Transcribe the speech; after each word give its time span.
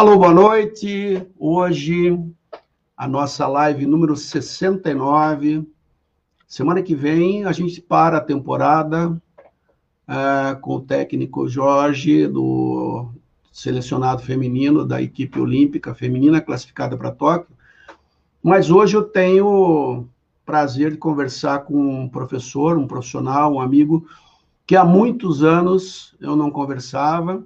Alô, 0.00 0.16
boa 0.16 0.32
noite. 0.32 1.26
Hoje, 1.38 2.18
a 2.96 3.06
nossa 3.06 3.46
live 3.46 3.84
número 3.84 4.16
69. 4.16 5.68
Semana 6.48 6.82
que 6.82 6.94
vem, 6.94 7.44
a 7.44 7.52
gente 7.52 7.82
para 7.82 8.16
a 8.16 8.22
temporada 8.22 9.10
uh, 9.10 10.58
com 10.62 10.76
o 10.76 10.80
técnico 10.80 11.46
Jorge, 11.46 12.26
do 12.26 13.10
selecionado 13.52 14.22
feminino 14.22 14.86
da 14.86 15.02
equipe 15.02 15.38
olímpica 15.38 15.94
feminina 15.94 16.40
classificada 16.40 16.96
para 16.96 17.12
Tóquio. 17.12 17.54
Mas 18.42 18.70
hoje 18.70 18.96
eu 18.96 19.02
tenho 19.02 20.08
prazer 20.46 20.92
de 20.92 20.96
conversar 20.96 21.64
com 21.64 21.76
um 22.04 22.08
professor, 22.08 22.78
um 22.78 22.86
profissional, 22.86 23.52
um 23.52 23.60
amigo 23.60 24.06
que 24.66 24.76
há 24.76 24.82
muitos 24.82 25.44
anos 25.44 26.16
eu 26.18 26.34
não 26.34 26.50
conversava. 26.50 27.44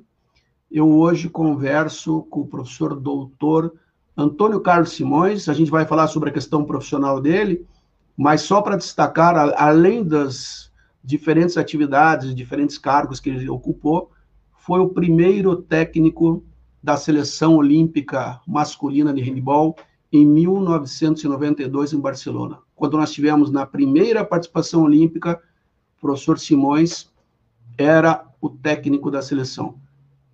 Eu 0.70 0.90
hoje 0.90 1.28
converso 1.28 2.22
com 2.30 2.40
o 2.40 2.46
professor 2.46 2.98
doutor 2.98 3.74
Antônio 4.16 4.60
Carlos 4.60 4.92
Simões. 4.92 5.48
A 5.48 5.54
gente 5.54 5.70
vai 5.70 5.84
falar 5.84 6.08
sobre 6.08 6.30
a 6.30 6.32
questão 6.32 6.64
profissional 6.64 7.20
dele, 7.20 7.66
mas 8.16 8.42
só 8.42 8.60
para 8.60 8.76
destacar, 8.76 9.36
além 9.56 10.02
das 10.04 10.72
diferentes 11.02 11.56
atividades, 11.56 12.34
diferentes 12.34 12.78
cargos 12.78 13.20
que 13.20 13.30
ele 13.30 13.48
ocupou, 13.48 14.10
foi 14.52 14.80
o 14.80 14.88
primeiro 14.88 15.56
técnico 15.56 16.42
da 16.82 16.96
seleção 16.96 17.56
olímpica 17.56 18.40
masculina 18.46 19.12
de 19.12 19.22
handebol 19.22 19.76
em 20.10 20.24
1992 20.24 21.92
em 21.92 22.00
Barcelona, 22.00 22.58
quando 22.74 22.96
nós 22.96 23.12
tivemos 23.12 23.50
na 23.50 23.66
primeira 23.66 24.24
participação 24.24 24.82
olímpica, 24.82 25.42
o 25.96 26.00
professor 26.00 26.38
Simões 26.38 27.10
era 27.76 28.24
o 28.40 28.48
técnico 28.48 29.10
da 29.10 29.20
seleção. 29.20 29.74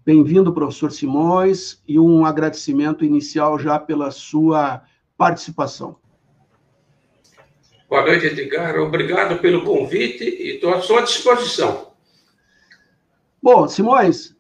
Bem-vindo, 0.02 0.52
professor 0.54 0.90
Simões, 0.90 1.82
e 1.86 2.00
um 2.00 2.24
agradecimento 2.24 3.04
inicial 3.04 3.58
já 3.58 3.78
pela 3.78 4.10
sua 4.10 4.82
participação. 5.16 5.96
Boa 7.86 8.06
noite, 8.06 8.24
Edgar. 8.24 8.80
Obrigado 8.80 9.38
pelo 9.40 9.62
convite 9.62 10.24
e 10.24 10.54
estou 10.54 10.72
à 10.72 10.80
sua 10.80 11.02
disposição. 11.02 11.92
Bom, 13.42 13.68
Simões, 13.68 14.34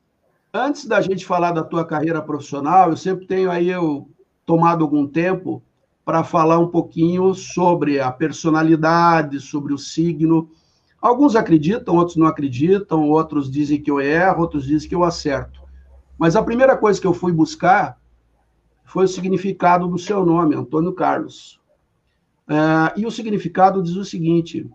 antes 0.52 0.86
da 0.86 1.02
gente 1.02 1.26
falar 1.26 1.52
da 1.52 1.62
tua 1.62 1.84
carreira 1.84 2.22
profissional, 2.22 2.88
eu 2.88 2.96
sempre 2.96 3.26
tenho 3.26 3.50
aí 3.50 3.68
eu 3.68 4.08
tomado 4.46 4.82
algum 4.82 5.06
tempo 5.06 5.62
para 6.06 6.24
falar 6.24 6.58
um 6.58 6.68
pouquinho 6.68 7.34
sobre 7.34 8.00
a 8.00 8.10
personalidade, 8.10 9.38
sobre 9.40 9.74
o 9.74 9.78
signo. 9.78 10.50
Alguns 11.00 11.34
acreditam, 11.34 11.96
outros 11.96 12.16
não 12.16 12.26
acreditam, 12.26 13.08
outros 13.08 13.50
dizem 13.50 13.80
que 13.80 13.90
eu 13.90 14.00
erro, 14.00 14.42
outros 14.42 14.66
dizem 14.66 14.88
que 14.88 14.94
eu 14.94 15.02
acerto. 15.02 15.60
Mas 16.18 16.36
a 16.36 16.42
primeira 16.42 16.76
coisa 16.76 17.00
que 17.00 17.06
eu 17.06 17.14
fui 17.14 17.32
buscar 17.32 17.98
foi 18.84 19.04
o 19.04 19.08
significado 19.08 19.88
do 19.88 19.98
seu 19.98 20.26
nome, 20.26 20.54
Antônio 20.54 20.92
Carlos. 20.92 21.60
Uh, 22.48 22.92
e 22.96 23.06
o 23.06 23.10
significado 23.10 23.82
diz 23.82 23.96
o 23.96 24.04
seguinte: 24.04 24.68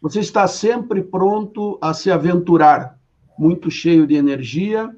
você 0.00 0.20
está 0.20 0.46
sempre 0.46 1.02
pronto 1.02 1.78
a 1.80 1.92
se 1.92 2.10
aventurar, 2.10 2.98
muito 3.36 3.70
cheio 3.70 4.06
de 4.06 4.14
energia, 4.14 4.94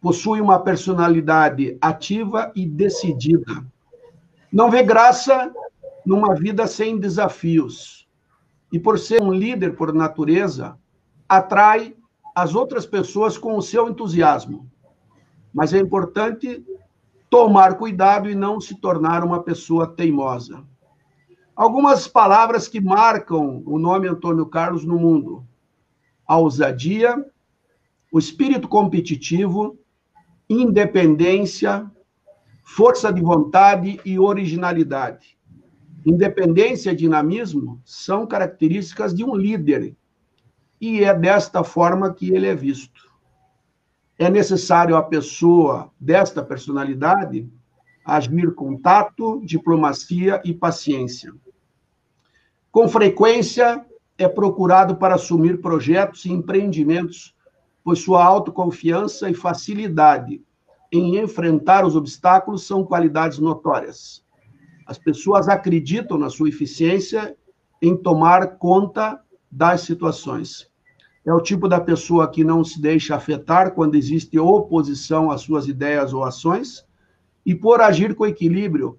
possui 0.00 0.40
uma 0.40 0.58
personalidade 0.58 1.76
ativa 1.80 2.50
e 2.54 2.64
decidida. 2.64 3.66
Não 4.52 4.70
vê 4.70 4.82
graça 4.82 5.52
numa 6.04 6.34
vida 6.34 6.66
sem 6.66 6.98
desafios. 6.98 7.95
E 8.76 8.78
por 8.78 8.98
ser 8.98 9.22
um 9.22 9.32
líder 9.32 9.74
por 9.74 9.90
natureza, 9.94 10.78
atrai 11.26 11.96
as 12.34 12.54
outras 12.54 12.84
pessoas 12.84 13.38
com 13.38 13.56
o 13.56 13.62
seu 13.62 13.88
entusiasmo. 13.88 14.70
Mas 15.50 15.72
é 15.72 15.78
importante 15.78 16.62
tomar 17.30 17.78
cuidado 17.78 18.28
e 18.28 18.34
não 18.34 18.60
se 18.60 18.78
tornar 18.78 19.24
uma 19.24 19.42
pessoa 19.42 19.86
teimosa. 19.86 20.62
Algumas 21.56 22.06
palavras 22.06 22.68
que 22.68 22.78
marcam 22.78 23.62
o 23.64 23.78
nome 23.78 24.08
Antônio 24.08 24.44
Carlos 24.44 24.84
no 24.84 24.98
mundo: 24.98 25.42
a 26.26 26.36
ousadia, 26.36 27.16
o 28.12 28.18
espírito 28.18 28.68
competitivo, 28.68 29.78
independência, 30.50 31.90
força 32.62 33.10
de 33.10 33.22
vontade 33.22 33.98
e 34.04 34.18
originalidade. 34.18 35.35
Independência 36.06 36.92
e 36.92 36.96
dinamismo 36.96 37.82
são 37.84 38.26
características 38.26 39.12
de 39.12 39.24
um 39.24 39.34
líder, 39.34 39.94
e 40.80 41.02
é 41.04 41.12
desta 41.12 41.62
forma 41.64 42.14
que 42.14 42.32
ele 42.32 42.46
é 42.46 42.54
visto. 42.54 43.10
É 44.18 44.30
necessário 44.30 44.96
a 44.96 45.02
pessoa 45.02 45.90
desta 46.00 46.42
personalidade 46.42 47.50
agir 48.04 48.54
com 48.54 48.76
tato, 48.76 49.42
diplomacia 49.44 50.40
e 50.44 50.54
paciência. 50.54 51.34
Com 52.70 52.88
frequência, 52.88 53.84
é 54.16 54.28
procurado 54.28 54.96
para 54.96 55.16
assumir 55.16 55.60
projetos 55.60 56.24
e 56.24 56.30
empreendimentos 56.30 57.36
pois 57.86 58.00
sua 58.00 58.24
autoconfiança 58.24 59.30
e 59.30 59.34
facilidade 59.34 60.42
em 60.90 61.18
enfrentar 61.18 61.86
os 61.86 61.94
obstáculos 61.94 62.66
são 62.66 62.84
qualidades 62.84 63.38
notórias. 63.38 64.24
As 64.86 64.98
pessoas 64.98 65.48
acreditam 65.48 66.16
na 66.16 66.30
sua 66.30 66.48
eficiência 66.48 67.36
em 67.82 67.96
tomar 67.96 68.56
conta 68.58 69.20
das 69.50 69.82
situações. 69.82 70.70
É 71.24 71.32
o 71.32 71.40
tipo 71.40 71.68
da 71.68 71.80
pessoa 71.80 72.30
que 72.30 72.44
não 72.44 72.62
se 72.62 72.80
deixa 72.80 73.16
afetar 73.16 73.72
quando 73.74 73.96
existe 73.96 74.38
oposição 74.38 75.30
às 75.30 75.40
suas 75.40 75.66
ideias 75.66 76.12
ou 76.12 76.22
ações, 76.22 76.86
e 77.44 77.54
por 77.54 77.80
agir 77.80 78.14
com 78.14 78.26
equilíbrio, 78.26 78.98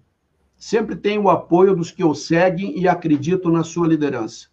sempre 0.58 0.96
tem 0.96 1.18
o 1.18 1.30
apoio 1.30 1.76
dos 1.76 1.90
que 1.90 2.04
o 2.04 2.14
seguem 2.14 2.78
e 2.78 2.88
acreditam 2.88 3.52
na 3.52 3.64
sua 3.64 3.88
liderança. 3.88 4.48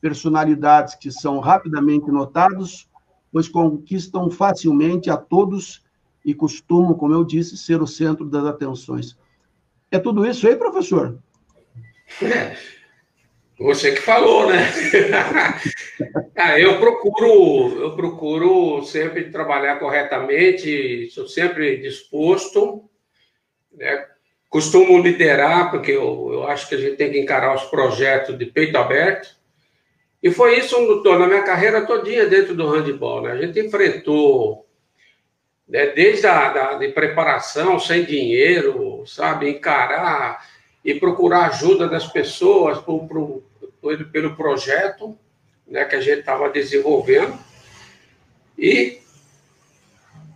Personalidades 0.00 0.94
que 0.94 1.10
são 1.10 1.38
rapidamente 1.38 2.10
notados 2.10 2.88
pois 3.32 3.48
conquistam 3.48 4.30
facilmente 4.30 5.08
a 5.08 5.16
todos 5.16 5.82
e 6.24 6.34
costumam, 6.34 6.92
como 6.92 7.14
eu 7.14 7.24
disse, 7.24 7.56
ser 7.56 7.80
o 7.80 7.86
centro 7.86 8.28
das 8.28 8.44
atenções. 8.44 9.16
É 9.92 9.98
tudo 9.98 10.26
isso 10.26 10.48
aí, 10.48 10.56
professor? 10.56 11.18
É, 12.22 12.56
você 13.58 13.92
que 13.92 14.00
falou, 14.00 14.50
né? 14.50 14.70
ah, 16.34 16.58
eu 16.58 16.80
procuro, 16.80 17.78
eu 17.78 17.94
procuro 17.94 18.82
sempre 18.84 19.30
trabalhar 19.30 19.78
corretamente, 19.78 21.10
sou 21.10 21.28
sempre 21.28 21.76
disposto, 21.76 22.88
né? 23.72 24.06
costumo 24.48 24.98
liderar, 24.98 25.70
porque 25.70 25.92
eu, 25.92 26.30
eu 26.32 26.46
acho 26.48 26.68
que 26.68 26.74
a 26.74 26.78
gente 26.78 26.96
tem 26.96 27.12
que 27.12 27.20
encarar 27.20 27.54
os 27.54 27.64
projetos 27.64 28.36
de 28.38 28.46
peito 28.46 28.76
aberto, 28.76 29.28
e 30.22 30.30
foi 30.30 30.58
isso 30.58 31.02
na 31.04 31.26
minha 31.26 31.42
carreira 31.42 31.84
todinha 31.84 32.26
dentro 32.26 32.54
do 32.54 32.68
handball. 32.68 33.22
Né? 33.22 33.32
A 33.32 33.36
gente 33.36 33.60
enfrentou, 33.60 34.66
né, 35.72 35.86
desde 35.86 36.26
a 36.26 36.52
da, 36.52 36.74
de 36.74 36.88
preparação, 36.88 37.80
sem 37.80 38.04
dinheiro, 38.04 39.04
sabe, 39.06 39.48
encarar 39.48 40.46
e 40.84 40.94
procurar 40.94 41.46
ajuda 41.46 41.88
das 41.88 42.06
pessoas 42.06 42.78
por, 42.78 43.08
por, 43.08 43.42
pelo 44.12 44.36
projeto 44.36 45.16
né, 45.66 45.86
que 45.86 45.96
a 45.96 46.00
gente 46.02 46.18
estava 46.18 46.50
desenvolvendo. 46.50 47.38
E 48.58 48.98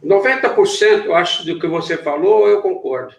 90%, 0.02 1.04
eu 1.04 1.14
acho, 1.14 1.44
do 1.44 1.58
que 1.58 1.66
você 1.66 1.98
falou, 1.98 2.48
eu 2.48 2.62
concordo. 2.62 3.14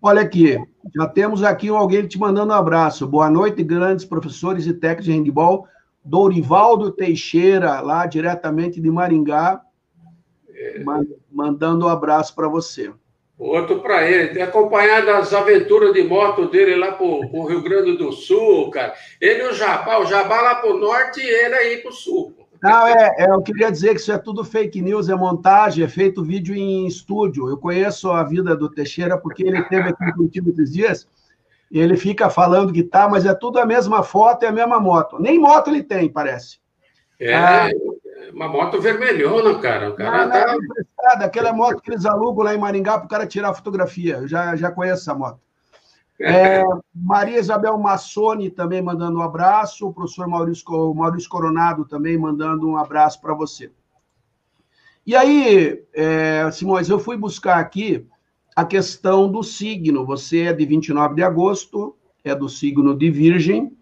Olha 0.00 0.20
aqui, 0.20 0.58
já 0.94 1.08
temos 1.08 1.42
aqui 1.42 1.70
alguém 1.70 2.06
te 2.06 2.18
mandando 2.18 2.52
um 2.52 2.56
abraço. 2.56 3.06
Boa 3.06 3.30
noite, 3.30 3.64
grandes 3.64 4.04
professores 4.04 4.66
e 4.66 4.74
técnicos 4.74 5.06
de 5.06 5.12
handball. 5.12 5.66
Dorivaldo 6.04 6.92
Teixeira, 6.92 7.80
lá 7.80 8.04
diretamente 8.04 8.78
de 8.78 8.90
Maringá. 8.90 9.62
Mandando 11.30 11.86
um 11.86 11.88
abraço 11.88 12.34
para 12.34 12.48
você. 12.48 12.92
Outro 13.38 13.80
para 13.80 14.08
ele, 14.10 14.42
acompanhado 14.42 15.10
as 15.10 15.32
aventuras 15.32 15.92
de 15.92 16.02
moto 16.02 16.48
dele 16.48 16.74
lá 16.74 16.90
para 16.92 17.06
o 17.06 17.46
Rio 17.46 17.62
Grande 17.62 17.96
do 17.96 18.10
Sul, 18.10 18.68
cara. 18.70 18.94
Ele 19.20 19.44
e 19.44 19.48
o 19.48 19.54
Jabá, 19.54 19.98
o 19.98 20.06
Jabá 20.06 20.40
lá 20.40 20.54
para 20.56 20.70
o 20.70 20.78
norte 20.78 21.20
e 21.20 21.28
ele 21.28 21.54
aí 21.54 21.76
para 21.78 21.90
o 21.90 21.94
sul. 21.94 22.34
Não, 22.60 22.86
é, 22.88 23.14
é, 23.18 23.30
eu 23.30 23.40
queria 23.40 23.70
dizer 23.70 23.94
que 23.94 24.00
isso 24.00 24.10
é 24.10 24.18
tudo 24.18 24.44
fake 24.44 24.82
news, 24.82 25.08
é 25.08 25.14
montagem, 25.14 25.84
é 25.84 25.88
feito 25.88 26.24
vídeo 26.24 26.54
em 26.54 26.86
estúdio. 26.88 27.48
Eu 27.48 27.56
conheço 27.56 28.10
a 28.10 28.24
vida 28.24 28.56
do 28.56 28.68
Teixeira 28.68 29.16
porque 29.16 29.44
ele 29.44 29.62
teve 29.64 29.90
aqui 29.90 30.04
em 30.04 30.12
Curitiba 30.12 30.50
esses 30.50 30.72
dias 30.72 31.08
e 31.70 31.78
ele 31.78 31.96
fica 31.96 32.28
falando 32.28 32.72
que 32.72 32.82
tá, 32.82 33.08
mas 33.08 33.24
é 33.24 33.34
tudo 33.34 33.60
a 33.60 33.66
mesma 33.66 34.02
foto 34.02 34.42
e 34.42 34.46
a 34.46 34.52
mesma 34.52 34.80
moto. 34.80 35.20
Nem 35.20 35.38
moto 35.38 35.68
ele 35.68 35.82
tem, 35.82 36.10
parece. 36.10 36.58
É, 37.20 37.34
ah, 37.34 37.70
uma 38.32 38.48
moto 38.48 38.80
vermelhona, 38.80 39.58
cara. 39.58 39.90
O 39.90 39.94
cara 39.94 40.26
não, 40.26 40.32
tá... 40.32 40.56
não 40.56 41.22
é 41.22 41.24
aquela 41.24 41.52
moto 41.52 41.82
que 41.82 41.90
eles 41.90 42.04
alugam 42.04 42.44
lá 42.44 42.54
em 42.54 42.58
Maringá 42.58 42.98
para 42.98 43.06
o 43.06 43.08
cara 43.08 43.26
tirar 43.26 43.54
fotografia. 43.54 44.16
Eu 44.16 44.28
já, 44.28 44.54
já 44.56 44.70
conheço 44.70 45.02
essa 45.02 45.14
moto. 45.14 45.40
É, 46.20 46.64
Maria 46.92 47.38
Isabel 47.38 47.78
Massoni 47.78 48.50
também 48.50 48.82
mandando 48.82 49.18
um 49.18 49.22
abraço. 49.22 49.86
O 49.86 49.94
professor 49.94 50.26
Maurício, 50.26 50.94
Maurício 50.94 51.28
Coronado 51.28 51.84
também 51.84 52.18
mandando 52.18 52.68
um 52.68 52.76
abraço 52.76 53.20
para 53.20 53.34
você. 53.34 53.70
E 55.06 55.16
aí, 55.16 55.82
é, 55.94 56.50
Simões, 56.50 56.88
eu 56.88 56.98
fui 56.98 57.16
buscar 57.16 57.58
aqui 57.58 58.06
a 58.54 58.64
questão 58.64 59.30
do 59.30 59.42
signo. 59.42 60.04
Você 60.04 60.42
é 60.42 60.52
de 60.52 60.66
29 60.66 61.14
de 61.14 61.22
agosto, 61.22 61.96
é 62.24 62.34
do 62.34 62.48
signo 62.48 62.94
de 62.94 63.10
Virgem, 63.10 63.72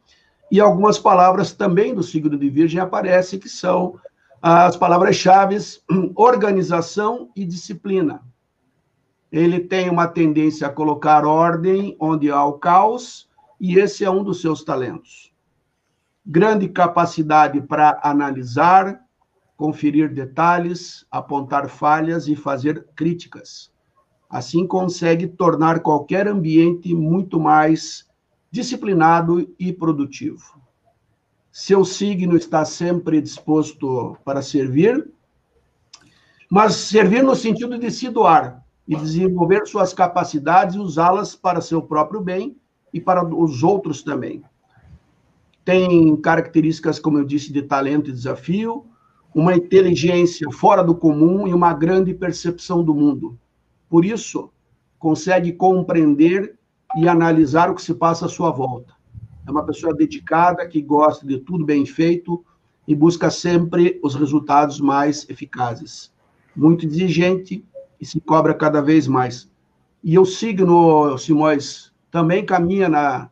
e 0.52 0.60
algumas 0.60 0.98
palavras 0.98 1.52
também 1.52 1.94
do 1.94 2.02
signo 2.02 2.38
de 2.38 2.48
Virgem 2.48 2.78
aparecem, 2.78 3.40
que 3.40 3.48
são 3.48 3.98
as 4.48 4.76
palavras-chave 4.76 5.56
organização 6.14 7.30
e 7.34 7.44
disciplina. 7.44 8.22
Ele 9.32 9.58
tem 9.58 9.90
uma 9.90 10.06
tendência 10.06 10.68
a 10.68 10.72
colocar 10.72 11.26
ordem 11.26 11.96
onde 11.98 12.30
há 12.30 12.44
o 12.44 12.52
caos, 12.52 13.28
e 13.60 13.76
esse 13.76 14.04
é 14.04 14.10
um 14.10 14.22
dos 14.22 14.40
seus 14.40 14.62
talentos. 14.62 15.32
Grande 16.24 16.68
capacidade 16.68 17.60
para 17.60 17.98
analisar, 18.04 19.00
conferir 19.56 20.14
detalhes, 20.14 21.04
apontar 21.10 21.68
falhas 21.68 22.28
e 22.28 22.36
fazer 22.36 22.86
críticas. 22.94 23.72
Assim 24.30 24.64
consegue 24.64 25.26
tornar 25.26 25.80
qualquer 25.80 26.28
ambiente 26.28 26.94
muito 26.94 27.40
mais 27.40 28.08
disciplinado 28.48 29.52
e 29.58 29.72
produtivo. 29.72 30.65
Seu 31.58 31.86
signo 31.86 32.36
está 32.36 32.66
sempre 32.66 33.18
disposto 33.18 34.14
para 34.22 34.42
servir, 34.42 35.10
mas 36.50 36.74
servir 36.74 37.22
no 37.22 37.34
sentido 37.34 37.78
de 37.78 37.90
se 37.90 38.10
doar 38.10 38.62
e 38.86 38.94
desenvolver 38.94 39.66
suas 39.66 39.94
capacidades 39.94 40.76
e 40.76 40.78
usá-las 40.78 41.34
para 41.34 41.62
seu 41.62 41.80
próprio 41.80 42.20
bem 42.20 42.58
e 42.92 43.00
para 43.00 43.24
os 43.24 43.62
outros 43.62 44.02
também. 44.02 44.42
Tem 45.64 46.14
características, 46.18 46.98
como 46.98 47.16
eu 47.16 47.24
disse, 47.24 47.50
de 47.50 47.62
talento 47.62 48.10
e 48.10 48.12
desafio, 48.12 48.84
uma 49.34 49.54
inteligência 49.54 50.50
fora 50.50 50.84
do 50.84 50.94
comum 50.94 51.48
e 51.48 51.54
uma 51.54 51.72
grande 51.72 52.12
percepção 52.12 52.84
do 52.84 52.92
mundo. 52.94 53.38
Por 53.88 54.04
isso, 54.04 54.50
consegue 54.98 55.54
compreender 55.54 56.58
e 56.98 57.08
analisar 57.08 57.70
o 57.70 57.74
que 57.74 57.80
se 57.80 57.94
passa 57.94 58.26
à 58.26 58.28
sua 58.28 58.50
volta. 58.50 58.95
É 59.46 59.50
uma 59.50 59.64
pessoa 59.64 59.94
dedicada, 59.94 60.66
que 60.66 60.82
gosta 60.82 61.26
de 61.26 61.38
tudo 61.38 61.64
bem 61.64 61.86
feito 61.86 62.44
e 62.86 62.94
busca 62.94 63.30
sempre 63.30 63.98
os 64.02 64.14
resultados 64.14 64.80
mais 64.80 65.28
eficazes. 65.28 66.12
Muito 66.54 66.86
exigente 66.86 67.64
e 68.00 68.06
se 68.06 68.20
cobra 68.20 68.54
cada 68.54 68.80
vez 68.80 69.06
mais. 69.06 69.48
E 70.02 70.18
o 70.18 70.24
signo, 70.24 71.16
Simões, 71.18 71.92
também 72.10 72.44
caminha 72.44 72.88
na, 72.88 73.30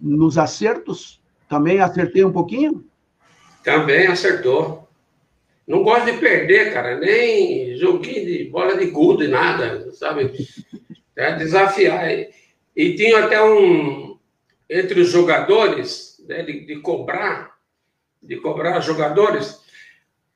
nos 0.00 0.38
acertos? 0.38 1.20
Também 1.48 1.80
acertei 1.80 2.24
um 2.24 2.32
pouquinho? 2.32 2.84
Também 3.62 4.06
acertou. 4.06 4.88
Não 5.66 5.82
gosto 5.82 6.06
de 6.06 6.18
perder, 6.18 6.72
cara, 6.72 6.98
nem 6.98 7.76
joguinho 7.76 8.26
de 8.26 8.44
bola 8.50 8.76
de 8.76 8.86
gude, 8.86 9.28
nada, 9.28 9.90
sabe? 9.92 10.32
É 11.16 11.36
desafiar. 11.36 12.06
E 12.76 12.94
tinha 12.96 13.24
até 13.24 13.42
um, 13.42 14.13
entre 14.68 15.00
os 15.00 15.10
jogadores, 15.10 16.22
né, 16.26 16.42
de, 16.42 16.66
de 16.66 16.76
cobrar, 16.80 17.54
de 18.22 18.36
cobrar 18.36 18.80
jogadores, 18.80 19.62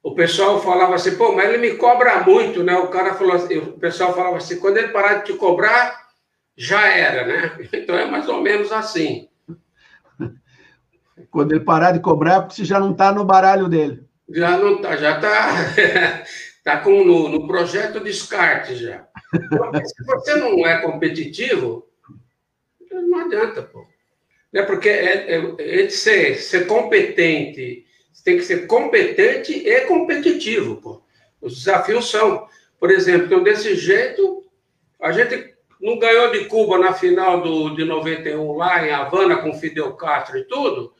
o 0.03 0.15
pessoal 0.15 0.63
falava 0.63 0.95
assim, 0.95 1.17
pô, 1.17 1.35
mas 1.35 1.49
ele 1.49 1.59
me 1.59 1.77
cobra 1.77 2.23
muito, 2.23 2.63
né? 2.63 2.77
O 2.77 2.89
cara 2.89 3.15
falou 3.15 3.35
assim, 3.35 3.59
o 3.59 3.79
pessoal 3.79 4.15
falava 4.15 4.37
assim, 4.37 4.59
quando 4.61 4.77
ele 4.77 4.89
parar 4.89 5.15
de 5.15 5.33
te 5.33 5.33
cobrar, 5.35 6.09
já 6.57 6.87
era, 6.87 7.27
né? 7.27 7.59
Então 7.73 7.97
é 7.97 8.07
mais 8.07 8.29
ou 8.29 8.41
menos 8.43 8.73
assim. 8.73 9.29
Quando 11.31 11.53
ele 11.53 11.65
parar 11.65 11.93
de 11.93 12.01
cobrar, 12.01 12.35
é 12.35 12.41
porque 12.41 12.55
você 12.55 12.65
já 12.65 12.79
não 12.79 12.93
está 12.93 13.13
no 13.13 13.25
baralho 13.25 13.69
dele. 13.69 14.03
Já 14.29 14.57
não 14.57 14.77
está, 14.77 14.97
já 14.97 15.17
está 15.17 16.25
tá 16.63 16.77
com 16.85 17.05
no, 17.05 17.29
no 17.29 17.47
projeto 17.47 18.01
descarte 18.01 18.77
já. 18.77 19.07
Porque 19.31 19.85
se 19.85 20.05
você 20.05 20.37
não 20.37 20.67
é 20.67 20.81
competitivo, 20.81 21.87
não 22.91 23.21
adianta, 23.21 23.63
pô. 23.63 23.87
É 24.53 24.63
porque 24.63 24.89
é, 24.89 25.37
é, 25.37 25.85
é 25.85 25.89
ser, 25.89 26.37
ser 26.37 26.67
competente, 26.67 27.85
tem 28.25 28.37
que 28.37 28.45
ser 28.45 28.67
competente 28.67 29.53
e 29.53 29.81
competitivo, 29.83 30.77
pô. 30.77 31.03
Os 31.41 31.57
desafios 31.59 32.11
são, 32.11 32.47
por 32.79 32.91
exemplo, 32.91 33.27
então 33.27 33.43
desse 33.43 33.75
jeito, 33.77 34.45
a 35.01 35.13
gente 35.13 35.55
não 35.81 35.99
ganhou 35.99 36.33
de 36.33 36.47
Cuba 36.47 36.79
na 36.79 36.93
final 36.93 37.41
do, 37.41 37.75
de 37.77 37.85
91 37.85 38.57
lá 38.57 38.87
em 38.87 38.91
Havana 38.91 39.37
com 39.37 39.55
Fidel 39.55 39.93
Castro 39.95 40.39
e 40.39 40.45
tudo, 40.45 40.93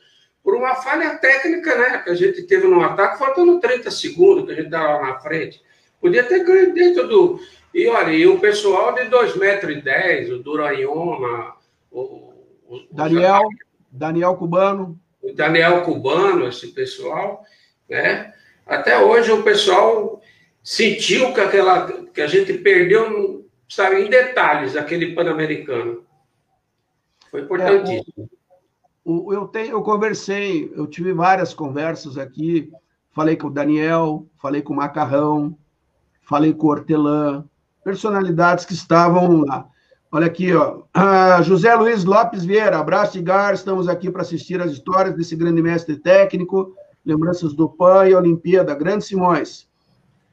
por 0.43 0.55
uma 0.55 0.75
falha 0.75 1.17
técnica, 1.17 1.77
né? 1.77 1.99
Que 1.99 2.09
a 2.11 2.15
gente 2.15 2.43
teve 2.43 2.67
no 2.67 2.81
ataque, 2.81 3.19
faltando 3.19 3.59
30 3.59 3.91
segundos 3.91 4.45
que 4.45 4.51
a 4.51 4.55
gente 4.55 4.65
estava 4.65 5.05
na 5.05 5.19
frente. 5.19 5.61
Podia 5.99 6.23
ter 6.23 6.43
ganho 6.43 6.73
dentro 6.73 7.07
do. 7.07 7.39
E 7.73 7.87
olha, 7.87 8.11
e 8.11 8.25
o 8.25 8.39
pessoal 8.39 8.93
de 8.93 9.01
2,10 9.01 9.37
metros, 9.37 9.83
10, 9.83 10.31
o 10.31 10.39
Duranhoma, 10.39 11.55
o, 11.91 12.28
o 12.69 12.95
Daniel, 12.95 13.41
o... 13.41 13.49
Daniel 13.91 14.35
Cubano. 14.35 14.99
O 15.21 15.33
Daniel 15.33 15.83
Cubano, 15.83 16.47
esse 16.47 16.67
pessoal, 16.67 17.43
né? 17.89 18.33
Até 18.65 19.03
hoje 19.03 19.31
o 19.31 19.43
pessoal 19.43 20.21
sentiu 20.63 21.33
que, 21.33 21.41
aquela, 21.41 21.91
que 22.13 22.21
a 22.21 22.27
gente 22.27 22.53
perdeu, 22.53 23.45
sabe, 23.67 24.01
em 24.01 24.09
detalhes 24.09 24.75
aquele 24.75 25.15
Pan-Americano. 25.15 26.03
Foi 27.31 27.41
importantíssimo. 27.41 28.29
É, 28.29 28.39
eu, 29.35 29.47
tenho, 29.47 29.71
eu 29.71 29.81
conversei, 29.81 30.71
eu 30.75 30.85
tive 30.85 31.13
várias 31.13 31.53
conversas 31.53 32.17
aqui, 32.17 32.71
falei 33.11 33.35
com 33.35 33.47
o 33.47 33.51
Daniel, 33.51 34.27
falei 34.39 34.61
com 34.61 34.73
o 34.73 34.75
Macarrão, 34.75 35.57
falei 36.21 36.53
com 36.53 36.67
o 36.67 36.69
Hortelã, 36.69 37.43
personalidades 37.83 38.65
que 38.65 38.73
estavam 38.73 39.41
lá. 39.41 39.67
Olha 40.11 40.25
aqui, 40.25 40.51
ó. 40.55 40.81
Ah, 40.91 41.39
José 41.43 41.73
Luiz 41.75 42.03
Lopes 42.03 42.43
Vieira, 42.43 42.79
abraço 42.79 43.13
de 43.13 43.21
gar, 43.21 43.53
estamos 43.53 43.87
aqui 43.87 44.09
para 44.09 44.23
assistir 44.23 44.59
as 44.59 44.71
histórias 44.71 45.15
desse 45.15 45.35
grande 45.35 45.61
mestre 45.61 45.97
técnico, 45.97 46.73
lembranças 47.05 47.53
do 47.53 47.69
PAN 47.69 48.07
e 48.07 48.15
Olimpíada, 48.15 48.73
Grande 48.73 49.05
Simões. 49.05 49.69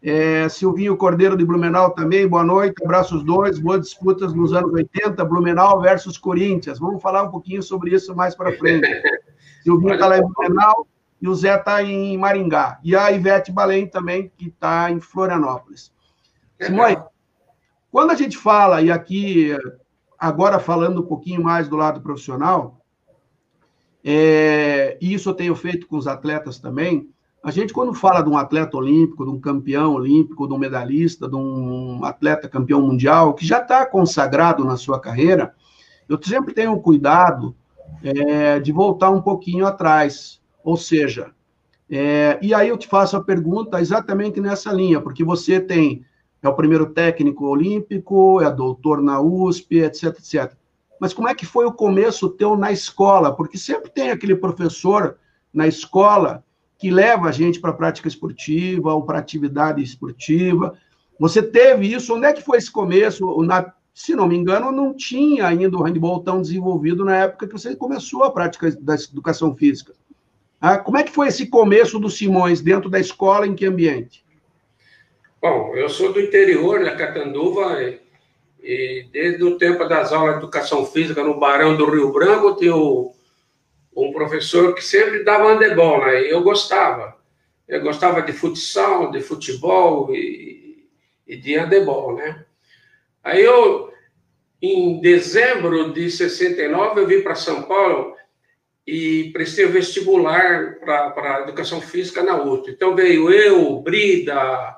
É, 0.03 0.49
Silvinho 0.49 0.97
Cordeiro 0.97 1.37
de 1.37 1.45
Blumenau 1.45 1.91
também, 1.91 2.27
boa 2.27 2.45
noite, 2.45 2.83
abraços 2.83 3.23
dois, 3.23 3.59
boas 3.59 3.83
disputas 3.83 4.33
nos 4.33 4.55
anos 4.55 4.73
80, 4.73 5.23
Blumenau 5.27 5.79
versus 5.83 6.17
Corinthians. 6.17 6.79
Vamos 6.79 7.03
falar 7.03 7.25
um 7.25 7.31
pouquinho 7.31 7.63
sobre 7.63 7.95
isso 7.95 8.17
mais 8.17 8.35
para 8.35 8.57
frente. 8.57 8.89
Silvinho 9.63 9.93
está 9.93 10.07
lá 10.07 10.17
em 10.17 10.23
Blumenau 10.23 10.87
e 11.21 11.29
o 11.29 11.35
Zé 11.35 11.55
está 11.55 11.83
em 11.83 12.17
Maringá. 12.17 12.79
E 12.83 12.97
a 12.97 13.11
Ivete 13.11 13.53
Balém 13.53 13.87
também, 13.87 14.33
que 14.39 14.49
está 14.49 14.91
em 14.91 15.01
Florianópolis. 15.01 15.93
Simões, 16.63 16.97
quando 17.97 18.11
a 18.11 18.15
gente 18.15 18.37
fala, 18.37 18.83
e 18.83 18.91
aqui, 18.91 19.57
agora 20.19 20.59
falando 20.59 21.01
um 21.01 21.07
pouquinho 21.07 21.43
mais 21.43 21.67
do 21.67 21.77
lado 21.77 22.03
profissional, 22.03 22.79
é, 24.05 24.99
e 25.01 25.15
isso 25.15 25.31
eu 25.31 25.35
tenho 25.35 25.55
feito 25.55 25.87
com 25.87 25.97
os 25.97 26.07
atletas 26.07 26.59
também, 26.59 27.09
a 27.43 27.51
gente, 27.51 27.73
quando 27.73 27.95
fala 27.95 28.21
de 28.21 28.29
um 28.29 28.37
atleta 28.37 28.77
olímpico, 28.77 29.25
de 29.25 29.31
um 29.31 29.41
campeão 29.41 29.95
olímpico, 29.95 30.47
de 30.47 30.53
um 30.53 30.59
medalhista, 30.59 31.27
de 31.27 31.37
um 31.37 32.05
atleta 32.05 32.51
campeão 32.51 32.83
mundial, 32.83 33.33
que 33.33 33.47
já 33.47 33.63
está 33.63 33.87
consagrado 33.87 34.63
na 34.63 34.77
sua 34.77 35.01
carreira, 35.01 35.55
eu 36.07 36.23
sempre 36.23 36.53
tenho 36.53 36.79
cuidado 36.79 37.57
é, 38.03 38.61
de 38.61 38.73
voltar 38.73 39.09
um 39.09 39.23
pouquinho 39.23 39.67
atrás. 39.67 40.39
Ou 40.63 40.77
seja, 40.77 41.31
é, 41.91 42.39
e 42.43 42.53
aí 42.53 42.69
eu 42.69 42.77
te 42.77 42.89
faço 42.89 43.17
a 43.17 43.25
pergunta 43.25 43.81
exatamente 43.81 44.39
nessa 44.39 44.71
linha, 44.71 45.01
porque 45.01 45.25
você 45.25 45.59
tem, 45.59 46.05
é 46.43 46.49
o 46.49 46.55
primeiro 46.55 46.87
técnico 46.87 47.47
olímpico, 47.47 48.41
é 48.41 48.51
doutor 48.51 49.03
na 49.03 49.21
USP, 49.21 49.79
etc, 49.79 50.05
etc. 50.05 50.53
Mas 51.01 51.13
como 51.13 51.29
é 51.29 51.35
que 51.35 51.47
foi 51.47 51.67
o 51.67 51.73
começo 51.73 52.29
teu 52.31 52.57
na 52.57 52.73
escola? 52.73 53.35
Porque 53.35 53.59
sempre 53.59 53.91
tem 53.91 54.11
aquele 54.11 54.35
professor 54.35 55.17
na 55.53 55.67
escola 55.67 56.45
que 56.79 56.91
leva 56.91 57.29
a 57.29 57.33
gente 57.33 57.61
para 57.61 57.71
a 57.71 57.75
prática 57.75 58.09
esportiva 58.09 58.93
ou 58.95 59.03
para 59.03 59.19
atividade 59.19 59.83
esportiva. 59.83 60.75
Você 61.19 61.43
teve 61.43 61.93
isso? 61.93 62.15
Onde 62.15 62.27
é 62.27 62.33
que 62.33 62.43
foi 62.43 62.59
esse 62.59 62.71
começo? 62.71 63.43
Na, 63.43 63.73
se 63.95 64.15
não 64.15 64.29
me 64.29 64.37
engano, 64.37 64.71
não 64.71 64.95
tinha 64.95 65.47
ainda 65.47 65.77
o 65.77 65.83
handball 65.83 66.21
tão 66.21 66.43
desenvolvido 66.43 67.05
na 67.05 67.17
época 67.17 67.47
que 67.47 67.53
você 67.53 67.75
começou 67.75 68.25
a 68.25 68.31
prática 68.31 68.71
da 68.81 68.95
educação 68.95 69.55
física. 69.57 69.95
Ah, 70.61 70.79
como 70.79 70.99
é 70.99 71.03
que 71.03 71.13
foi 71.13 71.29
esse 71.29 71.47
começo 71.47 71.99
do 71.99 72.11
Simões 72.11 72.61
dentro 72.61 72.91
da 72.91 73.01
escola? 73.01 73.47
Em 73.47 73.55
que 73.55 73.65
ambiente? 73.65 74.26
Bom, 75.49 75.77
eu 75.77 75.89
sou 75.89 76.13
do 76.13 76.21
interior, 76.21 76.81
na 76.81 76.97
Catanduva, 76.97 77.81
e, 77.81 78.01
e 78.61 79.09
desde 79.13 79.45
o 79.45 79.57
tempo 79.57 79.85
das 79.85 80.13
aulas 80.13 80.33
de 80.33 80.39
educação 80.39 80.85
física 80.85 81.23
no 81.23 81.39
Barão 81.39 81.77
do 81.77 81.89
Rio 81.89 82.13
Branco, 82.13 82.57
tinha 82.57 82.75
um 82.75 84.13
professor 84.13 84.75
que 84.75 84.83
sempre 84.83 85.23
dava 85.23 85.53
handebol, 85.53 86.01
né? 86.01 86.25
E 86.25 86.31
eu 86.31 86.43
gostava. 86.43 87.17
Eu 87.69 87.81
gostava 87.81 88.23
de 88.23 88.33
futsal, 88.33 89.13
de 89.13 89.21
futebol 89.21 90.13
e, 90.13 90.89
e 91.25 91.37
de 91.37 91.55
handebol, 91.55 92.17
né? 92.17 92.45
Aí 93.23 93.45
eu, 93.45 93.93
em 94.61 95.01
dezembro 95.01 95.93
de 95.93 96.11
69, 96.11 97.03
eu 97.03 97.07
vim 97.07 97.21
para 97.21 97.37
São 97.37 97.63
Paulo 97.63 98.17
e 98.85 99.31
prestei 99.33 99.65
o 99.65 99.71
vestibular 99.71 100.81
para 100.81 101.43
educação 101.45 101.81
física 101.81 102.21
na 102.21 102.35
UT. 102.35 102.69
Então 102.69 102.97
veio 102.97 103.31
eu, 103.31 103.81
Brida, 103.81 104.77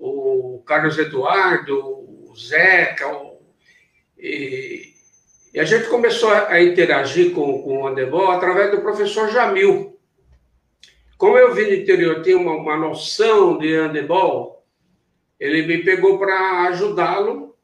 o 0.00 0.62
Carlos 0.64 0.98
Eduardo, 0.98 1.78
o 1.78 2.34
Zeca, 2.36 3.08
o, 3.08 3.38
e, 4.18 4.94
e, 5.54 5.60
a 5.60 5.64
gente 5.64 5.88
começou 5.88 6.30
a 6.30 6.60
interagir 6.62 7.32
com, 7.32 7.62
com 7.62 7.82
o 7.82 7.86
handebol 7.86 8.30
através 8.30 8.70
do 8.70 8.80
professor 8.80 9.30
Jamil. 9.30 9.98
Como 11.16 11.36
eu 11.36 11.54
vim 11.54 11.64
do 11.64 11.74
interior, 11.74 12.22
tinha 12.22 12.36
uma, 12.36 12.52
uma 12.52 12.76
noção 12.76 13.58
de 13.58 13.74
handebol, 13.74 14.64
ele 15.38 15.66
me 15.66 15.78
pegou 15.78 16.18
para 16.18 16.68
ajudá-lo, 16.68 17.56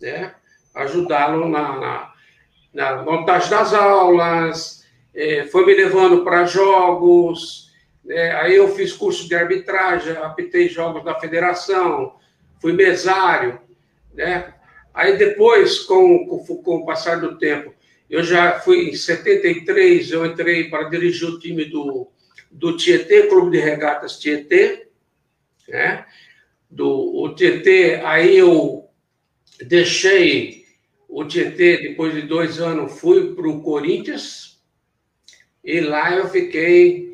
né? 0.00 0.34
ajudá-lo 0.74 1.48
na, 1.48 1.76
na, 1.78 2.12
na, 2.72 3.02
montagem 3.02 3.50
das 3.50 3.74
aulas, 3.74 4.84
é, 5.14 5.44
foi 5.44 5.66
me 5.66 5.74
levando 5.74 6.24
para 6.24 6.44
jogos, 6.44 7.69
né? 8.10 8.32
aí 8.32 8.56
eu 8.56 8.74
fiz 8.74 8.92
curso 8.92 9.28
de 9.28 9.36
arbitragem, 9.36 10.16
apitei 10.16 10.68
jogos 10.68 11.04
da 11.04 11.20
federação, 11.20 12.16
fui 12.60 12.72
mesário, 12.72 13.60
né? 14.12 14.52
Aí 14.92 15.16
depois, 15.16 15.78
com, 15.78 16.26
com, 16.26 16.56
com 16.56 16.76
o 16.78 16.84
passar 16.84 17.20
do 17.20 17.38
tempo, 17.38 17.72
eu 18.10 18.24
já 18.24 18.58
fui 18.58 18.90
em 18.90 18.96
73, 18.96 20.10
eu 20.10 20.26
entrei 20.26 20.68
para 20.68 20.88
dirigir 20.88 21.28
o 21.28 21.38
time 21.38 21.64
do, 21.66 22.10
do 22.50 22.76
Tietê, 22.76 23.28
Clube 23.28 23.56
de 23.56 23.62
Regatas 23.62 24.18
Tietê, 24.18 24.88
né? 25.68 26.04
Do 26.68 27.14
o 27.14 27.32
Tietê, 27.32 28.00
aí 28.02 28.36
eu 28.36 28.88
deixei 29.64 30.64
o 31.08 31.24
Tietê, 31.24 31.76
depois 31.76 32.12
de 32.12 32.22
dois 32.22 32.58
anos, 32.60 32.98
fui 32.98 33.36
para 33.36 33.48
o 33.48 33.62
Corinthians, 33.62 34.60
e 35.62 35.80
lá 35.80 36.12
eu 36.12 36.28
fiquei 36.28 37.09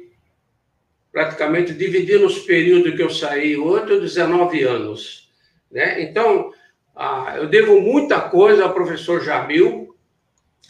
praticamente 1.16 1.72
dividindo 1.72 2.26
os 2.26 2.40
períodos 2.40 2.94
que 2.94 3.02
eu 3.02 3.08
saí, 3.08 3.56
8 3.56 3.94
ou 3.94 4.00
19 4.02 4.62
anos. 4.64 5.30
Né? 5.72 6.02
Então, 6.02 6.52
ah, 6.94 7.36
eu 7.38 7.46
devo 7.46 7.80
muita 7.80 8.20
coisa 8.20 8.64
ao 8.64 8.74
professor 8.74 9.24
Jamil, 9.24 9.96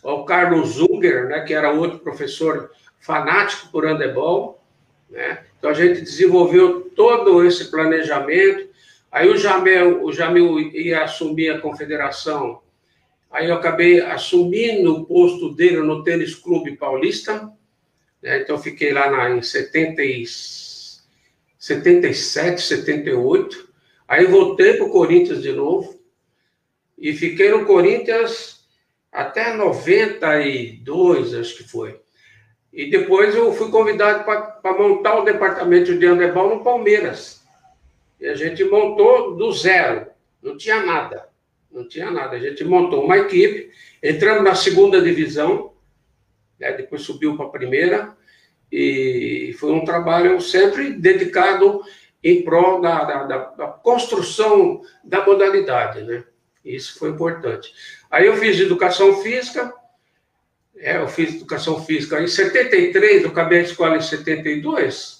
ao 0.04 0.24
Carlos 0.24 0.78
Unger, 0.78 1.26
né, 1.26 1.40
que 1.40 1.52
era 1.52 1.72
outro 1.72 1.98
professor 1.98 2.70
fanático 3.00 3.72
por 3.72 3.84
handebol. 3.84 4.62
Né? 5.10 5.40
Então, 5.58 5.70
a 5.70 5.74
gente 5.74 6.02
desenvolveu 6.02 6.92
todo 6.94 7.44
esse 7.44 7.68
planejamento, 7.68 8.68
Aí 9.10 9.28
o 9.30 9.36
Jamil, 9.36 10.04
o 10.04 10.12
Jamil 10.12 10.60
ia 10.60 11.02
assumir 11.02 11.48
a 11.48 11.58
confederação. 11.58 12.60
Aí 13.30 13.48
eu 13.48 13.54
acabei 13.54 14.00
assumindo 14.00 14.94
o 14.94 15.06
posto 15.06 15.54
dele 15.54 15.78
no 15.78 16.04
Tênis 16.04 16.34
Clube 16.34 16.76
Paulista. 16.76 17.50
Né? 18.26 18.40
Então, 18.40 18.58
fiquei 18.58 18.92
lá 18.92 19.08
na, 19.08 19.30
em 19.30 19.40
70 19.40 20.02
e, 20.02 20.24
77, 21.56 22.60
78. 22.60 23.68
Aí 24.08 24.26
voltei 24.26 24.74
para 24.74 24.86
o 24.86 24.90
Corinthians 24.90 25.40
de 25.40 25.52
novo. 25.52 25.96
E 26.98 27.12
fiquei 27.12 27.50
no 27.50 27.64
Corinthians 27.64 28.66
até 29.12 29.54
92, 29.54 31.34
acho 31.34 31.56
que 31.56 31.62
foi. 31.62 32.00
E 32.72 32.90
depois 32.90 33.32
eu 33.32 33.52
fui 33.52 33.70
convidado 33.70 34.24
para 34.24 34.72
montar 34.76 35.20
o 35.20 35.24
departamento 35.24 35.96
de 35.96 36.06
handebol 36.06 36.56
no 36.56 36.64
Palmeiras. 36.64 37.44
E 38.20 38.26
a 38.26 38.34
gente 38.34 38.64
montou 38.64 39.36
do 39.36 39.52
zero, 39.52 40.08
não 40.42 40.56
tinha 40.56 40.84
nada, 40.84 41.28
não 41.70 41.86
tinha 41.86 42.10
nada. 42.10 42.36
A 42.36 42.40
gente 42.40 42.64
montou 42.64 43.04
uma 43.04 43.18
equipe, 43.18 43.70
entramos 44.02 44.42
na 44.42 44.54
segunda 44.56 45.00
divisão, 45.00 45.75
né, 46.58 46.72
depois 46.72 47.02
subiu 47.02 47.36
para 47.36 47.46
a 47.46 47.50
primeira, 47.50 48.16
e 48.70 49.54
foi 49.58 49.72
um 49.72 49.84
trabalho 49.84 50.40
sempre 50.40 50.92
dedicado 50.92 51.82
em 52.22 52.42
prol 52.42 52.80
da, 52.80 53.04
da, 53.04 53.22
da, 53.24 53.66
construção 53.68 54.80
da 55.04 55.24
modalidade, 55.24 56.02
né? 56.02 56.24
Isso 56.64 56.98
foi 56.98 57.10
importante. 57.10 57.72
Aí 58.10 58.26
eu 58.26 58.36
fiz 58.36 58.58
educação 58.58 59.22
física, 59.22 59.72
é, 60.76 60.96
eu 60.96 61.06
fiz 61.06 61.36
educação 61.36 61.84
física 61.84 62.20
em 62.20 62.26
73, 62.26 63.22
eu 63.22 63.30
acabei 63.30 63.60
a 63.60 63.62
escola 63.62 63.96
em 63.96 64.00
72, 64.00 65.18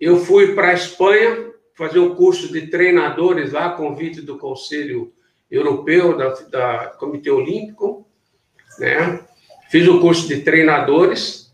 eu 0.00 0.18
fui 0.18 0.54
para 0.54 0.68
a 0.68 0.74
Espanha, 0.74 1.52
fazer 1.74 1.98
um 1.98 2.14
curso 2.14 2.52
de 2.52 2.68
treinadores 2.68 3.52
lá, 3.52 3.70
convite 3.70 4.20
do 4.20 4.38
Conselho 4.38 5.12
Europeu, 5.50 6.16
da, 6.16 6.28
da 6.48 6.86
Comitê 6.98 7.30
Olímpico, 7.30 8.06
né? 8.78 9.27
Fiz 9.68 9.86
o 9.86 10.00
curso 10.00 10.26
de 10.26 10.40
treinadores. 10.40 11.52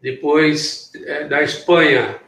Depois, 0.00 0.92
é, 1.04 1.24
da 1.24 1.42
Espanha, 1.42 2.20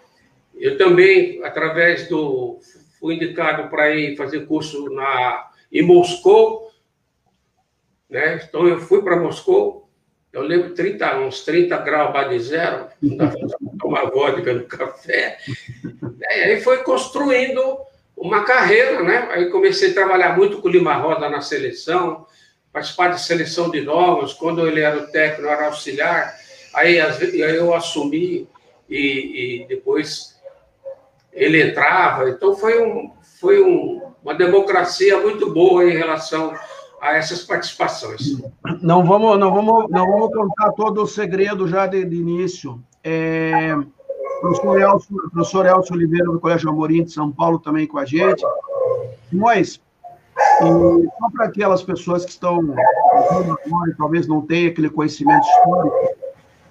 eu 0.57 0.77
também, 0.77 1.43
através 1.45 2.09
do... 2.09 2.59
Fui 2.99 3.15
indicado 3.15 3.69
para 3.69 3.95
ir 3.95 4.17
fazer 4.17 4.45
curso 4.47 4.91
na, 4.91 5.51
em 5.73 5.83
Moscou, 5.83 6.69
né? 8.11 8.41
Então, 8.49 8.67
eu 8.67 8.81
fui 8.81 9.03
para 9.03 9.17
Moscou, 9.17 9.89
eu 10.33 10.43
lembro 10.43 10.75
30, 10.75 11.19
uns 11.21 11.45
30 11.45 11.77
graus 11.79 12.09
abaixo 12.09 12.31
de 12.31 12.41
zero, 12.41 12.87
para 13.17 13.33
tomar 13.79 14.11
vodka 14.11 14.53
no 14.53 14.65
café. 14.65 15.39
E 16.21 16.25
aí 16.27 16.61
foi 16.61 16.79
construindo 16.83 17.79
uma 18.17 18.45
carreira, 18.45 19.03
né? 19.03 19.29
Aí 19.31 19.51
comecei 19.51 19.91
a 19.91 19.95
trabalhar 19.95 20.37
muito 20.37 20.61
com 20.61 20.69
o 20.69 20.71
Lima 20.71 20.95
Roda 20.95 21.29
na 21.29 21.41
seleção, 21.41 22.27
participar 22.73 23.09
de 23.09 23.21
seleção 23.21 23.71
de 23.71 23.81
novos. 23.81 24.33
Quando 24.33 24.67
ele 24.67 24.81
era 24.81 24.99
o 24.99 25.07
técnico, 25.07 25.51
era 25.51 25.67
auxiliar. 25.67 26.35
Aí, 26.75 27.01
aí 27.01 27.57
eu 27.57 27.75
assumi 27.75 28.49
e, 28.89 29.63
e, 29.63 29.67
depois 29.69 30.39
ele 31.33 31.63
entrava. 31.63 32.29
Então 32.31 32.55
foi, 32.55 32.83
um, 32.83 33.13
foi 33.41 33.63
um, 33.63 34.03
uma 34.23 34.35
democracia 34.35 35.21
muito 35.21 35.53
boa 35.53 35.85
em 35.85 35.97
relação 35.97 36.55
a 37.01 37.15
essas 37.15 37.45
participações. 37.45 38.41
Não 38.81 39.05
vamos, 39.05 39.39
não 39.39 39.53
vamos, 39.53 39.91
não 39.91 40.07
vamos 40.07 40.35
contar 40.35 40.73
todo 40.73 41.03
o 41.03 41.07
segredo 41.07 41.69
já 41.69 41.87
de, 41.87 42.05
de 42.05 42.17
início. 42.17 42.83
É, 43.05 43.75
professor 44.41 44.81
Elcio, 44.81 45.31
professor 45.31 45.67
Elcio 45.67 45.95
Oliveira 45.95 46.27
do 46.27 46.41
Colégio 46.41 46.69
Amorim 46.69 47.05
de 47.05 47.13
São 47.13 47.31
Paulo 47.31 47.59
também 47.59 47.87
com 47.87 47.99
a 47.99 48.05
gente. 48.05 48.45
Simões, 49.31 49.81
só 50.61 51.31
para 51.33 51.47
aquelas 51.47 51.83
pessoas 51.83 52.25
que 52.25 52.31
estão 52.31 52.59
agora, 52.59 53.95
talvez 53.97 54.27
não 54.27 54.41
tenham 54.41 54.71
aquele 54.71 54.91
conhecimento 54.91 55.47
histórico, 55.47 55.97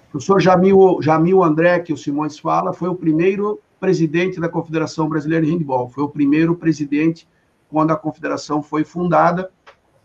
o 0.08 0.10
professor 0.12 0.40
Jamil, 0.40 0.98
Jamil 1.02 1.42
André, 1.42 1.80
que 1.80 1.92
o 1.92 1.96
Simões 1.96 2.38
fala, 2.38 2.72
foi 2.72 2.88
o 2.88 2.94
primeiro 2.94 3.60
presidente 3.78 4.40
da 4.40 4.48
Confederação 4.48 5.08
Brasileira 5.08 5.44
de 5.44 5.52
Handball, 5.52 5.88
foi 5.88 6.02
o 6.02 6.08
primeiro 6.08 6.54
presidente 6.54 7.28
quando 7.68 7.90
a 7.90 7.96
confederação 7.96 8.62
foi 8.62 8.84
fundada, 8.84 9.50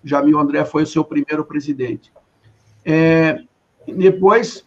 Jamil 0.04 0.38
André 0.38 0.66
foi 0.66 0.84
o 0.84 0.88
seu 0.88 1.04
primeiro 1.04 1.46
presidente. 1.46 2.12
É, 2.86 3.42
depois, 3.88 4.66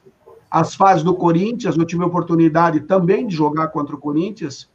as 0.51 0.75
fases 0.75 1.03
do 1.05 1.15
Corinthians, 1.15 1.77
eu 1.77 1.85
tive 1.85 2.03
a 2.03 2.07
oportunidade 2.07 2.81
também 2.81 3.27
de 3.27 3.37
jogar 3.37 3.69
contra 3.69 3.95
o 3.95 3.99
Corinthians. 3.99 4.71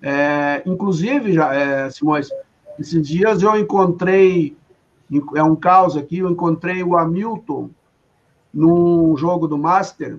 É, 0.00 0.62
inclusive, 0.64 1.34
já, 1.34 1.54
é, 1.54 1.90
Simões, 1.90 2.30
esses 2.78 3.06
dias 3.06 3.42
eu 3.42 3.56
encontrei, 3.56 4.56
é 5.34 5.42
um 5.42 5.56
caos 5.56 5.96
aqui, 5.96 6.18
eu 6.18 6.30
encontrei 6.30 6.82
o 6.82 6.96
Hamilton 6.96 7.70
num 8.52 9.16
jogo 9.16 9.46
do 9.46 9.58
Master, 9.58 10.18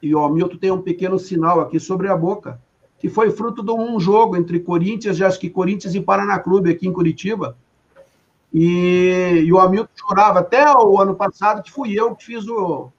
e 0.00 0.14
o 0.14 0.24
Hamilton 0.24 0.56
tem 0.56 0.70
um 0.70 0.82
pequeno 0.82 1.18
sinal 1.18 1.60
aqui 1.60 1.78
sobre 1.78 2.08
a 2.08 2.16
boca, 2.16 2.60
que 2.98 3.08
foi 3.08 3.30
fruto 3.30 3.62
de 3.62 3.72
um 3.72 3.98
jogo 3.98 4.36
entre 4.36 4.60
Corinthians, 4.60 5.20
acho 5.20 5.38
que 5.38 5.50
Corinthians 5.50 5.94
e 5.94 6.00
Paraná 6.00 6.38
Clube 6.38 6.70
aqui 6.70 6.86
em 6.86 6.92
Curitiba, 6.92 7.56
e, 8.52 9.42
e 9.44 9.52
o 9.52 9.58
Hamilton 9.58 9.90
chorava 9.94 10.40
até 10.40 10.70
o 10.76 11.00
ano 11.00 11.14
passado, 11.14 11.62
que 11.62 11.70
fui 11.70 11.98
eu 11.98 12.14
que 12.14 12.24
fiz 12.24 12.46
o. 12.46 12.92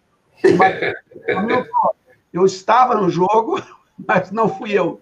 Hamilton, 1.29 1.89
eu 2.33 2.45
estava 2.45 2.95
no 2.95 3.09
jogo, 3.09 3.61
mas 4.07 4.31
não 4.31 4.49
fui 4.49 4.71
eu. 4.73 4.99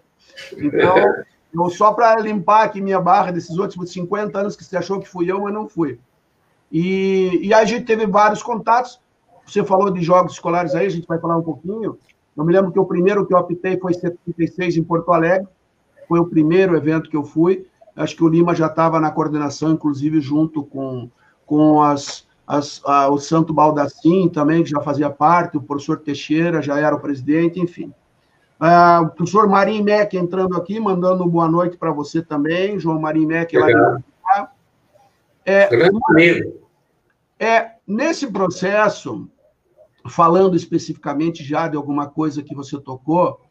Então, 0.57 0.95
eu, 1.53 1.69
só 1.69 1.93
para 1.93 2.19
limpar 2.19 2.63
aqui 2.63 2.81
minha 2.81 2.99
barra 2.99 3.31
desses 3.31 3.57
últimos 3.57 3.91
50 3.91 4.39
anos 4.39 4.55
que 4.55 4.63
você 4.63 4.77
achou 4.77 4.99
que 4.99 5.07
fui 5.07 5.29
eu, 5.29 5.41
mas 5.41 5.53
não 5.53 5.67
fui. 5.67 5.99
E, 6.71 7.39
e 7.43 7.53
a 7.53 7.65
gente 7.65 7.85
teve 7.85 8.05
vários 8.05 8.41
contatos. 8.41 8.99
Você 9.45 9.63
falou 9.63 9.91
de 9.91 10.01
jogos 10.01 10.33
escolares 10.33 10.73
aí, 10.73 10.85
a 10.85 10.89
gente 10.89 11.07
vai 11.07 11.19
falar 11.19 11.37
um 11.37 11.43
pouquinho. 11.43 11.97
Eu 12.37 12.45
me 12.45 12.53
lembro 12.53 12.71
que 12.71 12.79
o 12.79 12.85
primeiro 12.85 13.25
que 13.25 13.33
eu 13.33 13.37
optei 13.37 13.77
foi 13.77 13.91
em 13.91 13.99
76 13.99 14.77
em 14.77 14.83
Porto 14.83 15.11
Alegre. 15.11 15.47
Foi 16.07 16.19
o 16.19 16.25
primeiro 16.25 16.75
evento 16.75 17.09
que 17.09 17.17
eu 17.17 17.23
fui. 17.23 17.67
Acho 17.95 18.15
que 18.15 18.23
o 18.23 18.29
Lima 18.29 18.55
já 18.55 18.67
estava 18.67 18.99
na 18.99 19.11
coordenação, 19.11 19.71
inclusive 19.71 20.21
junto 20.21 20.63
com, 20.63 21.09
com 21.45 21.81
as, 21.81 22.25
as, 22.47 22.81
a, 22.85 23.09
o 23.09 23.17
Santo 23.17 23.53
Baldacim 23.53 24.29
também, 24.29 24.63
que 24.63 24.69
já 24.69 24.79
fazia 24.79 25.09
parte, 25.09 25.57
o 25.57 25.61
professor 25.61 25.99
Teixeira 25.99 26.61
já 26.61 26.79
era 26.79 26.95
o 26.95 26.99
presidente, 26.99 27.59
enfim. 27.59 27.93
Ah, 28.63 29.01
o 29.01 29.09
professor 29.09 29.49
Marim 29.49 29.81
Meck 29.81 30.15
entrando 30.15 30.55
aqui, 30.55 30.79
mandando 30.79 31.25
boa 31.25 31.49
noite 31.49 31.77
para 31.77 31.91
você 31.91 32.21
também, 32.21 32.77
João 32.79 33.01
Marim 33.01 33.25
Meck 33.25 33.57
lá 33.57 33.65
de 33.65 34.01
é, 35.43 35.67
é, 37.39 37.71
nesse 37.87 38.31
processo, 38.31 39.27
falando 40.07 40.55
especificamente 40.55 41.43
já 41.43 41.67
de 41.67 41.75
alguma 41.75 42.07
coisa 42.07 42.43
que 42.43 42.53
você 42.53 42.79
tocou, 42.79 43.41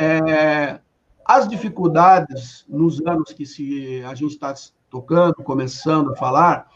é, 0.00 0.80
as 1.24 1.48
dificuldades 1.48 2.64
nos 2.68 3.00
anos 3.06 3.32
que 3.32 3.46
se, 3.46 4.02
a 4.04 4.12
gente 4.16 4.32
está 4.32 4.52
tocando, 4.90 5.36
começando 5.36 6.14
a 6.14 6.16
falar, 6.16 6.68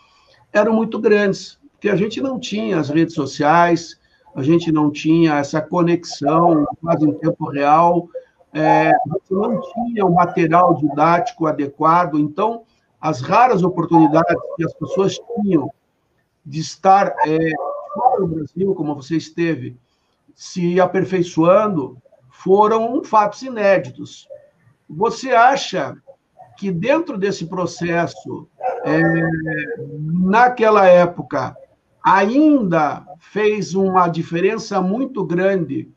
eram 0.52 0.72
muito 0.72 1.00
grandes, 1.00 1.58
porque 1.72 1.88
a 1.88 1.96
gente 1.96 2.20
não 2.20 2.38
tinha 2.38 2.78
as 2.78 2.90
redes 2.90 3.16
sociais, 3.16 3.98
a 4.36 4.42
gente 4.42 4.70
não 4.70 4.90
tinha 4.90 5.38
essa 5.38 5.62
conexão 5.62 6.66
quase 6.82 7.08
em 7.08 7.14
tempo 7.14 7.48
real, 7.48 8.06
é, 8.52 8.90
a 8.90 9.08
gente 9.14 9.30
não 9.30 9.60
tinha 9.60 10.04
o 10.04 10.14
material 10.14 10.74
didático 10.74 11.46
adequado, 11.46 12.18
então, 12.18 12.62
as 13.00 13.22
raras 13.22 13.62
oportunidades 13.62 14.36
que 14.56 14.64
as 14.64 14.74
pessoas 14.74 15.18
tinham 15.18 15.72
de 16.44 16.60
estar 16.60 17.14
é, 17.26 17.38
fora 17.94 18.20
do 18.20 18.26
Brasil, 18.26 18.74
como 18.74 18.94
você 18.94 19.16
esteve, 19.16 19.74
se 20.34 20.78
aperfeiçoando, 20.78 21.96
foram 22.30 23.02
fatos 23.02 23.40
inéditos. 23.40 24.28
Você 24.88 25.30
acha 25.30 25.96
que 26.58 26.70
dentro 26.70 27.16
desse 27.16 27.46
processo, 27.46 28.46
é, 28.84 29.00
naquela 29.98 30.86
época, 30.86 31.56
ainda 32.06 33.04
fez 33.18 33.74
uma 33.74 34.06
diferença 34.06 34.80
muito 34.80 35.24
grande 35.24 35.90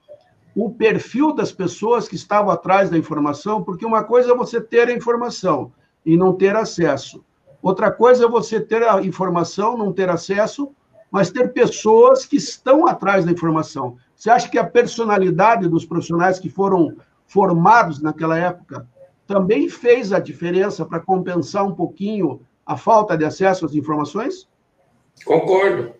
o 0.56 0.72
perfil 0.72 1.36
das 1.36 1.52
pessoas 1.52 2.08
que 2.08 2.16
estavam 2.16 2.50
atrás 2.50 2.90
da 2.90 2.98
informação, 2.98 3.64
porque 3.64 3.86
uma 3.86 4.04
coisa 4.04 4.32
é 4.32 4.36
você 4.36 4.60
ter 4.60 4.88
a 4.88 4.92
informação 4.92 5.72
e 6.04 6.18
não 6.18 6.34
ter 6.34 6.56
acesso. 6.56 7.24
Outra 7.62 7.92
coisa 7.92 8.26
é 8.26 8.28
você 8.28 8.60
ter 8.60 8.82
a 8.82 9.00
informação, 9.04 9.78
não 9.78 9.94
ter 9.94 10.10
acesso, 10.10 10.72
mas 11.12 11.30
ter 11.30 11.54
pessoas 11.54 12.26
que 12.26 12.38
estão 12.38 12.88
atrás 12.88 13.24
da 13.24 13.32
informação. 13.32 13.96
Você 14.16 14.32
acha 14.32 14.50
que 14.50 14.58
a 14.58 14.66
personalidade 14.66 15.68
dos 15.68 15.86
profissionais 15.86 16.40
que 16.40 16.50
foram 16.50 16.98
formados 17.28 18.02
naquela 18.02 18.36
época 18.36 18.88
também 19.28 19.70
fez 19.70 20.12
a 20.12 20.18
diferença 20.18 20.84
para 20.84 21.00
compensar 21.00 21.64
um 21.64 21.76
pouquinho 21.76 22.42
a 22.66 22.76
falta 22.76 23.16
de 23.16 23.26
acesso 23.26 23.64
às 23.64 23.76
informações? 23.76 24.50
Concordo. 25.24 25.99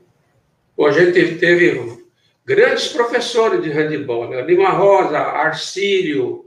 A 0.86 0.92
gente 0.92 1.36
teve 1.36 2.00
grandes 2.46 2.88
professores 2.88 3.62
de 3.62 3.70
handebol, 3.70 4.30
né? 4.30 4.42
Lima 4.42 4.70
Rosa, 4.70 5.20
Arcílio, 5.20 6.46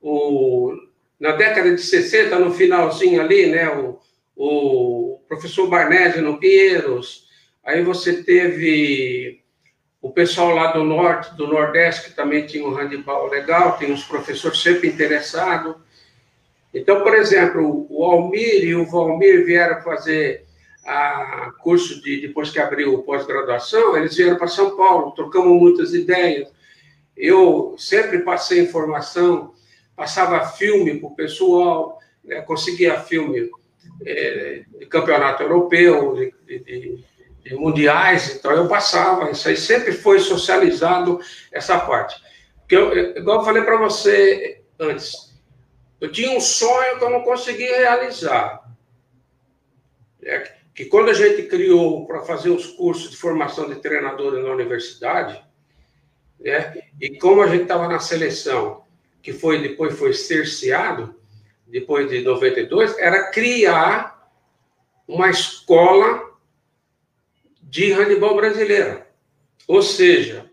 o, 0.00 0.72
na 1.18 1.32
década 1.32 1.74
de 1.74 1.80
60, 1.80 2.38
no 2.38 2.54
finalzinho 2.54 3.20
ali, 3.20 3.46
né, 3.46 3.68
o, 3.68 3.98
o 4.36 5.20
professor 5.28 5.68
Barnese 5.68 6.20
no 6.20 6.38
Pinheiros, 6.38 7.26
aí 7.64 7.82
você 7.82 8.22
teve 8.22 9.42
o 10.00 10.10
pessoal 10.10 10.54
lá 10.54 10.70
do 10.70 10.84
norte, 10.84 11.34
do 11.36 11.48
nordeste, 11.48 12.08
que 12.08 12.16
também 12.16 12.46
tinha 12.46 12.64
um 12.64 12.74
handebol 12.74 13.28
legal, 13.28 13.76
tem 13.76 13.92
uns 13.92 14.04
professores 14.04 14.60
sempre 14.60 14.88
interessados. 14.88 15.74
Então, 16.72 17.02
por 17.02 17.14
exemplo, 17.14 17.86
o 17.90 18.04
Almir 18.04 18.64
e 18.64 18.74
o 18.74 18.86
Valmir 18.86 19.44
vieram 19.44 19.82
fazer 19.82 20.45
a 20.86 21.52
curso 21.60 22.00
de 22.00 22.20
depois 22.20 22.50
que 22.50 22.60
abriu 22.60 23.02
pós-graduação, 23.02 23.96
eles 23.96 24.16
vieram 24.16 24.36
para 24.36 24.46
São 24.46 24.76
Paulo, 24.76 25.10
trocamos 25.12 25.60
muitas 25.60 25.92
ideias. 25.92 26.48
Eu 27.16 27.74
sempre 27.76 28.20
passei 28.20 28.60
informação, 28.60 29.54
passava 29.96 30.46
filme 30.46 31.00
para 31.00 31.08
o 31.08 31.16
pessoal, 31.16 31.98
né, 32.22 32.40
conseguia 32.42 33.00
filme 33.00 33.50
é, 34.04 34.62
de 34.78 34.86
campeonato 34.86 35.42
europeu, 35.42 36.14
de, 36.14 36.34
de, 36.46 37.04
de, 37.44 37.54
mundiais, 37.54 38.34
então 38.34 38.50
eu 38.50 38.68
passava, 38.68 39.30
isso 39.30 39.48
aí 39.48 39.56
sempre 39.56 39.92
foi 39.92 40.18
socializado, 40.18 41.20
essa 41.52 41.78
parte. 41.78 42.20
Porque 42.58 42.76
eu, 42.76 43.16
igual 43.16 43.38
eu 43.38 43.44
falei 43.44 43.62
para 43.62 43.76
você 43.76 44.62
antes, 44.78 45.32
eu 46.00 46.10
tinha 46.10 46.36
um 46.36 46.40
sonho 46.40 46.98
que 46.98 47.04
eu 47.04 47.10
não 47.10 47.22
consegui 47.22 47.64
realizar. 47.64 48.62
É, 50.22 50.55
que 50.76 50.84
quando 50.84 51.08
a 51.08 51.14
gente 51.14 51.44
criou 51.44 52.06
para 52.06 52.20
fazer 52.20 52.50
os 52.50 52.66
cursos 52.66 53.10
de 53.10 53.16
formação 53.16 53.66
de 53.66 53.76
treinadores 53.76 54.44
na 54.44 54.50
universidade, 54.50 55.42
né, 56.38 56.82
e 57.00 57.16
como 57.18 57.40
a 57.40 57.46
gente 57.46 57.62
estava 57.62 57.88
na 57.88 57.98
seleção, 57.98 58.84
que 59.22 59.32
foi 59.32 59.62
depois 59.62 59.98
foi 59.98 60.12
cerceado, 60.12 61.18
depois 61.66 62.10
de 62.10 62.20
92, 62.20 62.96
era 62.98 63.30
criar 63.30 64.30
uma 65.08 65.30
escola 65.30 66.36
de 67.62 67.92
handebol 67.92 68.36
brasileira. 68.36 69.08
Ou 69.66 69.80
seja, 69.80 70.48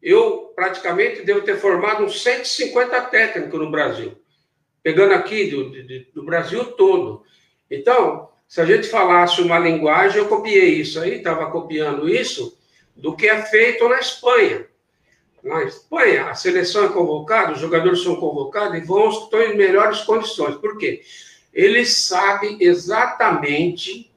eu 0.00 0.52
praticamente 0.54 1.22
devo 1.22 1.42
ter 1.42 1.56
formado 1.56 2.04
uns 2.04 2.22
150 2.22 3.00
técnicos 3.06 3.58
no 3.58 3.72
Brasil, 3.72 4.16
pegando 4.84 5.14
aqui 5.14 5.50
do, 5.50 5.68
do, 5.68 6.12
do 6.14 6.22
Brasil 6.22 6.64
todo. 6.72 7.24
Então, 7.68 8.28
se 8.48 8.62
a 8.62 8.64
gente 8.64 8.88
falasse 8.88 9.42
uma 9.42 9.58
linguagem, 9.58 10.18
eu 10.18 10.26
copiei 10.26 10.80
isso 10.80 10.98
aí, 10.98 11.16
estava 11.16 11.50
copiando 11.50 12.08
isso 12.08 12.58
do 12.96 13.14
que 13.14 13.28
é 13.28 13.42
feito 13.42 13.86
na 13.86 14.00
Espanha. 14.00 14.66
Na 15.44 15.62
Espanha, 15.64 16.30
a 16.30 16.34
seleção 16.34 16.86
é 16.86 16.88
convocada, 16.88 17.52
os 17.52 17.60
jogadores 17.60 18.02
são 18.02 18.16
convocados 18.16 18.78
e 18.78 18.80
vão 18.80 19.10
estão 19.10 19.42
em 19.42 19.56
melhores 19.56 20.00
condições. 20.00 20.56
Por 20.56 20.78
quê? 20.78 21.02
Eles 21.52 21.94
sabem 21.94 22.56
exatamente 22.60 24.10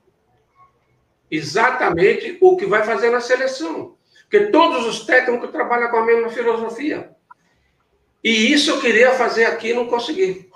exatamente 1.29 2.37
o 2.41 2.57
que 2.57 2.65
vai 2.65 2.83
fazer 2.83 3.09
na 3.09 3.21
seleção. 3.21 3.95
Porque 4.23 4.47
todos 4.47 4.85
os 4.85 5.05
técnicos 5.05 5.51
trabalham 5.51 5.89
com 5.89 5.97
a 5.97 6.05
mesma 6.05 6.29
filosofia. 6.29 7.11
E 8.23 8.51
isso 8.51 8.71
eu 8.71 8.81
queria 8.81 9.11
fazer 9.13 9.45
aqui 9.45 9.69
e 9.69 9.73
não 9.73 9.87
consegui. 9.87 10.50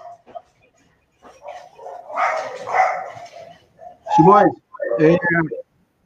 Simões, 4.15 4.51
é, 4.99 5.17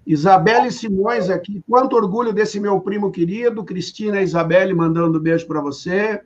Isabelle 0.05 0.71
Simões 0.71 1.29
aqui, 1.29 1.63
quanto 1.69 1.95
orgulho 1.95 2.33
desse 2.33 2.59
meu 2.59 2.79
primo 2.81 3.11
querido, 3.11 3.63
Cristina 3.63 4.19
e 4.19 4.23
Isabelle 4.23 4.73
mandando 4.73 5.19
beijo 5.19 5.45
para 5.47 5.61
você. 5.61 6.21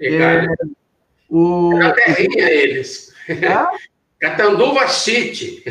É, 0.00 0.46
o... 1.28 1.78
Na 1.78 1.92
terrinha 1.92 2.50
eles. 2.50 3.14
Ah? 3.48 3.70
Catanduva 4.20 4.88
City. 4.88 5.64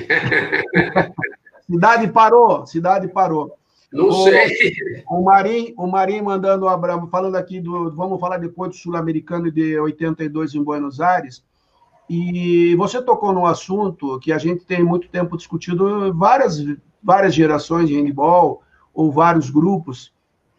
cidade 1.69 2.07
parou, 2.09 2.65
cidade 2.65 3.07
parou. 3.07 3.57
Não 3.91 4.07
o, 4.07 4.23
sei. 4.23 5.03
O 5.09 5.21
Marim, 5.21 5.73
o 5.77 5.85
Marim 5.85 6.21
mandando 6.21 6.65
um 6.65 6.69
abraço, 6.69 7.07
falando 7.07 7.35
aqui 7.35 7.59
do. 7.59 7.91
Vamos 7.91 8.19
falar 8.19 8.37
depois 8.37 8.71
do 8.71 8.77
Sul-Americano 8.77 9.51
de 9.51 9.77
82 9.77 10.55
em 10.55 10.63
Buenos 10.63 11.01
Aires. 11.01 11.43
E 12.09 12.75
você 12.75 13.01
tocou 13.01 13.33
num 13.33 13.45
assunto 13.45 14.19
que 14.19 14.31
a 14.31 14.37
gente 14.37 14.65
tem 14.65 14.83
muito 14.83 15.07
tempo 15.07 15.37
discutido, 15.37 16.13
várias, 16.13 16.57
várias 17.01 17.33
gerações 17.33 17.87
de 17.87 17.95
handball, 17.95 18.61
ou 18.93 19.11
vários 19.11 19.49
grupos, 19.49 20.13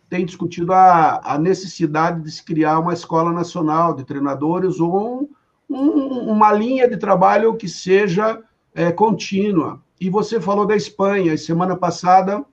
têm 0.08 0.24
discutido 0.24 0.72
a, 0.72 1.20
a 1.24 1.38
necessidade 1.38 2.22
de 2.22 2.30
se 2.30 2.44
criar 2.44 2.78
uma 2.78 2.92
escola 2.92 3.32
nacional 3.32 3.94
de 3.94 4.04
treinadores 4.04 4.80
ou 4.80 5.22
um, 5.22 5.28
um, 5.70 6.30
uma 6.30 6.52
linha 6.52 6.88
de 6.88 6.96
trabalho 6.96 7.56
que 7.56 7.68
seja 7.68 8.42
é, 8.74 8.90
contínua. 8.92 9.80
E 10.00 10.10
você 10.10 10.40
falou 10.40 10.66
da 10.66 10.76
Espanha, 10.76 11.32
e 11.32 11.38
semana 11.38 11.76
passada, 11.76 12.44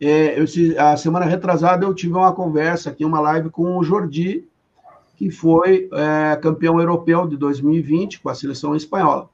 é, 0.00 0.40
eu, 0.40 0.44
a 0.78 0.96
semana 0.96 1.26
retrasada, 1.26 1.84
eu 1.84 1.94
tive 1.94 2.14
uma 2.14 2.32
conversa 2.32 2.90
aqui, 2.90 3.04
uma 3.04 3.20
live 3.20 3.50
com 3.50 3.76
o 3.76 3.84
Jordi, 3.84 4.44
que 5.22 5.30
foi 5.30 5.88
é, 5.92 6.34
campeão 6.34 6.80
europeu 6.80 7.28
de 7.28 7.36
2020 7.36 8.18
com 8.18 8.28
a 8.28 8.34
seleção 8.34 8.74
espanhola. 8.74 9.30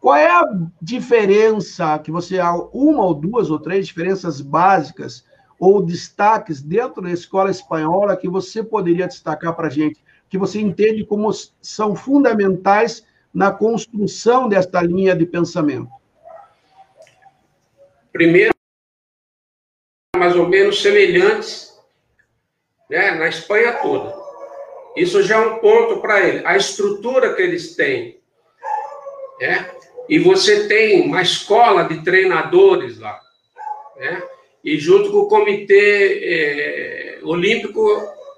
Qual 0.00 0.16
é 0.16 0.28
a 0.28 0.44
diferença 0.82 1.96
que 2.00 2.10
você 2.10 2.40
há 2.40 2.52
uma 2.52 3.04
ou 3.04 3.14
duas 3.14 3.52
ou 3.52 3.60
três 3.60 3.86
diferenças 3.86 4.40
básicas 4.40 5.24
ou 5.60 5.80
destaques 5.80 6.60
dentro 6.60 7.02
da 7.02 7.10
escola 7.12 7.52
espanhola 7.52 8.16
que 8.16 8.28
você 8.28 8.64
poderia 8.64 9.06
destacar 9.06 9.54
para 9.54 9.68
a 9.68 9.70
gente, 9.70 10.02
que 10.28 10.36
você 10.36 10.60
entende 10.60 11.04
como 11.04 11.30
são 11.62 11.94
fundamentais 11.94 13.06
na 13.32 13.52
construção 13.52 14.48
desta 14.48 14.82
linha 14.82 15.14
de 15.14 15.24
pensamento? 15.24 15.88
Primeiro, 18.12 18.52
mais 20.16 20.34
ou 20.34 20.48
menos 20.48 20.82
semelhantes 20.82 21.78
né, 22.90 23.12
na 23.12 23.28
Espanha 23.28 23.74
toda. 23.74 24.19
Isso 25.00 25.22
já 25.22 25.36
é 25.36 25.46
um 25.46 25.58
ponto 25.60 26.02
para 26.02 26.20
ele. 26.20 26.42
A 26.44 26.58
estrutura 26.58 27.32
que 27.32 27.40
eles 27.40 27.74
têm. 27.74 28.20
Né? 29.40 29.70
E 30.06 30.18
você 30.18 30.68
tem 30.68 31.06
uma 31.06 31.22
escola 31.22 31.84
de 31.84 32.02
treinadores 32.02 32.98
lá. 32.98 33.18
Né? 33.96 34.22
E 34.62 34.78
junto 34.78 35.10
com 35.10 35.20
o 35.20 35.28
Comitê 35.28 36.20
é, 36.22 37.18
Olímpico, 37.22 37.82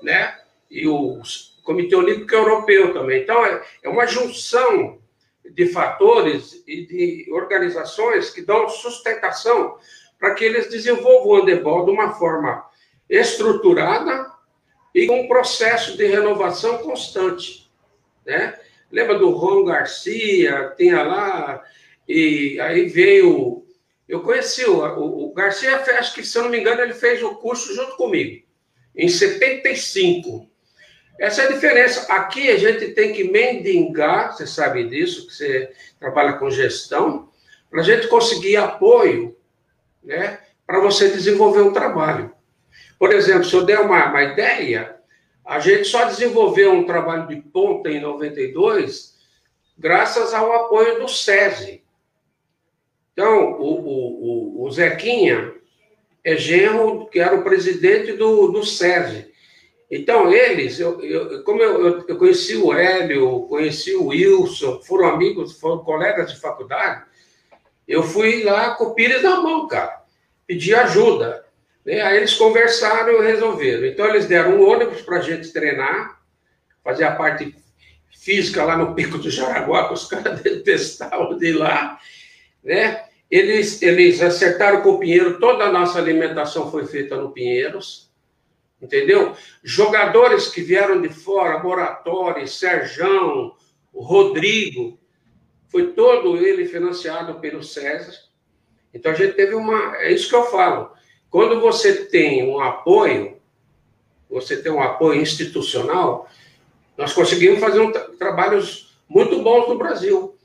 né? 0.02 0.38
E 0.70 0.86
o 0.86 1.20
Comitê 1.64 1.96
Olímpico 1.96 2.32
Europeu 2.32 2.92
também. 2.92 3.22
Então, 3.22 3.44
é, 3.44 3.60
é 3.82 3.88
uma 3.88 4.06
junção 4.06 5.00
de 5.44 5.66
fatores 5.66 6.62
e 6.64 6.86
de 6.86 7.32
organizações 7.32 8.30
que 8.30 8.40
dão 8.40 8.68
sustentação 8.68 9.78
para 10.16 10.34
que 10.34 10.44
eles 10.44 10.70
desenvolvam 10.70 11.26
o 11.26 11.36
handebol 11.40 11.84
de 11.84 11.90
uma 11.90 12.12
forma 12.14 12.64
estruturada, 13.10 14.31
e 14.94 15.06
com 15.06 15.20
um 15.22 15.28
processo 15.28 15.96
de 15.96 16.06
renovação 16.06 16.78
constante. 16.78 17.70
Né? 18.26 18.58
Lembra 18.90 19.18
do 19.18 19.30
Ron 19.30 19.64
Garcia, 19.64 20.74
tinha 20.76 21.02
lá, 21.02 21.62
e 22.08 22.60
aí 22.60 22.86
veio. 22.88 23.64
Eu 24.08 24.20
conheci 24.20 24.64
o, 24.64 24.78
o, 24.78 25.30
o 25.30 25.34
Garcia, 25.34 25.76
acho 25.98 26.14
que, 26.14 26.24
se 26.24 26.36
eu 26.36 26.42
não 26.42 26.50
me 26.50 26.60
engano, 26.60 26.82
ele 26.82 26.92
fez 26.92 27.22
o 27.22 27.36
curso 27.36 27.74
junto 27.74 27.96
comigo, 27.96 28.44
em 28.94 29.08
75. 29.08 30.50
Essa 31.18 31.42
é 31.42 31.46
a 31.46 31.52
diferença. 31.52 32.12
Aqui 32.12 32.50
a 32.50 32.58
gente 32.58 32.88
tem 32.88 33.12
que 33.12 33.24
mendigar, 33.24 34.32
você 34.32 34.46
sabe 34.46 34.88
disso, 34.88 35.26
que 35.26 35.34
você 35.34 35.72
trabalha 35.98 36.34
com 36.34 36.50
gestão, 36.50 37.30
para 37.70 37.80
a 37.80 37.84
gente 37.84 38.08
conseguir 38.08 38.56
apoio, 38.56 39.34
né, 40.04 40.40
para 40.66 40.80
você 40.80 41.08
desenvolver 41.08 41.62
um 41.62 41.72
trabalho. 41.72 42.34
Por 43.02 43.12
exemplo, 43.12 43.44
se 43.44 43.52
eu 43.56 43.64
der 43.64 43.80
uma, 43.80 44.10
uma 44.10 44.22
ideia, 44.22 44.94
a 45.44 45.58
gente 45.58 45.86
só 45.86 46.04
desenvolveu 46.04 46.70
um 46.70 46.86
trabalho 46.86 47.26
de 47.26 47.34
ponta 47.34 47.90
em 47.90 48.00
92 48.00 49.18
graças 49.76 50.32
ao 50.32 50.52
apoio 50.52 51.00
do 51.00 51.08
SESI. 51.08 51.82
Então, 53.12 53.54
o, 53.54 53.72
o, 53.80 54.60
o, 54.60 54.64
o 54.64 54.70
Zequinha 54.70 55.52
é 56.22 56.36
genro, 56.36 57.08
que 57.08 57.18
era 57.18 57.34
o 57.34 57.42
presidente 57.42 58.12
do, 58.12 58.52
do 58.52 58.64
SESI. 58.64 59.32
Então, 59.90 60.32
eles, 60.32 60.78
eu, 60.78 61.02
eu, 61.02 61.42
como 61.42 61.60
eu, 61.60 62.06
eu, 62.06 62.16
conheci 62.16 62.56
o 62.56 62.72
Hélio, 62.72 63.48
conheci 63.48 63.96
o 63.96 64.06
Wilson, 64.10 64.80
foram 64.80 65.08
amigos, 65.08 65.58
foram 65.58 65.82
colegas 65.82 66.32
de 66.32 66.40
faculdade, 66.40 67.04
eu 67.88 68.04
fui 68.04 68.44
lá 68.44 68.76
com 68.76 68.84
o 68.84 68.94
Pires 68.94 69.24
na 69.24 69.40
mão, 69.40 69.66
cara, 69.66 70.04
pedir 70.46 70.76
ajuda. 70.76 71.41
Né? 71.84 72.00
Aí 72.00 72.16
eles 72.16 72.34
conversaram 72.34 73.22
e 73.22 73.26
resolveram. 73.26 73.86
Então, 73.86 74.06
eles 74.06 74.26
deram 74.26 74.56
um 74.56 74.68
ônibus 74.68 75.02
para 75.02 75.18
a 75.18 75.22
gente 75.22 75.52
treinar, 75.52 76.20
fazer 76.82 77.04
a 77.04 77.14
parte 77.14 77.54
física 78.22 78.64
lá 78.64 78.76
no 78.76 78.94
Pico 78.94 79.18
do 79.18 79.30
Jaraguá, 79.30 79.88
que 79.88 79.94
os 79.94 80.06
caras 80.08 80.40
detestavam 80.40 81.36
de 81.36 81.52
lá, 81.52 81.98
né? 82.62 83.04
Eles, 83.30 83.80
eles 83.80 84.20
acertaram 84.20 84.82
com 84.82 84.90
o 84.90 84.98
Pinheiro, 84.98 85.40
toda 85.40 85.64
a 85.64 85.72
nossa 85.72 85.98
alimentação 85.98 86.70
foi 86.70 86.86
feita 86.86 87.16
no 87.16 87.32
Pinheiros, 87.32 88.12
entendeu? 88.80 89.34
Jogadores 89.64 90.48
que 90.48 90.60
vieram 90.60 91.00
de 91.00 91.08
fora, 91.08 91.58
Moratório, 91.62 92.46
Serjão, 92.46 93.56
Rodrigo, 93.92 95.00
foi 95.68 95.92
todo 95.92 96.36
ele 96.36 96.66
financiado 96.66 97.40
pelo 97.40 97.62
César. 97.62 98.12
Então 98.92 99.10
a 99.10 99.14
gente 99.14 99.32
teve 99.32 99.54
uma. 99.54 99.96
É 99.96 100.12
isso 100.12 100.28
que 100.28 100.34
eu 100.34 100.44
falo. 100.44 100.91
Quando 101.32 101.58
você 101.62 102.04
tem 102.04 102.46
um 102.46 102.60
apoio, 102.60 103.38
você 104.28 104.62
tem 104.62 104.70
um 104.70 104.82
apoio 104.82 105.18
institucional, 105.18 106.28
nós 106.96 107.14
conseguimos 107.14 107.58
fazer 107.58 107.80
um 107.80 107.90
tra 107.90 108.02
trabalhos 108.18 108.94
muito 109.08 109.42
bons 109.42 109.66
no 109.66 109.78
Brasil. 109.78 110.36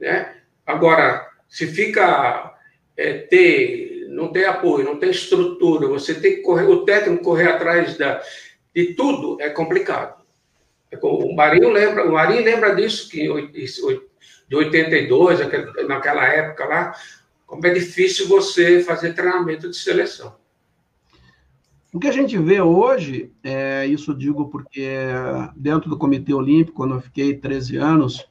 Né? 0.00 0.34
Agora, 0.66 1.30
se 1.48 1.68
fica 1.68 2.58
é, 2.96 3.18
ter, 3.18 4.08
não 4.08 4.32
tem 4.32 4.44
apoio, 4.46 4.84
não 4.84 4.98
tem 4.98 5.10
estrutura, 5.10 5.86
você 5.86 6.12
tem 6.12 6.34
que 6.34 6.42
correr, 6.42 6.64
o 6.64 6.84
técnico 6.84 7.22
correr 7.22 7.46
atrás 7.48 7.96
da, 7.96 8.20
de 8.74 8.94
tudo, 8.94 9.40
é 9.40 9.48
complicado. 9.50 10.20
É 10.90 10.98
o 11.00 11.36
Marinho 11.36 11.70
lembra, 11.70 12.04
o 12.04 12.14
Marinho 12.14 12.42
lembra 12.42 12.74
disso, 12.74 13.08
que 13.08 13.28
de 14.48 14.56
82, 14.56 15.38
naquela 15.86 16.26
época 16.26 16.64
lá, 16.64 16.94
como 17.46 17.66
é 17.66 17.72
difícil 17.72 18.28
você 18.28 18.82
fazer 18.82 19.14
treinamento 19.14 19.70
de 19.70 19.76
seleção. 19.76 20.34
O 21.94 21.98
que 21.98 22.08
a 22.08 22.12
gente 22.12 22.36
vê 22.36 22.60
hoje, 22.60 23.32
é, 23.42 23.86
isso 23.86 24.14
digo 24.14 24.48
porque 24.50 24.86
dentro 25.54 25.88
do 25.88 25.96
Comitê 25.96 26.34
Olímpico, 26.34 26.76
quando 26.76 26.94
eu 26.94 27.00
fiquei 27.00 27.34
13 27.34 27.76
anos, 27.76 28.28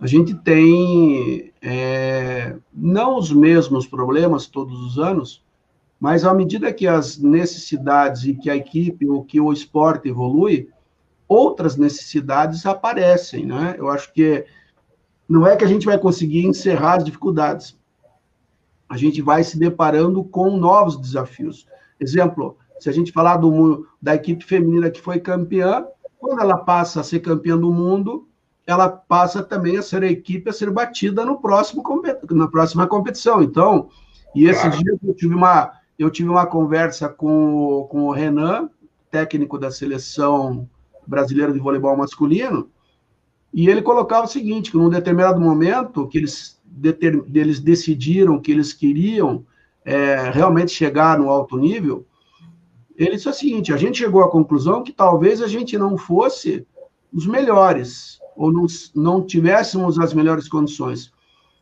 a 0.00 0.06
gente 0.06 0.34
tem 0.34 1.52
é, 1.60 2.56
não 2.72 3.18
os 3.18 3.32
mesmos 3.32 3.86
problemas 3.86 4.46
todos 4.46 4.80
os 4.80 4.98
anos, 4.98 5.44
mas 6.00 6.24
à 6.24 6.32
medida 6.32 6.72
que 6.72 6.86
as 6.86 7.18
necessidades 7.18 8.24
e 8.24 8.34
que 8.34 8.48
a 8.48 8.56
equipe 8.56 9.06
ou 9.06 9.24
que 9.24 9.40
o 9.40 9.52
esporte 9.52 10.08
evolui, 10.08 10.68
outras 11.28 11.76
necessidades 11.76 12.64
aparecem, 12.66 13.46
né? 13.46 13.74
Eu 13.78 13.88
acho 13.88 14.12
que 14.12 14.44
não 15.28 15.46
é 15.46 15.56
que 15.56 15.64
a 15.64 15.68
gente 15.68 15.86
vai 15.86 15.98
conseguir 15.98 16.46
encerrar 16.46 16.94
as 16.94 17.04
dificuldades, 17.04 17.78
a 18.88 18.96
gente 18.96 19.22
vai 19.22 19.42
se 19.42 19.58
deparando 19.58 20.22
com 20.24 20.56
novos 20.56 20.96
desafios. 21.00 21.66
Exemplo, 21.98 22.56
se 22.78 22.88
a 22.88 22.92
gente 22.92 23.12
falar 23.12 23.36
do, 23.36 23.86
da 24.00 24.14
equipe 24.14 24.44
feminina 24.44 24.90
que 24.90 25.00
foi 25.00 25.20
campeã, 25.20 25.86
quando 26.18 26.40
ela 26.40 26.58
passa 26.58 27.00
a 27.00 27.04
ser 27.04 27.20
campeã 27.20 27.56
do 27.56 27.72
mundo, 27.72 28.28
ela 28.66 28.88
passa 28.88 29.42
também 29.42 29.76
a 29.76 29.82
ser 29.82 30.02
a 30.02 30.10
equipe 30.10 30.48
a 30.48 30.52
ser 30.52 30.70
batida 30.70 31.24
no 31.24 31.40
próximo 31.40 31.82
na 32.30 32.48
próxima 32.48 32.86
competição. 32.86 33.42
Então, 33.42 33.88
e 34.34 34.46
esse 34.46 34.62
claro. 34.62 34.78
dia 34.78 34.98
eu 35.02 35.14
tive 35.14 35.34
uma 35.34 35.72
eu 35.98 36.10
tive 36.10 36.28
uma 36.28 36.44
conversa 36.44 37.08
com, 37.08 37.86
com 37.88 38.04
o 38.04 38.10
Renan, 38.10 38.68
técnico 39.10 39.56
da 39.56 39.70
seleção 39.70 40.68
brasileira 41.06 41.52
de 41.52 41.60
voleibol 41.60 41.96
masculino, 41.96 42.68
e 43.52 43.68
ele 43.68 43.80
colocava 43.80 44.24
o 44.24 44.28
seguinte, 44.28 44.72
que 44.72 44.76
num 44.76 44.88
determinado 44.88 45.40
momento 45.40 46.08
que 46.08 46.18
eles 46.18 46.53
eles 46.82 47.60
decidiram 47.60 48.40
que 48.40 48.50
eles 48.50 48.72
queriam 48.72 49.44
é, 49.84 50.30
realmente 50.30 50.72
chegar 50.72 51.18
no 51.18 51.28
alto 51.28 51.56
nível, 51.56 52.06
ele 52.96 53.12
disse 53.12 53.28
o 53.28 53.32
seguinte: 53.32 53.72
a 53.72 53.76
gente 53.76 53.98
chegou 53.98 54.22
à 54.22 54.30
conclusão 54.30 54.82
que 54.82 54.92
talvez 54.92 55.42
a 55.42 55.46
gente 55.48 55.76
não 55.76 55.96
fosse 55.96 56.66
os 57.12 57.26
melhores, 57.26 58.18
ou 58.36 58.52
não, 58.52 58.66
não 58.94 59.22
tivéssemos 59.24 59.98
as 59.98 60.14
melhores 60.14 60.48
condições. 60.48 61.12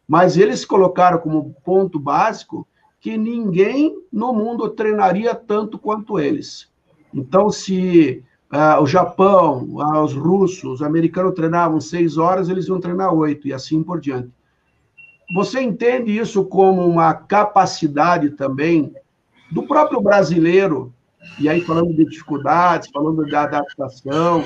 Mas 0.06 0.36
eles 0.36 0.64
colocaram 0.64 1.18
como 1.18 1.54
ponto 1.64 1.98
básico 1.98 2.66
que 3.00 3.16
ninguém 3.16 3.98
no 4.12 4.32
mundo 4.32 4.68
treinaria 4.70 5.34
tanto 5.34 5.78
quanto 5.78 6.18
eles. 6.18 6.70
Então, 7.12 7.50
se 7.50 8.22
uh, 8.52 8.82
o 8.82 8.86
Japão, 8.86 9.64
uh, 9.70 10.02
os 10.02 10.14
russos, 10.14 10.64
os 10.64 10.82
americanos 10.82 11.34
treinavam 11.34 11.80
seis 11.80 12.16
horas, 12.16 12.48
eles 12.48 12.68
iam 12.68 12.80
treinar 12.80 13.12
oito, 13.12 13.48
e 13.48 13.52
assim 13.52 13.82
por 13.82 14.00
diante. 14.00 14.30
Você 15.32 15.62
entende 15.62 16.16
isso 16.16 16.44
como 16.44 16.86
uma 16.86 17.14
capacidade 17.14 18.30
também 18.30 18.94
do 19.50 19.62
próprio 19.66 20.00
brasileiro, 20.00 20.92
e 21.38 21.48
aí 21.48 21.62
falando 21.62 21.94
de 21.94 22.04
dificuldades, 22.04 22.90
falando 22.90 23.26
da 23.26 23.42
adaptação, 23.44 24.44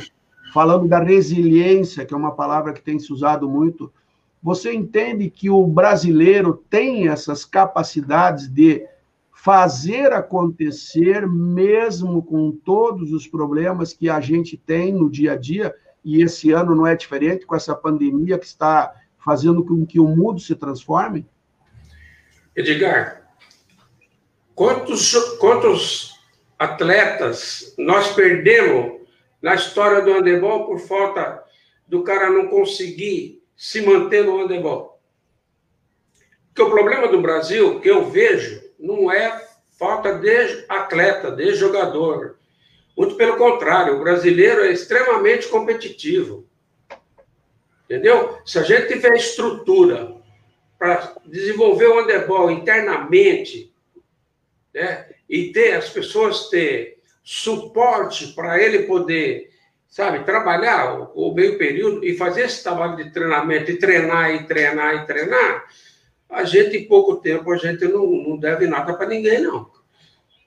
falando 0.52 0.86
da 0.86 1.00
resiliência, 1.00 2.04
que 2.04 2.14
é 2.14 2.16
uma 2.16 2.32
palavra 2.32 2.72
que 2.72 2.80
tem 2.80 2.98
se 2.98 3.12
usado 3.12 3.48
muito, 3.48 3.92
você 4.40 4.72
entende 4.72 5.28
que 5.28 5.50
o 5.50 5.66
brasileiro 5.66 6.62
tem 6.70 7.08
essas 7.08 7.44
capacidades 7.44 8.46
de 8.46 8.86
fazer 9.32 10.12
acontecer, 10.12 11.26
mesmo 11.26 12.22
com 12.22 12.52
todos 12.52 13.12
os 13.12 13.26
problemas 13.26 13.92
que 13.92 14.08
a 14.08 14.20
gente 14.20 14.56
tem 14.56 14.92
no 14.92 15.10
dia 15.10 15.32
a 15.32 15.36
dia, 15.36 15.74
e 16.04 16.22
esse 16.22 16.52
ano 16.52 16.76
não 16.76 16.86
é 16.86 16.94
diferente 16.94 17.44
com 17.44 17.56
essa 17.56 17.74
pandemia 17.74 18.38
que 18.38 18.46
está 18.46 18.92
fazendo 19.26 19.64
com 19.64 19.84
que 19.84 19.98
o 19.98 20.06
mundo 20.06 20.40
se 20.40 20.54
transforme? 20.54 21.26
Edgar, 22.54 23.28
quantos, 24.54 25.12
quantos 25.38 26.14
atletas 26.56 27.74
nós 27.76 28.14
perdemos 28.14 29.00
na 29.42 29.56
história 29.56 30.00
do 30.00 30.12
handebol 30.12 30.64
por 30.64 30.78
falta 30.78 31.42
do 31.88 32.04
cara 32.04 32.30
não 32.30 32.46
conseguir 32.46 33.42
se 33.56 33.84
manter 33.84 34.24
no 34.24 34.40
handebol? 34.40 35.02
Porque 36.46 36.62
o 36.62 36.70
problema 36.70 37.08
do 37.08 37.20
Brasil, 37.20 37.80
que 37.80 37.90
eu 37.90 38.08
vejo, 38.08 38.62
não 38.78 39.10
é 39.10 39.44
falta 39.76 40.14
de 40.14 40.64
atleta, 40.68 41.32
de 41.32 41.52
jogador. 41.54 42.38
Muito 42.96 43.16
pelo 43.16 43.36
contrário, 43.36 43.96
o 43.96 44.00
brasileiro 44.00 44.62
é 44.62 44.70
extremamente 44.70 45.48
competitivo. 45.48 46.46
Entendeu? 47.86 48.38
Se 48.44 48.58
a 48.58 48.62
gente 48.62 48.88
tiver 48.88 49.14
estrutura 49.14 50.16
para 50.78 51.14
desenvolver 51.24 51.86
o 51.86 52.00
handebol 52.00 52.50
internamente, 52.50 53.72
né, 54.74 55.06
e 55.28 55.52
ter 55.52 55.72
as 55.72 55.88
pessoas 55.88 56.50
ter 56.50 56.98
suporte 57.22 58.28
para 58.34 58.60
ele 58.62 58.80
poder, 58.80 59.50
sabe, 59.88 60.24
trabalhar 60.24 61.10
o, 61.14 61.32
meio 61.32 61.56
período 61.56 62.04
e 62.04 62.16
fazer 62.16 62.42
esse 62.42 62.62
trabalho 62.62 62.96
de 62.96 63.10
treinamento 63.10 63.70
e 63.70 63.78
treinar 63.78 64.34
e 64.34 64.46
treinar 64.46 64.94
e 64.96 65.06
treinar, 65.06 65.64
a 66.28 66.44
gente 66.44 66.76
em 66.76 66.86
pouco 66.86 67.16
tempo 67.16 67.50
a 67.52 67.56
gente 67.56 67.84
não, 67.86 68.06
não 68.06 68.36
deve 68.36 68.66
nada 68.66 68.94
para 68.94 69.06
ninguém 69.06 69.40
não. 69.40 69.70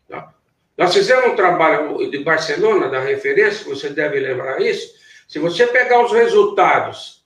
Tá? 0.07 0.33
Nós 0.77 0.93
fizemos 0.93 1.31
um 1.31 1.35
trabalho 1.35 2.09
de 2.09 2.19
Barcelona 2.19 2.89
da 2.89 2.99
referência, 2.99 3.65
você 3.65 3.89
deve 3.89 4.19
lembrar 4.19 4.61
isso. 4.61 4.93
Se 5.27 5.39
você 5.39 5.67
pegar 5.67 6.03
os 6.03 6.11
resultados 6.11 7.18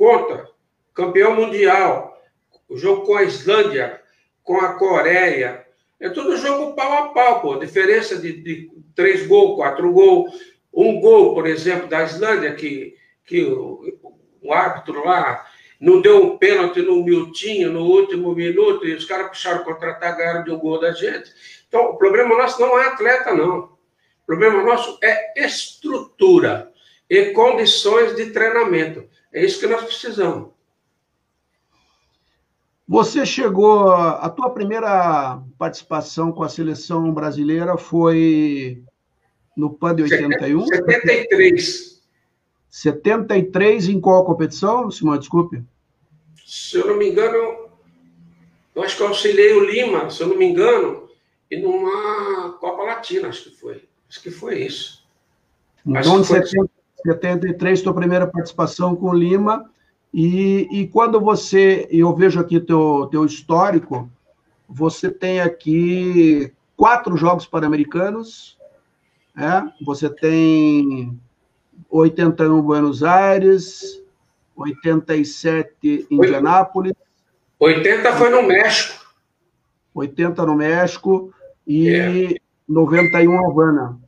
contra 0.00 0.48
campeão 0.94 1.36
mundial, 1.36 2.18
o 2.66 2.78
jogo 2.78 3.04
com 3.04 3.16
a 3.16 3.22
Islândia, 3.22 4.00
com 4.42 4.56
a 4.56 4.72
Coreia. 4.72 5.66
É 6.00 6.08
tudo 6.08 6.38
jogo 6.38 6.74
pau 6.74 6.90
a 6.90 7.08
pau, 7.10 7.42
pô. 7.42 7.56
Diferença 7.56 8.16
de, 8.16 8.32
de 8.32 8.70
três 8.94 9.26
gols, 9.26 9.56
quatro 9.56 9.92
gols. 9.92 10.32
Um 10.72 10.98
gol, 11.02 11.34
por 11.34 11.46
exemplo, 11.46 11.86
da 11.86 12.02
Islândia, 12.02 12.54
que, 12.54 12.94
que 13.26 13.44
o, 13.44 14.00
o 14.40 14.54
árbitro 14.54 15.04
lá 15.04 15.46
não 15.78 16.00
deu 16.00 16.24
um 16.24 16.38
pênalti 16.38 16.80
no 16.80 17.04
Miltinho 17.04 17.70
no 17.70 17.84
último 17.84 18.34
minuto 18.34 18.86
e 18.86 18.94
os 18.94 19.04
caras 19.04 19.28
puxaram 19.28 19.64
contra-ataque, 19.64 20.16
ganharam 20.16 20.44
de 20.44 20.50
um 20.50 20.58
gol 20.58 20.80
da 20.80 20.92
gente. 20.92 21.30
Então, 21.68 21.90
o 21.90 21.98
problema 21.98 22.38
nosso 22.38 22.58
não 22.58 22.80
é 22.80 22.86
atleta, 22.86 23.34
não. 23.34 23.64
O 24.22 24.26
problema 24.26 24.62
nosso 24.62 24.98
é 25.02 25.44
estrutura 25.44 26.72
e 27.08 27.32
condições 27.32 28.16
de 28.16 28.30
treinamento. 28.30 29.06
É 29.32 29.44
isso 29.44 29.60
que 29.60 29.66
nós 29.66 29.84
precisamos. 29.84 30.50
Você 32.88 33.24
chegou. 33.24 33.92
A 33.92 34.28
tua 34.28 34.50
primeira 34.50 35.40
participação 35.56 36.32
com 36.32 36.42
a 36.42 36.48
seleção 36.48 37.12
brasileira 37.14 37.76
foi 37.76 38.82
no 39.56 39.72
PAN 39.72 39.94
de 39.94 40.02
81? 40.02 40.66
73. 40.66 42.02
73 42.68 43.88
em 43.88 44.00
qual 44.00 44.24
competição, 44.24 44.90
Simão? 44.90 45.18
Desculpe. 45.18 45.62
Se 46.44 46.78
eu 46.78 46.86
não 46.88 46.96
me 46.96 47.08
engano, 47.08 47.70
eu 48.74 48.82
acho 48.82 48.96
que 48.96 49.02
eu 49.02 49.08
auxiliei 49.08 49.52
o 49.52 49.64
Lima, 49.64 50.10
se 50.10 50.22
eu 50.22 50.26
não 50.26 50.36
me 50.36 50.46
engano, 50.46 51.08
e 51.50 51.56
numa 51.56 52.52
Copa 52.60 52.82
Latina, 52.82 53.28
acho 53.28 53.44
que 53.44 53.56
foi. 53.56 53.88
Acho 54.08 54.22
que 54.22 54.30
foi 54.30 54.62
isso. 54.64 55.04
Então, 55.86 56.20
em 56.20 56.24
73, 57.04 57.82
tua 57.82 57.94
primeira 57.94 58.26
participação 58.26 58.94
com 58.94 59.10
o 59.10 59.14
Lima 59.14 59.70
e, 60.12 60.68
e 60.70 60.88
quando 60.88 61.20
você, 61.20 61.86
eu 61.90 62.14
vejo 62.14 62.40
aqui 62.40 62.60
teu, 62.60 63.08
teu 63.10 63.24
histórico, 63.24 64.10
você 64.68 65.10
tem 65.10 65.40
aqui 65.40 66.52
quatro 66.76 67.16
Jogos 67.16 67.46
Pan-Americanos, 67.46 68.58
é? 69.36 69.62
você 69.84 70.10
tem 70.10 71.18
81 71.88 72.60
Buenos 72.62 73.02
Aires, 73.04 74.02
87 74.56 76.06
Indianápolis. 76.10 76.92
80 77.58 78.12
foi 78.14 78.30
no 78.30 78.42
México. 78.42 79.00
80 79.94 80.46
no 80.46 80.54
México 80.54 81.32
e 81.66 81.88
é. 81.88 82.34
91 82.68 83.46
Havana. 83.46 83.98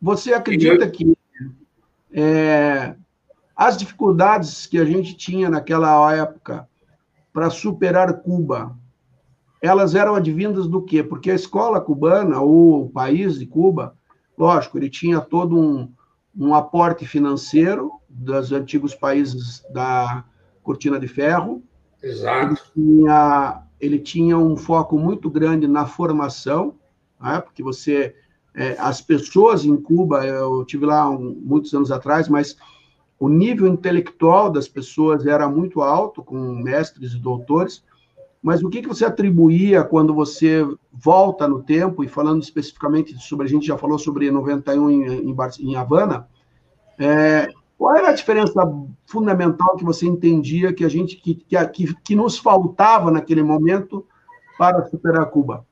Você 0.00 0.32
acredita 0.32 0.88
que 0.88 1.15
é, 2.12 2.94
as 3.56 3.76
dificuldades 3.76 4.66
que 4.66 4.78
a 4.78 4.84
gente 4.84 5.16
tinha 5.16 5.48
naquela 5.48 6.14
época 6.14 6.68
para 7.32 7.50
superar 7.50 8.20
Cuba, 8.20 8.76
elas 9.60 9.94
eram 9.94 10.14
advindas 10.14 10.66
do 10.66 10.82
quê? 10.82 11.02
Porque 11.02 11.30
a 11.30 11.34
escola 11.34 11.80
cubana, 11.80 12.40
ou 12.40 12.84
o 12.84 12.90
país 12.90 13.38
de 13.38 13.46
Cuba, 13.46 13.94
lógico, 14.36 14.78
ele 14.78 14.90
tinha 14.90 15.20
todo 15.20 15.58
um, 15.58 15.92
um 16.36 16.54
aporte 16.54 17.06
financeiro 17.06 17.92
dos 18.08 18.52
antigos 18.52 18.94
países 18.94 19.64
da 19.72 20.24
Cortina 20.62 20.98
de 20.98 21.08
Ferro. 21.08 21.62
Exato. 22.02 22.46
Ele 22.46 22.56
tinha, 22.74 23.62
ele 23.80 23.98
tinha 23.98 24.38
um 24.38 24.56
foco 24.56 24.98
muito 24.98 25.30
grande 25.30 25.66
na 25.66 25.86
formação, 25.86 26.74
né? 27.20 27.40
porque 27.40 27.62
você, 27.62 28.14
é, 28.56 28.74
as 28.78 29.02
pessoas 29.02 29.66
em 29.66 29.76
Cuba, 29.76 30.24
eu 30.24 30.64
tive 30.64 30.86
lá 30.86 31.10
um, 31.10 31.38
muitos 31.44 31.74
anos 31.74 31.92
atrás, 31.92 32.26
mas 32.26 32.56
o 33.20 33.28
nível 33.28 33.66
intelectual 33.66 34.50
das 34.50 34.66
pessoas 34.66 35.26
era 35.26 35.46
muito 35.46 35.82
alto, 35.82 36.24
com 36.24 36.38
mestres 36.38 37.12
e 37.12 37.18
doutores, 37.18 37.84
mas 38.42 38.62
o 38.62 38.70
que, 38.70 38.80
que 38.80 38.88
você 38.88 39.04
atribuía 39.04 39.84
quando 39.84 40.14
você 40.14 40.66
volta 40.90 41.46
no 41.46 41.62
tempo, 41.62 42.02
e 42.02 42.08
falando 42.08 42.42
especificamente 42.42 43.14
sobre, 43.18 43.46
a 43.46 43.50
gente 43.50 43.66
já 43.66 43.76
falou 43.76 43.98
sobre 43.98 44.30
91 44.30 44.90
em, 44.90 45.30
em, 45.30 45.36
em 45.60 45.76
Havana, 45.76 46.26
é, 46.98 47.48
qual 47.76 47.94
era 47.94 48.08
a 48.08 48.14
diferença 48.14 48.54
fundamental 49.04 49.76
que 49.76 49.84
você 49.84 50.06
entendia 50.06 50.72
que 50.72 50.84
a 50.84 50.88
gente 50.88 51.16
que, 51.16 51.34
que, 51.34 51.94
que 51.94 52.16
nos 52.16 52.38
faltava 52.38 53.10
naquele 53.10 53.42
momento 53.42 54.06
para 54.56 54.86
superar 54.86 55.26
Cuba? 55.26 55.66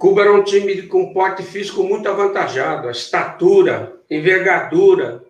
Cuba 0.00 0.22
era 0.22 0.32
um 0.32 0.42
time 0.42 0.80
com 0.86 1.12
porte 1.12 1.42
físico 1.42 1.84
muito 1.84 2.08
avantajado, 2.08 2.88
a 2.88 2.90
estatura, 2.90 4.00
envergadura. 4.08 5.22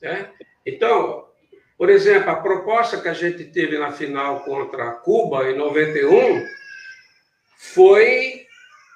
Né? 0.00 0.30
Então, 0.64 1.26
por 1.76 1.90
exemplo, 1.90 2.30
a 2.30 2.36
proposta 2.36 2.98
que 2.98 3.08
a 3.08 3.12
gente 3.12 3.44
teve 3.44 3.76
na 3.76 3.92
final 3.92 4.40
contra 4.40 4.92
Cuba, 4.92 5.50
em 5.50 5.56
91, 5.58 6.42
foi 7.58 8.46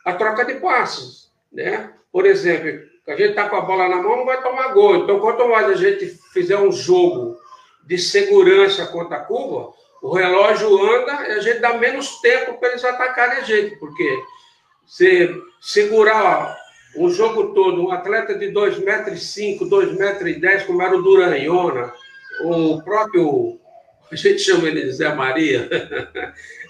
a 0.03 0.15
troca 0.15 0.43
de 0.47 0.55
passos. 0.55 1.31
Né? 1.53 1.93
Por 2.11 2.25
exemplo, 2.25 2.81
a 3.09 3.11
gente 3.11 3.31
está 3.31 3.51
com 3.51 3.57
a 3.57 3.61
bola 3.61 3.91
na 3.91 3.97
mão, 3.97 4.17
não 4.17 4.25
vai 4.25 4.43
tomar 4.43 4.69
gol. 4.69 4.97
Então, 4.97 5.21
quanto 5.21 5.47
mais 5.51 5.69
a 5.69 5.75
gente 5.75 6.19
fizer 6.33 6.57
um 6.57 6.73
jogo 6.73 7.39
de 7.85 7.99
segurança 7.99 8.87
contra 8.87 9.21
Cuba, 9.21 9.75
o 10.01 10.15
relógio 10.15 10.83
anda 10.95 11.29
e 11.29 11.33
a 11.33 11.41
gente 11.41 11.59
dá 11.59 11.75
menos 11.75 12.23
tempo 12.23 12.55
para 12.55 12.71
eles 12.71 12.85
atacarem 12.85 13.37
a 13.37 13.43
gente, 13.43 13.77
porque 13.77 14.25
você 14.87 15.35
segurar 15.61 16.57
o 16.97 17.11
jogo 17.11 17.53
todo 17.53 17.83
um 17.83 17.91
atleta 17.91 18.39
de 18.39 18.47
2,5 18.53 18.85
metros, 18.85 19.21
2,10 19.21 19.99
metros, 19.99 20.63
como 20.63 20.81
era 20.83 20.97
o 20.97 21.03
Duranhona, 21.03 21.93
o 22.43 22.81
próprio, 22.83 23.61
a 24.11 24.17
gente 24.17 24.39
chama 24.39 24.69
ele 24.69 24.83
de 24.83 24.93
Zé 24.93 25.13
Maria, 25.15 25.69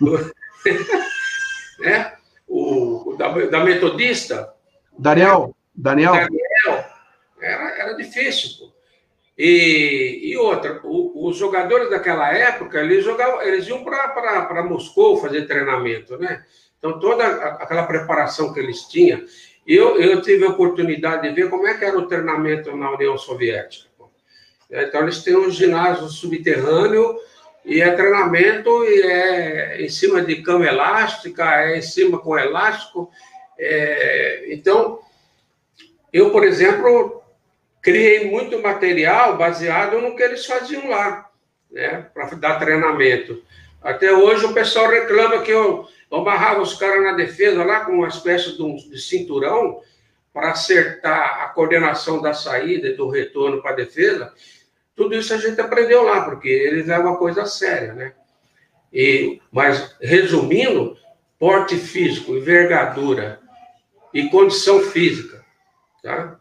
né? 1.78 2.12
o, 2.48 3.10
o 3.10 3.16
da, 3.16 3.28
da, 3.28 3.64
Metodista. 3.64 4.52
Daniel. 4.98 5.54
Daniel. 5.74 6.12
Daniel. 6.12 6.84
Era, 7.40 7.78
era 7.78 7.92
difícil. 7.94 8.50
Pô. 8.58 8.76
E, 9.38 10.30
e 10.32 10.36
outra, 10.38 10.80
o, 10.82 11.28
os 11.28 11.36
jogadores 11.36 11.90
daquela 11.90 12.32
época, 12.32 12.80
eles, 12.80 13.04
jogavam, 13.04 13.42
eles 13.42 13.68
iam 13.68 13.84
para 13.84 14.64
Moscou 14.64 15.18
fazer 15.18 15.46
treinamento, 15.46 16.16
né? 16.16 16.42
Então, 16.86 17.00
toda 17.00 17.26
aquela 17.26 17.84
preparação 17.84 18.52
que 18.52 18.60
eles 18.60 18.82
tinham, 18.82 19.24
eu, 19.66 20.00
eu 20.00 20.22
tive 20.22 20.44
a 20.44 20.50
oportunidade 20.50 21.28
de 21.28 21.34
ver 21.34 21.50
como 21.50 21.66
é 21.66 21.74
que 21.74 21.84
era 21.84 21.98
o 21.98 22.06
treinamento 22.06 22.76
na 22.76 22.92
União 22.92 23.18
Soviética. 23.18 23.88
Então, 24.70 25.02
eles 25.02 25.22
têm 25.22 25.36
um 25.36 25.50
ginásio 25.50 26.08
subterrâneo 26.08 27.16
e 27.64 27.80
é 27.80 27.90
treinamento 27.90 28.84
e 28.84 29.02
é 29.02 29.82
em 29.82 29.88
cima 29.88 30.22
de 30.22 30.42
cama 30.42 30.66
elástica, 30.66 31.62
é 31.62 31.78
em 31.78 31.82
cima 31.82 32.18
com 32.18 32.38
elástico. 32.38 33.10
É, 33.58 34.46
então, 34.50 35.00
eu, 36.12 36.30
por 36.30 36.44
exemplo, 36.44 37.22
criei 37.82 38.30
muito 38.30 38.60
material 38.62 39.36
baseado 39.36 40.00
no 40.00 40.14
que 40.14 40.22
eles 40.22 40.46
faziam 40.46 40.88
lá, 40.88 41.28
né, 41.70 42.06
para 42.14 42.26
dar 42.36 42.58
treinamento. 42.58 43.42
Até 43.82 44.12
hoje 44.12 44.44
o 44.44 44.54
pessoal 44.54 44.88
reclama 44.88 45.42
que 45.42 45.50
eu 45.50 45.88
eu 46.10 46.18
amarrava 46.18 46.62
os 46.62 46.74
caras 46.74 47.02
na 47.02 47.12
defesa 47.12 47.64
lá 47.64 47.80
com 47.80 47.92
uma 47.92 48.08
espécie 48.08 48.56
de, 48.56 48.62
um, 48.62 48.76
de 48.76 49.00
cinturão 49.00 49.80
para 50.32 50.50
acertar 50.50 51.42
a 51.42 51.48
coordenação 51.48 52.20
da 52.20 52.34
saída 52.34 52.88
e 52.88 52.96
do 52.96 53.08
retorno 53.08 53.62
para 53.62 53.72
a 53.72 53.76
defesa. 53.76 54.32
Tudo 54.94 55.14
isso 55.14 55.32
a 55.34 55.38
gente 55.38 55.60
aprendeu 55.60 56.04
lá, 56.04 56.22
porque 56.22 56.48
eles 56.48 56.86
levam 56.86 57.14
a 57.14 57.18
coisa 57.18 57.46
séria, 57.46 57.92
né? 57.92 58.12
E, 58.92 59.40
mas, 59.50 59.96
resumindo, 60.00 60.96
porte 61.38 61.76
físico, 61.76 62.34
envergadura 62.34 63.40
e 64.12 64.28
condição 64.28 64.80
física, 64.80 65.44
tá? 66.02 66.38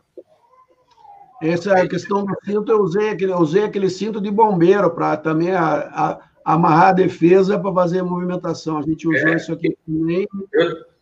Essa 1.41 1.71
é 1.71 1.81
a 1.81 1.87
questão 1.87 2.25
do 2.25 2.33
cinto, 2.45 2.71
eu 2.71 2.79
usei 2.79 3.09
aquele, 3.09 3.33
usei 3.33 3.63
aquele 3.63 3.89
cinto 3.89 4.21
de 4.21 4.31
bombeiro 4.31 4.89
para 4.91 5.17
também 5.17 5.51
a, 5.51 5.75
a 5.75 6.21
amarrar 6.45 6.89
a 6.89 6.93
defesa 6.93 7.59
para 7.59 7.73
fazer 7.73 7.99
a 7.99 8.03
movimentação. 8.03 8.77
A 8.77 8.83
gente 8.83 9.07
usou 9.07 9.29
é. 9.29 9.35
isso 9.35 9.51
aqui 9.51 9.75
também. 9.85 10.27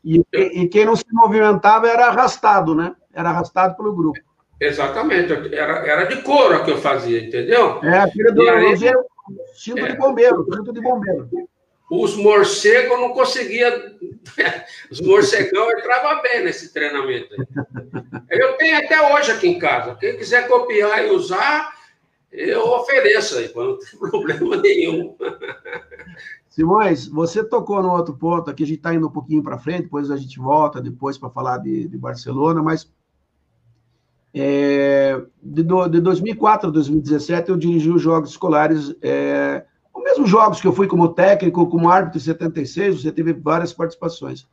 E, 0.04 0.22
e, 0.34 0.68
quem 0.70 0.86
não 0.86 0.96
se 0.96 1.06
movimentava 1.12 1.90
era 1.90 2.08
arrastado, 2.08 2.74
né? 2.74 2.96
Era 3.14 3.30
arrastado 3.30 3.76
pelo 3.76 3.94
grupo. 3.94 4.20
Exatamente. 4.60 5.34
Era, 5.54 5.86
era 5.86 6.04
de 6.06 6.22
couro 6.22 6.64
que 6.64 6.72
eu 6.72 6.78
fazia, 6.78 7.22
entendeu? 7.22 7.84
É, 7.84 8.00
aquele 8.00 8.32
do 8.32 8.42
aí, 8.50 8.78
cinto 9.54 9.86
é. 9.86 9.92
de 9.92 9.98
bombeiro, 9.98 10.46
cinto 10.54 10.72
de 10.72 10.82
bombeiro. 10.82 11.30
Os 11.92 12.16
morcegos 12.16 13.00
não 13.00 13.10
conseguiam. 13.10 13.72
Os 14.90 15.02
morcegão 15.02 15.72
entravam 15.72 16.22
bem 16.22 16.44
nesse 16.44 16.74
treinamento. 16.74 17.36
Eu 18.30 18.54
tenho 18.54 18.78
até 18.78 19.14
hoje 19.14 19.32
aqui 19.32 19.48
em 19.50 19.60
casa. 19.60 19.96
Quem 19.96 20.18
quiser 20.18 20.48
copiar 20.48 21.06
e 21.06 21.12
usar, 21.12 21.74
eu 22.34 22.68
ofereço 22.74 23.38
aí, 23.38 23.52
não 23.56 23.78
tem 23.78 24.00
problema 24.10 24.58
nenhum. 24.58 25.16
Simões, 26.50 27.08
você 27.08 27.44
tocou 27.44 27.82
no 27.82 27.92
outro 27.92 28.16
ponto, 28.16 28.50
aqui 28.50 28.64
a 28.64 28.68
gente 28.68 28.78
está 28.78 28.94
indo 28.94 29.08
um 29.08 29.12
pouquinho 29.12 29.44
para 29.44 29.60
frente, 29.60 29.84
depois 29.84 30.10
a 30.10 30.18
gente 30.18 30.40
volta 30.40 30.82
depois 30.82 31.18
para 31.18 31.30
falar 31.30 31.60
de, 31.60 31.88
de, 31.88 31.98
Barcelona, 31.98 32.62
mas 32.62 32.92
é, 34.34 35.22
de, 35.42 35.64
do, 35.64 35.88
de 35.88 36.00
2004 36.00 36.70
a 36.70 36.72
2017 36.72 37.50
eu 37.50 37.58
dirigi 37.58 37.90
os 37.90 38.02
Jogos 38.02 38.32
Escolares, 38.32 38.96
é, 39.02 39.66
os 39.94 40.04
mesmos 40.04 40.30
jogos 40.30 40.60
que 40.60 40.68
eu 40.68 40.74
fui 40.74 40.88
como 40.88 41.14
técnico, 41.14 41.68
como 41.68 41.90
árbitro 41.90 42.20
em 42.20 42.24
76, 42.24 43.02
você 43.02 43.12
teve 43.12 43.34
várias 43.34 43.74
participações. 43.74 44.48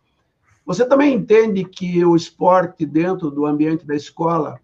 Você 0.67 0.85
também 0.87 1.15
entende 1.15 1.65
que 1.65 2.05
o 2.05 2.15
esporte 2.15 2.85
dentro 2.85 3.31
do 3.31 3.47
ambiente 3.47 3.87
da 3.87 3.97
escola 3.97 4.61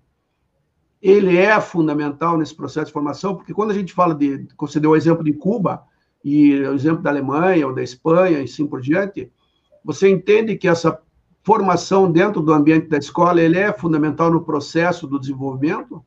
ele 1.00 1.36
é 1.36 1.60
fundamental 1.60 2.38
nesse 2.38 2.54
processo 2.54 2.86
de 2.86 2.92
formação, 2.92 3.34
porque 3.34 3.52
quando 3.52 3.70
a 3.70 3.74
gente 3.74 3.92
fala 3.92 4.14
de, 4.14 4.46
você 4.58 4.80
deu 4.80 4.90
o 4.90 4.96
exemplo 4.96 5.22
de 5.22 5.32
Cuba 5.32 5.84
e 6.24 6.60
o 6.62 6.74
exemplo 6.74 7.02
da 7.02 7.10
Alemanha 7.10 7.66
ou 7.66 7.74
da 7.74 7.82
Espanha 7.82 8.40
e 8.40 8.44
assim 8.44 8.66
por 8.66 8.80
diante, 8.80 9.30
você 9.84 10.08
entende 10.08 10.56
que 10.56 10.66
essa 10.66 11.00
formação 11.44 12.10
dentro 12.10 12.42
do 12.42 12.52
ambiente 12.52 12.88
da 12.88 12.98
escola 12.98 13.40
ele 13.40 13.58
é 13.58 13.72
fundamental 13.72 14.30
no 14.30 14.44
processo 14.44 15.06
do 15.06 15.20
desenvolvimento? 15.20 16.04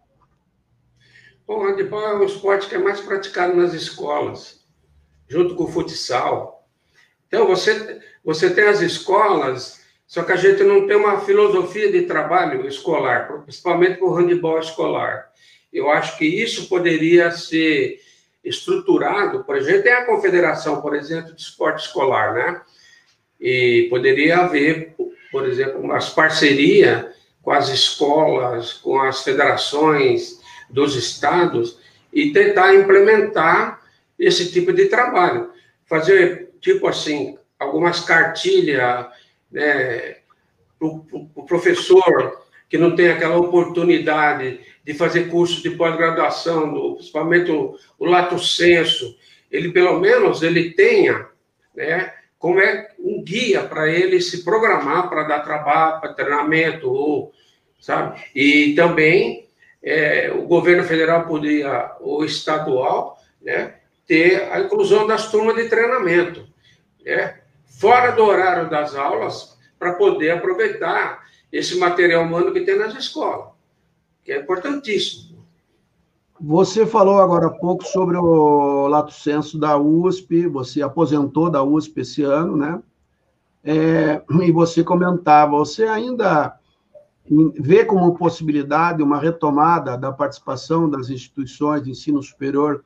O 1.48 1.64
handebol 1.64 2.02
é 2.02 2.16
um 2.18 2.24
esporte 2.24 2.68
que 2.68 2.76
é 2.76 2.78
mais 2.78 3.00
praticado 3.00 3.56
nas 3.56 3.74
escolas, 3.74 4.66
junto 5.28 5.56
com 5.56 5.64
o 5.64 5.68
futsal. 5.68 6.68
Então, 7.28 7.48
você, 7.48 8.02
você 8.24 8.50
tem 8.54 8.66
as 8.66 8.82
escolas, 8.82 9.79
só 10.10 10.24
que 10.24 10.32
a 10.32 10.36
gente 10.36 10.64
não 10.64 10.88
tem 10.88 10.98
uma 10.98 11.22
filosofia 11.22 11.92
de 11.92 12.02
trabalho 12.02 12.68
escolar, 12.68 13.32
principalmente 13.44 14.00
para 14.00 14.08
o 14.08 14.16
handebol 14.16 14.58
escolar. 14.58 15.30
Eu 15.72 15.92
acho 15.92 16.18
que 16.18 16.26
isso 16.26 16.68
poderia 16.68 17.30
ser 17.30 18.02
estruturado, 18.44 19.44
por 19.44 19.56
exemplo, 19.56 19.84
tem 19.84 19.94
a 19.94 20.08
confederação, 20.08 20.82
por 20.82 20.96
exemplo, 20.96 21.36
de 21.36 21.40
esporte 21.40 21.86
escolar, 21.86 22.34
né? 22.34 22.60
E 23.40 23.86
poderia 23.92 24.40
haver, 24.40 24.96
por 25.32 25.48
exemplo, 25.48 25.80
umas 25.80 26.10
parcerias 26.10 27.06
com 27.44 27.52
as 27.52 27.70
escolas, 27.70 28.74
com 28.74 29.00
as 29.00 29.24
federações 29.24 30.42
dos 30.68 30.96
estados 30.96 31.78
e 32.12 32.34
tentar 32.34 32.74
implementar 32.74 33.80
esse 34.18 34.52
tipo 34.52 34.74
de 34.74 34.86
trabalho. 34.86 35.52
Fazer, 35.86 36.50
tipo 36.60 36.88
assim, 36.88 37.38
algumas 37.60 38.00
cartilhas 38.00 39.06
né, 39.52 40.18
para 40.78 40.88
o 40.88 41.46
professor 41.46 42.40
que 42.70 42.78
não 42.78 42.96
tem 42.96 43.10
aquela 43.10 43.38
oportunidade 43.38 44.60
de 44.84 44.94
fazer 44.94 45.30
curso 45.30 45.62
de 45.64 45.72
pós-graduação, 45.72 46.94
principalmente 46.96 47.52
o, 47.52 47.76
o 47.98 48.06
lato 48.06 48.38
senso, 48.38 49.18
ele 49.52 49.72
pelo 49.72 50.00
menos 50.00 50.44
ele 50.44 50.72
tenha, 50.72 51.28
né, 51.76 52.14
como 52.38 52.62
é 52.62 52.90
um 53.00 53.24
guia 53.24 53.64
para 53.64 53.90
ele 53.90 54.22
se 54.22 54.44
programar 54.46 55.10
para 55.10 55.24
dar 55.24 55.40
trabalho, 55.40 56.00
para 56.00 56.14
treinamento, 56.14 56.90
ou, 56.90 57.34
sabe? 57.80 58.22
E 58.36 58.74
também 58.76 59.50
é, 59.82 60.32
o 60.32 60.44
governo 60.44 60.84
federal 60.84 61.26
podia, 61.26 61.96
ou 62.00 62.24
estadual, 62.24 63.18
né, 63.42 63.76
ter 64.06 64.44
a 64.52 64.60
inclusão 64.60 65.08
das 65.08 65.30
turmas 65.30 65.56
de 65.56 65.68
treinamento, 65.68 66.48
né, 67.04 67.39
fora 67.80 68.12
do 68.12 68.24
horário 68.24 68.70
das 68.70 68.94
aulas, 68.94 69.58
para 69.80 69.94
poder 69.94 70.32
aproveitar 70.32 71.24
esse 71.50 71.80
material 71.80 72.24
humano 72.24 72.52
que 72.52 72.62
tem 72.62 72.78
nas 72.78 72.94
escolas, 72.94 73.48
que 74.24 74.34
é 74.34 74.42
importantíssimo. 74.42 75.40
Você 76.42 76.86
falou 76.86 77.20
agora 77.20 77.48
há 77.48 77.50
pouco 77.50 77.86
sobre 77.86 78.18
o 78.18 78.88
lato 78.88 79.14
senso 79.14 79.58
da 79.58 79.78
USP, 79.78 80.46
você 80.48 80.82
aposentou 80.82 81.50
da 81.50 81.64
USP 81.64 82.02
esse 82.02 82.22
ano, 82.22 82.58
né? 82.58 82.82
É, 83.64 84.22
e 84.42 84.52
você 84.52 84.84
comentava, 84.84 85.52
você 85.52 85.86
ainda 85.86 86.58
vê 87.60 87.86
como 87.86 88.16
possibilidade 88.16 89.04
uma 89.04 89.20
retomada 89.20 89.98
da 89.98 90.12
participação 90.12 90.90
das 90.90 91.10
instituições 91.10 91.84
de 91.84 91.92
ensino 91.92 92.22
superior, 92.22 92.84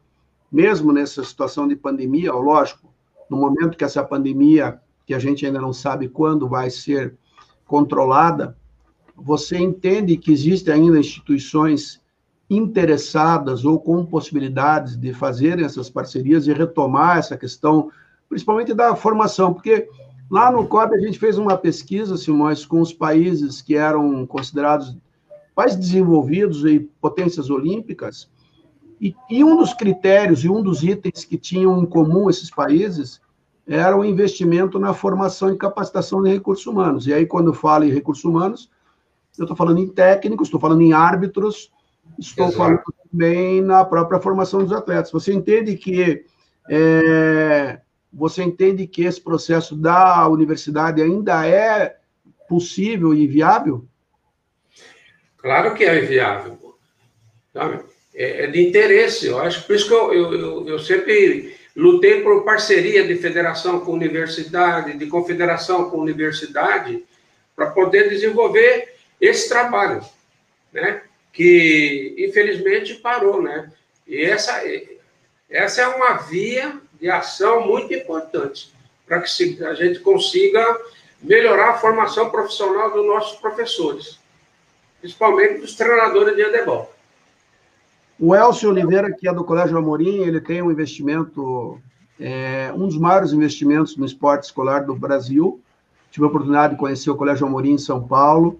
mesmo 0.51 0.91
nessa 0.91 1.23
situação 1.23 1.67
de 1.67 1.75
pandemia, 1.75 2.33
lógico, 2.33 2.93
no 3.29 3.37
momento 3.37 3.77
que 3.77 3.83
essa 3.83 4.03
pandemia, 4.03 4.79
que 5.05 5.13
a 5.13 5.19
gente 5.19 5.45
ainda 5.45 5.61
não 5.61 5.73
sabe 5.73 6.07
quando 6.07 6.47
vai 6.47 6.69
ser 6.69 7.15
controlada, 7.65 8.57
você 9.15 9.57
entende 9.57 10.17
que 10.17 10.31
existem 10.31 10.73
ainda 10.73 10.99
instituições 10.99 12.01
interessadas 12.49 13.65
ou 13.65 13.79
com 13.79 14.05
possibilidades 14.05 14.97
de 14.97 15.13
fazerem 15.13 15.65
essas 15.65 15.89
parcerias 15.89 16.47
e 16.47 16.53
retomar 16.53 17.17
essa 17.17 17.37
questão, 17.37 17.89
principalmente 18.29 18.73
da 18.73 18.95
formação, 18.95 19.53
porque 19.53 19.87
lá 20.29 20.51
no 20.51 20.67
COB 20.67 20.95
a 20.95 20.99
gente 20.99 21.19
fez 21.19 21.37
uma 21.37 21.57
pesquisa, 21.57 22.17
Simões, 22.17 22.65
com 22.65 22.81
os 22.81 22.93
países 22.93 23.61
que 23.61 23.75
eram 23.75 24.25
considerados 24.25 24.95
mais 25.55 25.75
desenvolvidos 25.75 26.65
e 26.65 26.79
potências 26.79 27.49
olímpicas, 27.49 28.29
e, 28.99 29.15
e 29.29 29.43
um 29.43 29.57
dos 29.57 29.73
critérios 29.73 30.43
e 30.43 30.49
um 30.49 30.61
dos 30.61 30.83
itens 30.83 31.25
que 31.25 31.37
tinham 31.37 31.81
em 31.81 31.85
comum 31.85 32.29
esses 32.29 32.49
países 32.49 33.21
era 33.67 33.95
o 33.95 34.03
investimento 34.03 34.77
na 34.77 34.93
formação 34.93 35.53
e 35.53 35.57
capacitação 35.57 36.21
de 36.21 36.29
recursos 36.29 36.65
humanos. 36.65 37.07
E 37.07 37.13
aí, 37.13 37.25
quando 37.25 37.47
eu 37.47 37.53
falo 37.53 37.85
em 37.85 37.91
recursos 37.91 38.23
humanos, 38.23 38.69
eu 39.37 39.43
estou 39.43 39.57
falando 39.57 39.79
em 39.79 39.87
técnicos, 39.87 40.47
estou 40.47 40.59
falando 40.59 40.81
em 40.81 40.93
árbitros, 40.93 41.71
estou 42.19 42.47
Exato. 42.47 42.57
falando 42.57 42.81
também 43.09 43.61
na 43.61 43.85
própria 43.85 44.19
formação 44.19 44.61
dos 44.61 44.71
atletas. 44.71 45.11
Você 45.11 45.33
entende 45.33 45.75
que 45.75 46.25
é, 46.69 47.79
você 48.11 48.43
entende 48.43 48.85
que 48.85 49.03
esse 49.03 49.19
processo 49.19 49.75
da 49.75 50.27
universidade 50.27 51.01
ainda 51.01 51.47
é 51.47 51.97
possível 52.47 53.13
e 53.13 53.25
viável? 53.25 53.85
Claro 55.37 55.73
que 55.73 55.83
é 55.83 56.01
viável. 56.01 56.57
É, 58.13 58.43
é 58.43 58.47
de 58.47 58.67
interesse. 58.67 59.27
Eu 59.27 59.39
acho 59.39 59.65
por 59.65 59.75
isso 59.75 59.87
que 59.87 59.93
eu, 59.93 60.13
eu, 60.13 60.33
eu, 60.33 60.67
eu 60.67 60.79
sempre 60.79 61.55
lutei 61.75 62.21
por 62.21 62.43
parceria 62.43 63.05
de 63.05 63.15
federação 63.15 63.79
com 63.79 63.93
universidade, 63.93 64.97
de 64.97 65.07
confederação 65.07 65.89
com 65.89 65.97
universidade, 65.97 67.03
para 67.55 67.71
poder 67.71 68.09
desenvolver 68.09 68.95
esse 69.19 69.49
trabalho, 69.49 70.01
né? 70.71 71.01
Que 71.31 72.15
infelizmente 72.17 72.95
parou, 72.95 73.41
né? 73.41 73.71
E 74.07 74.23
essa, 74.23 74.61
essa 75.49 75.81
é 75.81 75.87
uma 75.87 76.17
via 76.17 76.79
de 76.99 77.09
ação 77.09 77.65
muito 77.65 77.93
importante 77.93 78.73
para 79.05 79.21
que 79.21 79.63
a 79.63 79.73
gente 79.73 79.99
consiga 79.99 80.79
melhorar 81.21 81.71
a 81.71 81.77
formação 81.77 82.29
profissional 82.29 82.91
dos 82.91 83.05
nossos 83.05 83.39
professores, 83.39 84.19
principalmente 84.99 85.59
dos 85.59 85.75
treinadores 85.75 86.35
de 86.35 86.43
handebol. 86.43 86.92
O 88.19 88.35
Elcio 88.35 88.69
Oliveira, 88.69 89.11
que 89.11 89.27
é 89.27 89.33
do 89.33 89.43
Colégio 89.43 89.77
Amorim, 89.77 90.19
ele 90.19 90.39
tem 90.39 90.61
um 90.61 90.71
investimento, 90.71 91.79
é, 92.19 92.71
um 92.75 92.87
dos 92.87 92.97
maiores 92.97 93.33
investimentos 93.33 93.97
no 93.97 94.05
esporte 94.05 94.43
escolar 94.43 94.85
do 94.85 94.95
Brasil. 94.95 95.59
Tive 96.11 96.25
a 96.25 96.29
oportunidade 96.29 96.73
de 96.73 96.79
conhecer 96.79 97.09
o 97.09 97.15
Colégio 97.15 97.47
Amorim 97.47 97.71
em 97.71 97.77
São 97.77 98.05
Paulo. 98.05 98.59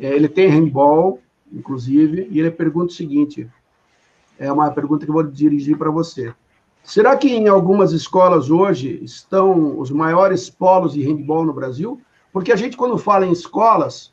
É, 0.00 0.14
ele 0.14 0.28
tem 0.28 0.48
handball, 0.48 1.20
inclusive, 1.52 2.26
e 2.28 2.40
ele 2.40 2.50
pergunta 2.50 2.92
o 2.92 2.96
seguinte: 2.96 3.48
é 4.36 4.50
uma 4.52 4.70
pergunta 4.72 5.04
que 5.04 5.10
eu 5.10 5.14
vou 5.14 5.22
dirigir 5.22 5.78
para 5.78 5.90
você. 5.90 6.34
Será 6.82 7.16
que 7.16 7.28
em 7.28 7.46
algumas 7.46 7.92
escolas 7.92 8.50
hoje 8.50 8.98
estão 9.02 9.78
os 9.78 9.90
maiores 9.90 10.50
polos 10.50 10.94
de 10.94 11.02
handball 11.02 11.44
no 11.44 11.52
Brasil? 11.52 12.00
Porque 12.32 12.50
a 12.50 12.56
gente, 12.56 12.76
quando 12.76 12.98
fala 12.98 13.26
em 13.26 13.32
escolas, 13.32 14.12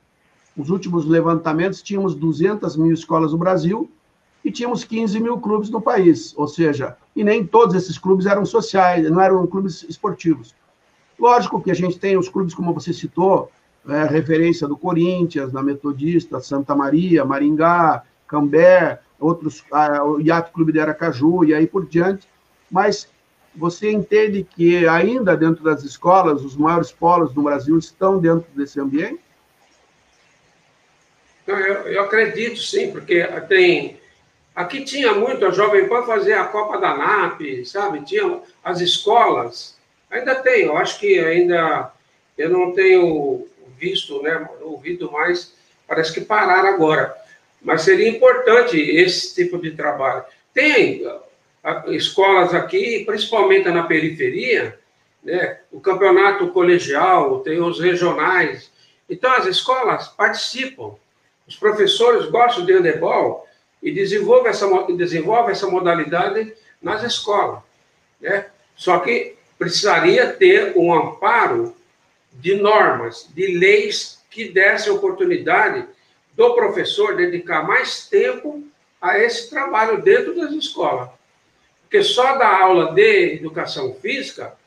os 0.55 0.69
últimos 0.69 1.05
levantamentos, 1.05 1.81
tínhamos 1.81 2.13
200 2.13 2.77
mil 2.77 2.93
escolas 2.93 3.31
no 3.31 3.37
Brasil 3.37 3.89
e 4.45 4.51
tínhamos 4.51 4.83
15 4.83 5.19
mil 5.19 5.39
clubes 5.39 5.71
no 5.71 5.81
país, 5.81 6.31
ou 6.37 6.47
seja, 6.47 6.95
e 7.15 7.23
nem 7.23 7.43
todos 7.43 7.73
esses 7.73 7.97
clubes 7.97 8.27
eram 8.27 8.45
sociais, 8.45 9.09
não 9.09 9.19
eram 9.19 9.47
clubes 9.47 9.83
esportivos. 9.89 10.55
Lógico 11.17 11.59
que 11.59 11.71
a 11.71 11.73
gente 11.73 11.97
tem 11.97 12.15
os 12.15 12.29
clubes, 12.29 12.53
como 12.53 12.71
você 12.71 12.93
citou, 12.93 13.51
é, 13.89 14.03
referência 14.03 14.67
do 14.67 14.77
Corinthians, 14.77 15.51
da 15.51 15.63
Metodista, 15.63 16.39
Santa 16.39 16.75
Maria, 16.75 17.25
Maringá, 17.25 18.03
Cambé, 18.27 18.99
outros, 19.19 19.63
a, 19.71 20.03
o 20.03 20.19
Yacht 20.19 20.51
Clube 20.53 20.71
de 20.71 20.79
Aracaju 20.79 21.43
e 21.43 21.51
aí 21.55 21.65
por 21.65 21.87
diante, 21.87 22.27
mas 22.69 23.09
você 23.55 23.91
entende 23.91 24.43
que 24.43 24.87
ainda 24.87 25.35
dentro 25.35 25.63
das 25.63 25.83
escolas, 25.83 26.43
os 26.43 26.55
maiores 26.55 26.91
polos 26.91 27.33
no 27.33 27.41
Brasil 27.41 27.79
estão 27.79 28.19
dentro 28.19 28.45
desse 28.53 28.79
ambiente? 28.79 29.21
Eu, 31.47 31.57
eu 31.57 32.03
acredito 32.03 32.59
sim, 32.59 32.91
porque 32.91 33.23
tem 33.47 33.97
Aqui 34.55 34.85
tinha 34.85 35.13
muito 35.13 35.45
a 35.45 35.51
Jovem 35.51 35.89
Pan 35.89 36.03
fazer 36.03 36.33
a 36.33 36.45
Copa 36.45 36.77
da 36.77 36.95
NAP, 36.95 37.65
sabe? 37.65 38.05
Tinha 38.05 38.39
as 38.63 38.79
escolas. 38.79 39.77
Ainda 40.09 40.35
tem, 40.35 40.63
eu 40.63 40.77
acho 40.77 40.97
que 40.97 41.19
ainda 41.19 41.91
eu 42.37 42.49
não 42.49 42.71
tenho 42.71 43.47
visto, 43.77 44.21
né, 44.21 44.47
ouvido 44.61 45.11
mais, 45.11 45.53
parece 45.85 46.13
que 46.13 46.21
pararam 46.21 46.69
agora. 46.69 47.13
Mas 47.61 47.81
seria 47.81 48.07
importante 48.07 48.79
esse 48.79 49.35
tipo 49.35 49.57
de 49.57 49.71
trabalho. 49.71 50.23
Tem 50.53 51.05
escolas 51.87 52.53
aqui, 52.53 53.03
principalmente 53.05 53.67
na 53.69 53.83
periferia, 53.83 54.79
né, 55.23 55.59
o 55.71 55.81
campeonato 55.81 56.47
colegial, 56.49 57.39
tem 57.39 57.59
os 57.59 57.79
regionais. 57.79 58.71
Então, 59.09 59.31
as 59.33 59.47
escolas 59.47 60.07
participam. 60.07 60.95
Os 61.47 61.55
professores 61.55 62.27
gostam 62.27 62.65
de 62.65 62.73
handebol, 62.73 63.44
e 63.85 63.91
desenvolve 63.91 64.49
essa, 64.49 64.67
desenvolve 64.97 65.51
essa 65.51 65.67
modalidade 65.67 66.51
nas 66.81 67.03
escolas. 67.03 67.59
Né? 68.19 68.47
Só 68.75 68.97
que 68.97 69.35
precisaria 69.59 70.33
ter 70.33 70.75
um 70.75 70.91
amparo 70.91 71.75
de 72.33 72.55
normas, 72.55 73.29
de 73.31 73.45
leis 73.59 74.23
que 74.31 74.49
dessem 74.49 74.91
oportunidade 74.91 75.85
do 76.33 76.55
professor 76.55 77.15
dedicar 77.15 77.61
mais 77.61 78.07
tempo 78.07 78.63
a 78.99 79.19
esse 79.19 79.51
trabalho 79.51 80.01
dentro 80.01 80.35
das 80.35 80.51
escolas. 80.51 81.09
Porque 81.83 82.01
só 82.01 82.37
dar 82.37 82.61
aula 82.61 82.91
de 82.91 83.35
educação 83.35 83.93
física 84.01 84.57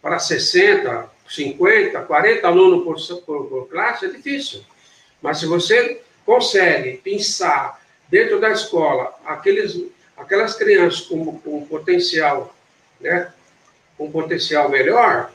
para 0.00 0.18
60, 0.18 1.10
50, 1.28 2.00
40 2.00 2.46
alunos 2.46 2.84
por, 2.84 3.20
por, 3.20 3.48
por 3.48 3.68
classe 3.68 4.06
é 4.06 4.08
difícil. 4.08 4.64
Mas 5.20 5.40
se 5.40 5.46
você 5.46 6.00
consegue 6.24 6.96
pensar 6.96 7.85
dentro 8.08 8.40
da 8.40 8.50
escola 8.50 9.14
aqueles, 9.24 9.80
aquelas 10.16 10.54
crianças 10.54 11.00
com, 11.02 11.38
com 11.38 11.66
potencial, 11.66 12.54
né, 13.00 13.32
com 13.96 14.10
potencial 14.10 14.68
melhor, 14.68 15.32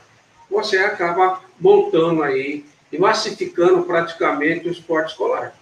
você 0.50 0.78
acaba 0.78 1.42
montando 1.58 2.22
aí 2.22 2.64
e 2.90 2.98
massificando 2.98 3.82
praticamente 3.84 4.68
o 4.68 4.72
esporte 4.72 5.12
escolar. 5.12 5.54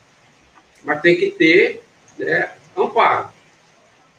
Mas 0.83 1.01
tem 1.01 1.17
que 1.17 1.31
ter 1.31 1.83
né, 2.19 2.53
amparo, 2.77 3.29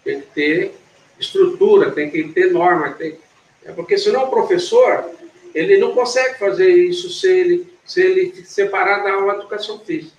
tem 0.03 0.21
que 0.21 0.27
ter 0.27 0.75
estrutura, 1.19 1.91
tem 1.91 2.09
que 2.09 2.29
ter 2.29 2.51
norma, 2.51 2.91
tem... 2.91 3.17
é 3.63 3.71
porque 3.71 3.97
senão 3.97 4.25
o 4.25 4.29
professor 4.29 5.09
ele 5.53 5.77
não 5.77 5.93
consegue 5.93 6.39
fazer 6.39 6.69
isso 6.69 7.09
se 7.09 7.29
ele, 7.29 7.73
se 7.85 8.01
ele 8.01 8.45
separar 8.45 9.03
da 9.03 9.11
aula 9.11 9.33
de 9.33 9.39
educação 9.41 9.79
física. 9.79 10.15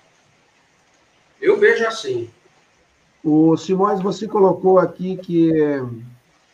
Eu 1.41 1.57
vejo 1.57 1.85
assim. 1.85 2.29
O 3.23 3.55
Simões, 3.55 4.01
você 4.01 4.27
colocou 4.27 4.77
aqui 4.79 5.15
que 5.15 5.49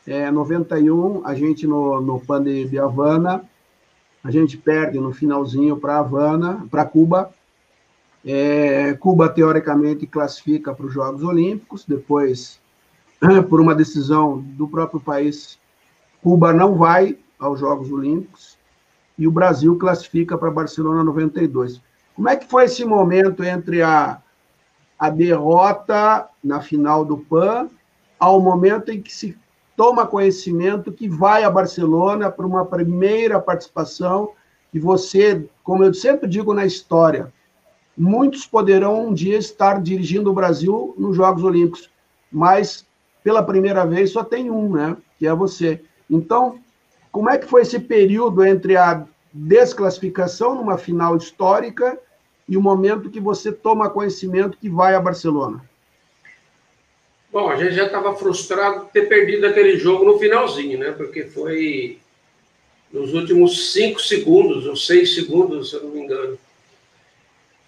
é 0.06 0.30
91, 0.30 1.26
a 1.26 1.34
gente 1.34 1.66
no, 1.66 2.00
no 2.00 2.20
PAN 2.20 2.44
de, 2.44 2.66
de 2.66 2.78
Havana, 2.78 3.44
a 4.24 4.30
gente 4.30 4.56
perde 4.56 5.00
no 5.00 5.12
finalzinho 5.12 5.78
para 5.78 5.98
Havana, 5.98 6.68
para 6.70 6.86
Cuba. 6.86 7.34
É, 8.24 8.94
Cuba, 8.94 9.30
teoricamente, 9.30 10.06
classifica 10.06 10.74
para 10.74 10.86
os 10.86 10.94
Jogos 10.94 11.24
Olímpicos, 11.24 11.86
depois, 11.88 12.60
por 13.50 13.60
uma 13.60 13.74
decisão 13.74 14.38
do 14.40 14.68
próprio 14.68 15.00
país, 15.00 15.58
Cuba 16.22 16.54
não 16.54 16.76
vai 16.76 17.18
aos 17.40 17.60
Jogos 17.60 17.92
Olímpicos 17.92 18.60
e 19.18 19.28
o 19.28 19.32
Brasil 19.32 19.76
classifica 19.78 20.38
para 20.38 20.52
Barcelona 20.52 21.04
92. 21.04 21.82
Como 22.14 22.30
é 22.30 22.36
que 22.36 22.48
foi 22.48 22.66
esse 22.66 22.86
momento 22.86 23.44
entre 23.44 23.82
a, 23.82 24.22
a 25.00 25.10
derrota 25.10 26.28
na 26.44 26.62
final 26.62 27.06
do 27.06 27.18
PAN 27.18 27.70
ao 28.20 28.42
momento 28.42 28.92
em 28.92 29.02
que 29.02 29.14
se 29.14 29.38
toma 29.78 30.06
conhecimento 30.06 30.92
que 30.92 31.08
vai 31.08 31.46
a 31.46 31.50
Barcelona 31.50 32.30
para 32.30 32.46
uma 32.46 32.66
primeira 32.66 33.40
participação 33.40 34.32
e 34.74 34.80
você, 34.80 35.48
como 35.64 35.84
eu 35.86 35.94
sempre 35.94 36.28
digo 36.28 36.54
na 36.54 36.66
história, 36.66 37.32
muitos 37.98 38.46
poderão 38.46 39.08
um 39.08 39.14
dia 39.14 39.38
estar 39.38 39.82
dirigindo 39.82 40.30
o 40.30 40.34
Brasil 40.34 40.94
nos 40.98 41.16
Jogos 41.16 41.44
Olímpicos, 41.44 41.90
mas 42.30 42.86
pela 43.24 43.42
primeira 43.42 43.86
vez 43.86 44.12
só 44.12 44.24
tem 44.24 44.52
um, 44.52 44.74
né? 44.74 44.98
Que 45.18 45.26
é 45.28 45.34
você. 45.34 45.82
Então, 46.10 46.60
como 47.12 47.30
é 47.30 47.38
que 47.38 47.48
foi 47.48 47.62
esse 47.62 47.80
período 47.80 48.44
entre 48.44 48.76
a 48.76 49.06
desclassificação 49.34 50.56
numa 50.56 50.78
final 50.78 51.16
histórica 51.16 51.98
e 52.50 52.58
o 52.58 52.62
momento 52.62 53.12
que 53.12 53.20
você 53.20 53.52
toma 53.52 53.92
conhecimento 53.92 54.58
que 54.58 54.68
vai 54.68 54.96
a 54.96 55.00
Barcelona? 55.00 55.64
Bom, 57.32 57.48
a 57.48 57.56
gente 57.56 57.76
já 57.76 57.86
estava 57.86 58.16
frustrado 58.16 58.86
de 58.86 58.92
ter 58.92 59.08
perdido 59.08 59.46
aquele 59.46 59.78
jogo 59.78 60.04
no 60.04 60.18
finalzinho, 60.18 60.80
né? 60.80 60.92
Porque 60.92 61.26
foi 61.26 62.00
nos 62.92 63.14
últimos 63.14 63.72
cinco 63.72 64.02
segundos, 64.02 64.66
ou 64.66 64.76
seis 64.76 65.14
segundos, 65.14 65.70
se 65.70 65.76
eu 65.76 65.84
não 65.84 65.92
me 65.92 66.00
engano. 66.00 66.40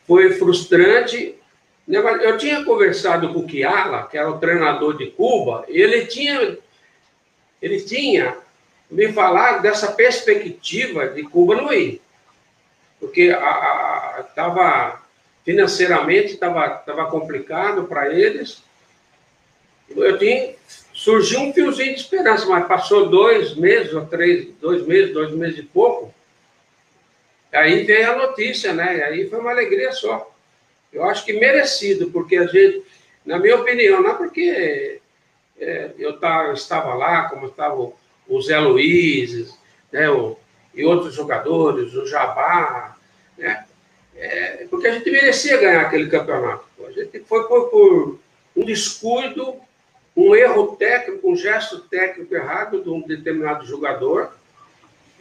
Foi 0.07 0.34
frustrante. 0.34 1.36
Eu 1.88 2.38
tinha 2.39 2.65
conversado 2.65 3.32
com 3.32 3.41
o 3.41 3.45
Kiala, 3.45 4.07
que 4.07 4.17
era 4.17 4.32
o 4.32 4.39
treinador 4.39 4.97
de 4.97 5.11
Cuba, 5.11 5.63
e 5.69 5.79
ele 5.79 6.07
tinha, 6.07 6.57
ele 7.61 7.82
tinha 7.82 8.36
me 8.89 9.13
falado 9.13 9.61
dessa 9.61 9.91
perspectiva 9.91 11.07
de 11.07 11.21
Cuba 11.21 11.53
não 11.53 11.71
ir. 11.71 12.01
Porque 13.02 13.36
estava 14.22 15.02
financeiramente 15.43 16.34
estava 16.34 17.10
complicado 17.10 17.84
para 17.86 18.14
eles 18.14 18.64
eu 19.95 20.18
tinha, 20.18 20.54
surgiu 20.93 21.41
um 21.41 21.54
fiozinho 21.54 21.93
de 21.93 22.02
esperança, 22.02 22.45
mas 22.45 22.68
passou 22.68 23.10
dois 23.10 23.56
meses 23.56 23.93
ou 23.93 24.06
três, 24.06 24.47
dois 24.62 24.86
meses, 24.86 25.14
dois 25.14 25.32
meses 25.32 25.60
e 25.60 25.64
pouco, 25.64 26.14
aí 27.52 27.84
veio 27.84 28.12
a 28.12 28.16
notícia, 28.16 28.74
né? 28.74 29.04
Aí 29.04 29.30
foi 29.30 29.39
uma 29.39 29.52
alegria 29.52 29.91
só. 29.91 30.34
Eu 30.91 31.04
acho 31.06 31.26
que 31.26 31.34
merecido, 31.34 32.10
porque 32.12 32.38
a 32.38 32.45
gente, 32.47 32.84
na 33.26 33.38
minha 33.39 33.58
opinião, 33.58 34.02
não 34.02 34.12
é 34.12 34.16
porque 34.16 35.02
é, 35.60 35.91
eu, 35.97 36.18
eu 36.20 36.54
estava 36.54 36.93
lá, 36.93 37.30
como 37.30 37.47
estava 37.47 37.91
o 38.28 38.41
Zé 38.41 38.60
Luiz, 38.60 39.58
né, 39.91 40.10
o, 40.10 40.38
e 40.74 40.86
outros 40.86 41.14
jogadores, 41.14 41.93
o 41.93 42.06
Jabá, 42.06 42.90
né? 43.41 43.65
É, 44.15 44.67
porque 44.69 44.87
a 44.87 44.93
gente 44.93 45.09
merecia 45.09 45.57
ganhar 45.57 45.81
aquele 45.81 46.07
campeonato. 46.07 46.65
A 46.85 46.91
gente 46.91 47.19
foi 47.21 47.47
por, 47.47 47.69
por 47.69 48.19
um 48.55 48.65
descuido 48.65 49.55
um 50.15 50.35
erro 50.35 50.75
técnico, 50.75 51.31
um 51.31 51.35
gesto 51.35 51.79
técnico 51.79 52.35
errado 52.35 52.81
de 52.83 52.89
um 52.89 53.01
determinado 53.01 53.65
jogador. 53.65 54.31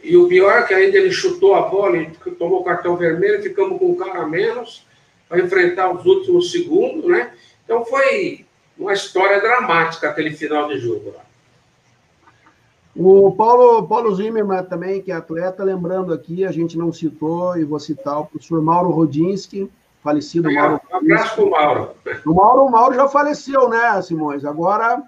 E 0.03 0.17
o 0.17 0.27
pior 0.27 0.59
é 0.59 0.63
que 0.63 0.73
ainda 0.73 0.97
ele 0.97 1.11
chutou 1.11 1.55
a 1.55 1.61
bola 1.61 1.97
e 1.97 2.07
tomou 2.37 2.63
cartão 2.63 2.97
vermelho, 2.97 3.41
ficamos 3.41 3.79
com 3.79 3.91
um 3.91 3.95
cara 3.95 4.19
a 4.19 4.27
menos 4.27 4.85
para 5.29 5.39
enfrentar 5.39 5.91
os 5.91 6.05
últimos 6.05 6.51
segundos, 6.51 7.09
né? 7.09 7.33
Então 7.63 7.85
foi 7.85 8.45
uma 8.77 8.93
história 8.93 9.39
dramática 9.39 10.09
aquele 10.09 10.31
final 10.31 10.67
de 10.67 10.79
jogo 10.79 11.13
lá. 11.15 11.23
O 12.95 13.31
Paulo, 13.31 13.87
Paulo 13.87 14.13
Zimmermann 14.15 14.63
também, 14.65 15.01
que 15.01 15.11
é 15.11 15.15
atleta, 15.15 15.63
lembrando 15.63 16.13
aqui, 16.13 16.45
a 16.45 16.51
gente 16.51 16.77
não 16.77 16.91
citou, 16.91 17.57
e 17.57 17.63
vou 17.63 17.79
citar 17.79 18.19
o 18.19 18.25
professor 18.25 18.61
Mauro 18.61 18.89
Rodinski, 18.89 19.71
falecido 20.03 20.49
é, 20.49 20.53
Mauro. 20.53 20.81
Um 20.91 20.95
abraço 20.97 21.35
para 21.35 21.45
o 21.45 21.49
Mauro. 21.49 21.89
O 22.25 22.33
Mauro, 22.33 22.65
o 22.65 22.71
Mauro 22.71 22.95
já 22.95 23.07
faleceu, 23.07 23.69
né, 23.69 24.01
Simões? 24.01 24.43
Agora. 24.43 25.01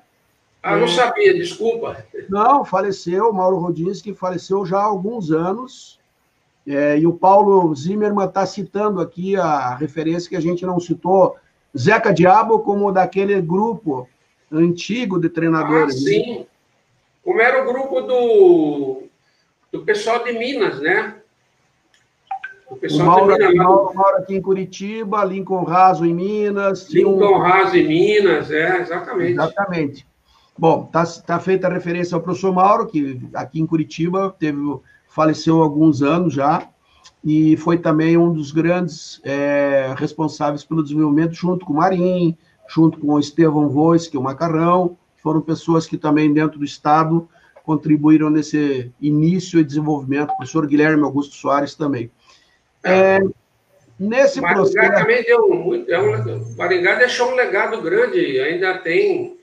Ah, 0.61 0.77
não 0.77 0.85
é... 0.85 0.87
sabia, 0.87 1.33
desculpa. 1.33 1.97
Não, 2.29 2.63
faleceu, 2.63 3.33
Mauro 3.33 3.57
Rodinski 3.57 4.13
faleceu 4.13 4.65
já 4.65 4.79
há 4.79 4.83
alguns 4.83 5.31
anos. 5.31 5.99
É, 6.65 6.97
e 6.97 7.05
o 7.05 7.11
Paulo 7.11 7.75
Zimmermann 7.75 8.27
está 8.27 8.45
citando 8.45 9.01
aqui 9.01 9.35
a 9.35 9.75
referência 9.75 10.29
que 10.29 10.35
a 10.37 10.41
gente 10.41 10.65
não 10.65 10.79
citou, 10.79 11.35
Zeca 11.77 12.13
Diabo, 12.13 12.59
como 12.59 12.89
daquele 12.89 13.41
grupo 13.41 14.07
antigo 14.49 15.19
de 15.19 15.27
treinadores. 15.27 15.95
Ah, 15.95 15.99
sim. 15.99 16.45
Como 17.23 17.41
era 17.41 17.63
o 17.63 17.65
grupo 17.65 18.01
do, 18.01 19.03
do 19.71 19.81
pessoal 19.83 20.23
de 20.23 20.33
Minas, 20.33 20.79
né? 20.81 21.15
O 22.69 22.75
pessoal 22.75 23.03
o 23.03 23.27
Mauro, 23.27 23.37
termina... 23.37 23.63
Mauro, 23.63 23.95
Mauro 23.95 24.17
aqui 24.17 24.35
em 24.35 24.41
Curitiba, 24.41 25.23
Lincoln 25.23 25.63
Raso 25.63 26.05
em 26.05 26.13
Minas. 26.13 26.89
Lincoln 26.89 27.35
um... 27.35 27.39
Raso 27.39 27.77
em 27.77 27.87
Minas, 27.87 28.51
é, 28.51 28.81
exatamente. 28.81 29.33
Exatamente. 29.33 30.07
Bom, 30.57 30.85
está 30.85 31.05
tá 31.21 31.39
feita 31.39 31.67
a 31.67 31.73
referência 31.73 32.15
ao 32.15 32.21
professor 32.21 32.53
Mauro, 32.53 32.87
que 32.87 33.21
aqui 33.33 33.59
em 33.61 33.65
Curitiba 33.65 34.35
teve, 34.37 34.59
faleceu 35.07 35.61
há 35.61 35.63
alguns 35.63 36.01
anos 36.01 36.33
já, 36.33 36.67
e 37.23 37.55
foi 37.57 37.77
também 37.77 38.17
um 38.17 38.33
dos 38.33 38.51
grandes 38.51 39.21
é, 39.23 39.93
responsáveis 39.97 40.63
pelo 40.63 40.83
desenvolvimento, 40.83 41.33
junto 41.33 41.65
com 41.65 41.73
o 41.73 41.77
Marim, 41.77 42.37
junto 42.67 42.99
com 42.99 43.13
o 43.13 43.19
Estevão 43.19 43.69
Voice, 43.69 44.09
que 44.09 44.17
é 44.17 44.19
o 44.19 44.23
Macarrão, 44.23 44.97
foram 45.23 45.41
pessoas 45.41 45.87
que 45.87 45.97
também 45.97 46.33
dentro 46.33 46.59
do 46.59 46.65
Estado 46.65 47.27
contribuíram 47.63 48.29
nesse 48.29 48.91
início 49.01 49.57
e 49.57 49.63
desenvolvimento, 49.63 50.31
o 50.31 50.35
professor 50.35 50.67
Guilherme 50.67 51.03
Augusto 51.03 51.33
Soares 51.33 51.73
também. 51.73 52.11
É, 52.83 53.19
nesse 53.97 54.41
Maringá 54.41 54.61
processo... 54.61 54.93
também 54.93 55.23
deu 55.23 55.47
muito. 55.47 55.89
É 55.89 55.97
um, 55.97 56.55
Maringá 56.57 56.95
deixou 56.95 57.31
um 57.31 57.35
legado 57.35 57.81
grande, 57.81 58.19
ainda 58.39 58.77
tem 58.79 59.37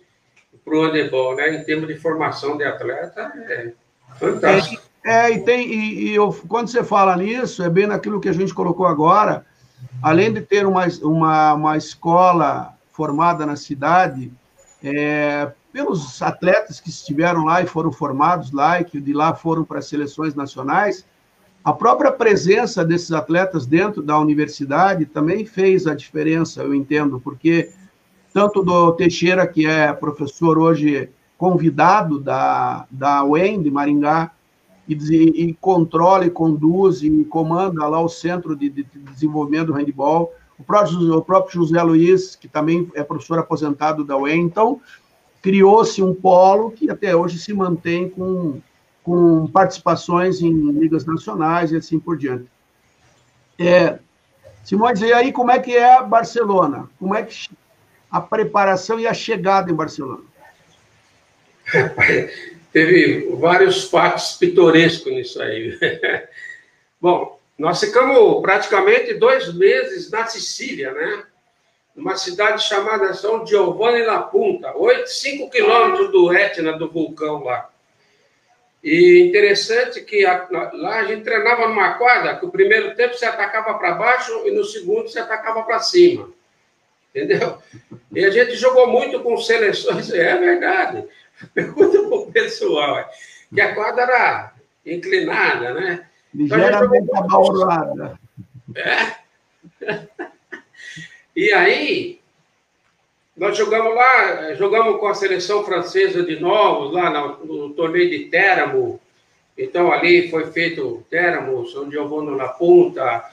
para 0.62 0.76
o 0.76 0.82
handebol, 0.82 1.34
né? 1.34 1.56
Em 1.56 1.64
termos 1.64 1.88
de 1.88 1.96
formação 1.96 2.58
de 2.58 2.64
atleta, 2.64 3.32
é 3.48 3.72
fantástico. 4.18 4.82
É, 5.02 5.30
e 5.30 5.42
tem, 5.42 5.66
e, 5.66 6.10
e 6.10 6.14
eu, 6.14 6.30
quando 6.46 6.68
você 6.68 6.84
fala 6.84 7.16
nisso, 7.16 7.62
é 7.62 7.70
bem 7.70 7.86
naquilo 7.86 8.20
que 8.20 8.28
a 8.28 8.34
gente 8.34 8.52
colocou 8.52 8.86
agora, 8.86 9.46
além 10.02 10.30
de 10.30 10.42
ter 10.42 10.66
uma, 10.66 10.86
uma, 11.02 11.54
uma 11.54 11.76
escola 11.78 12.74
formada 12.92 13.46
na 13.46 13.56
cidade, 13.56 14.30
é, 14.84 15.50
pelos 15.72 16.20
atletas 16.20 16.80
que 16.80 16.90
estiveram 16.90 17.44
lá 17.44 17.62
e 17.62 17.66
foram 17.66 17.92
formados 17.92 18.52
lá 18.52 18.80
e 18.80 18.84
que 18.84 19.00
de 19.00 19.12
lá 19.12 19.34
foram 19.34 19.64
para 19.64 19.78
as 19.78 19.86
seleções 19.86 20.34
nacionais, 20.34 21.06
a 21.62 21.72
própria 21.72 22.10
presença 22.10 22.84
desses 22.84 23.12
atletas 23.12 23.66
dentro 23.66 24.02
da 24.02 24.18
universidade 24.18 25.04
também 25.04 25.44
fez 25.44 25.86
a 25.86 25.94
diferença, 25.94 26.62
eu 26.62 26.74
entendo, 26.74 27.20
porque 27.20 27.70
tanto 28.32 28.62
do 28.62 28.92
Teixeira, 28.92 29.46
que 29.46 29.66
é 29.66 29.92
professor 29.92 30.58
hoje 30.58 31.10
convidado 31.36 32.18
da, 32.18 32.86
da 32.90 33.24
UEM 33.24 33.62
de 33.62 33.70
Maringá, 33.70 34.30
e, 34.88 35.48
e 35.48 35.54
controla 35.54 36.26
e 36.26 36.30
conduz 36.30 37.02
e 37.02 37.24
comanda 37.24 37.86
lá 37.86 38.00
o 38.00 38.08
Centro 38.08 38.56
de, 38.56 38.68
de 38.68 38.82
Desenvolvimento 38.82 39.68
do 39.68 39.72
Handball, 39.74 40.32
o 40.58 40.64
próprio, 40.64 41.16
o 41.16 41.22
próprio 41.22 41.54
José 41.54 41.82
Luiz, 41.82 42.36
que 42.36 42.48
também 42.48 42.90
é 42.94 43.02
professor 43.02 43.38
aposentado 43.38 44.04
da 44.04 44.16
UEM. 44.16 44.42
Então, 44.42 44.80
criou-se 45.42 46.02
um 46.02 46.14
polo 46.14 46.70
que 46.70 46.90
até 46.90 47.14
hoje 47.14 47.38
se 47.38 47.52
mantém 47.52 48.08
com, 48.08 48.60
com 49.02 49.46
participações 49.48 50.40
em 50.40 50.72
ligas 50.72 51.04
nacionais 51.04 51.72
e 51.72 51.76
assim 51.76 51.98
por 51.98 52.16
diante. 52.16 52.46
É, 53.58 53.98
Simões, 54.64 55.00
e 55.00 55.12
aí 55.12 55.32
como 55.32 55.50
é 55.50 55.58
que 55.58 55.76
é 55.76 56.02
Barcelona? 56.02 56.88
Como 56.98 57.14
é 57.14 57.22
que 57.22 57.50
a 58.10 58.20
preparação 58.20 59.00
e 59.00 59.06
a 59.06 59.14
chegada 59.14 59.70
em 59.70 59.74
Barcelona? 59.74 60.22
Teve 62.72 63.34
vários 63.36 63.84
fatos 63.84 64.32
pitorescos 64.34 65.12
nisso 65.12 65.42
aí. 65.42 65.76
Bom, 67.00 67.40
nós 67.58 67.80
ficamos 67.80 68.40
praticamente 68.42 69.14
dois 69.14 69.52
meses 69.54 70.10
na 70.10 70.26
Sicília, 70.26 70.92
né? 70.92 71.24
Numa 72.00 72.16
cidade 72.16 72.62
chamada 72.62 73.12
São 73.12 73.46
Giovanni 73.46 74.02
la 74.02 74.22
Punta, 74.22 74.74
8, 74.74 75.06
5 75.06 75.50
quilômetros 75.50 76.10
do 76.10 76.34
Etna, 76.34 76.72
do 76.72 76.90
vulcão 76.90 77.44
lá. 77.44 77.68
E 78.82 79.26
interessante 79.28 80.00
que 80.00 80.24
a, 80.24 80.48
lá 80.50 81.00
a 81.00 81.04
gente 81.04 81.24
treinava 81.24 81.68
numa 81.68 81.92
quadra 81.98 82.36
que 82.36 82.46
o 82.46 82.50
primeiro 82.50 82.94
tempo 82.94 83.14
você 83.14 83.26
atacava 83.26 83.74
para 83.74 83.96
baixo 83.96 84.32
e 84.46 84.50
no 84.50 84.64
segundo 84.64 85.10
você 85.10 85.18
atacava 85.18 85.62
para 85.62 85.78
cima. 85.80 86.30
Entendeu? 87.14 87.58
E 88.10 88.24
a 88.24 88.30
gente 88.30 88.54
jogou 88.54 88.86
muito 88.86 89.20
com 89.20 89.36
seleções, 89.36 90.08
é 90.14 90.38
verdade. 90.38 91.06
Pergunta 91.52 91.98
para 91.98 92.16
o 92.16 92.32
pessoal, 92.32 93.10
que 93.54 93.60
a 93.60 93.74
quadra 93.74 94.04
era 94.04 94.54
inclinada, 94.86 95.74
né? 95.74 96.06
Ligeiramente 96.32 97.04
então, 97.04 97.24
abaurada. 97.24 98.18
É. 98.74 99.20
E 101.40 101.54
aí, 101.54 102.20
nós 103.34 103.56
jogamos 103.56 103.94
lá, 103.94 104.52
jogamos 104.56 105.00
com 105.00 105.08
a 105.08 105.14
seleção 105.14 105.64
francesa 105.64 106.22
de 106.22 106.38
novos, 106.38 106.92
lá 106.92 107.08
no, 107.08 107.46
no 107.46 107.70
torneio 107.70 108.10
de 108.10 108.26
Teramo. 108.26 109.00
Então, 109.56 109.90
ali 109.90 110.28
foi 110.28 110.52
feito 110.52 111.02
Teramo, 111.08 111.66
São 111.66 111.90
Giovanni 111.90 112.36
na 112.36 112.48
Punta, 112.48 113.24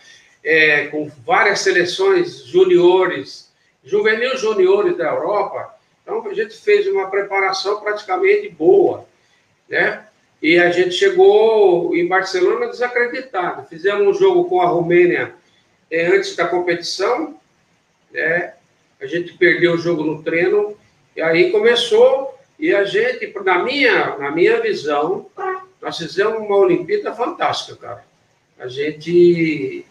é, 0.42 0.88
com 0.88 1.12
várias 1.26 1.60
seleções 1.60 2.46
juniores, 2.46 3.52
juvenil 3.84 4.38
juniores 4.38 4.96
da 4.96 5.10
Europa. 5.10 5.78
Então, 6.02 6.26
a 6.26 6.34
gente 6.34 6.56
fez 6.56 6.88
uma 6.88 7.12
preparação 7.12 7.82
praticamente 7.82 8.48
boa, 8.48 9.06
né? 9.68 10.08
E 10.42 10.58
a 10.58 10.72
gente 10.72 10.92
chegou 10.92 11.94
em 11.94 12.08
Barcelona 12.08 12.68
desacreditado. 12.68 13.68
Fizemos 13.68 14.08
um 14.08 14.18
jogo 14.18 14.46
com 14.46 14.62
a 14.62 14.66
Romênia 14.66 15.36
é, 15.92 16.08
antes 16.08 16.38
da 16.38 16.48
competição, 16.48 17.38
né? 18.12 18.54
a 19.00 19.06
gente 19.06 19.34
perdeu 19.34 19.74
o 19.74 19.78
jogo 19.78 20.04
no 20.04 20.24
treino, 20.24 20.76
e 21.16 21.22
aí 21.22 21.52
começou, 21.52 22.38
e 22.60 22.74
a 22.74 22.84
gente, 22.84 23.34
na 23.44 23.64
minha, 23.64 24.18
na 24.18 24.32
minha 24.32 24.60
visão, 24.62 25.28
nós 25.82 25.98
fizemos 25.98 26.40
uma 26.40 26.58
Olimpíada 26.58 27.14
fantástica, 27.14 27.76
cara. 27.76 28.04
A 28.60 28.68
gente 28.68 29.86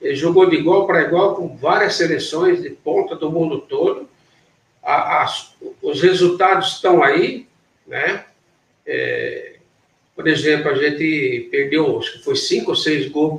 eh, 0.00 0.14
jogou 0.14 0.48
de 0.48 0.56
igual 0.56 0.86
para 0.86 1.02
igual 1.02 1.34
com 1.34 1.56
várias 1.56 1.94
seleções 1.94 2.62
de 2.62 2.70
ponta 2.70 3.16
do 3.16 3.30
mundo 3.30 3.60
todo. 3.62 4.08
A, 4.82 5.26
os 5.80 6.00
resultados 6.00 6.74
estão 6.74 7.02
aí, 7.02 7.46
né? 7.86 8.24
É, 8.86 9.56
por 10.14 10.28
exemplo, 10.28 10.70
a 10.70 10.74
gente 10.74 11.48
perdeu, 11.50 11.98
acho 11.98 12.12
que 12.12 12.24
foi 12.24 12.36
cinco 12.36 12.70
ou 12.70 12.76
seis 12.76 13.08
gols 13.08 13.38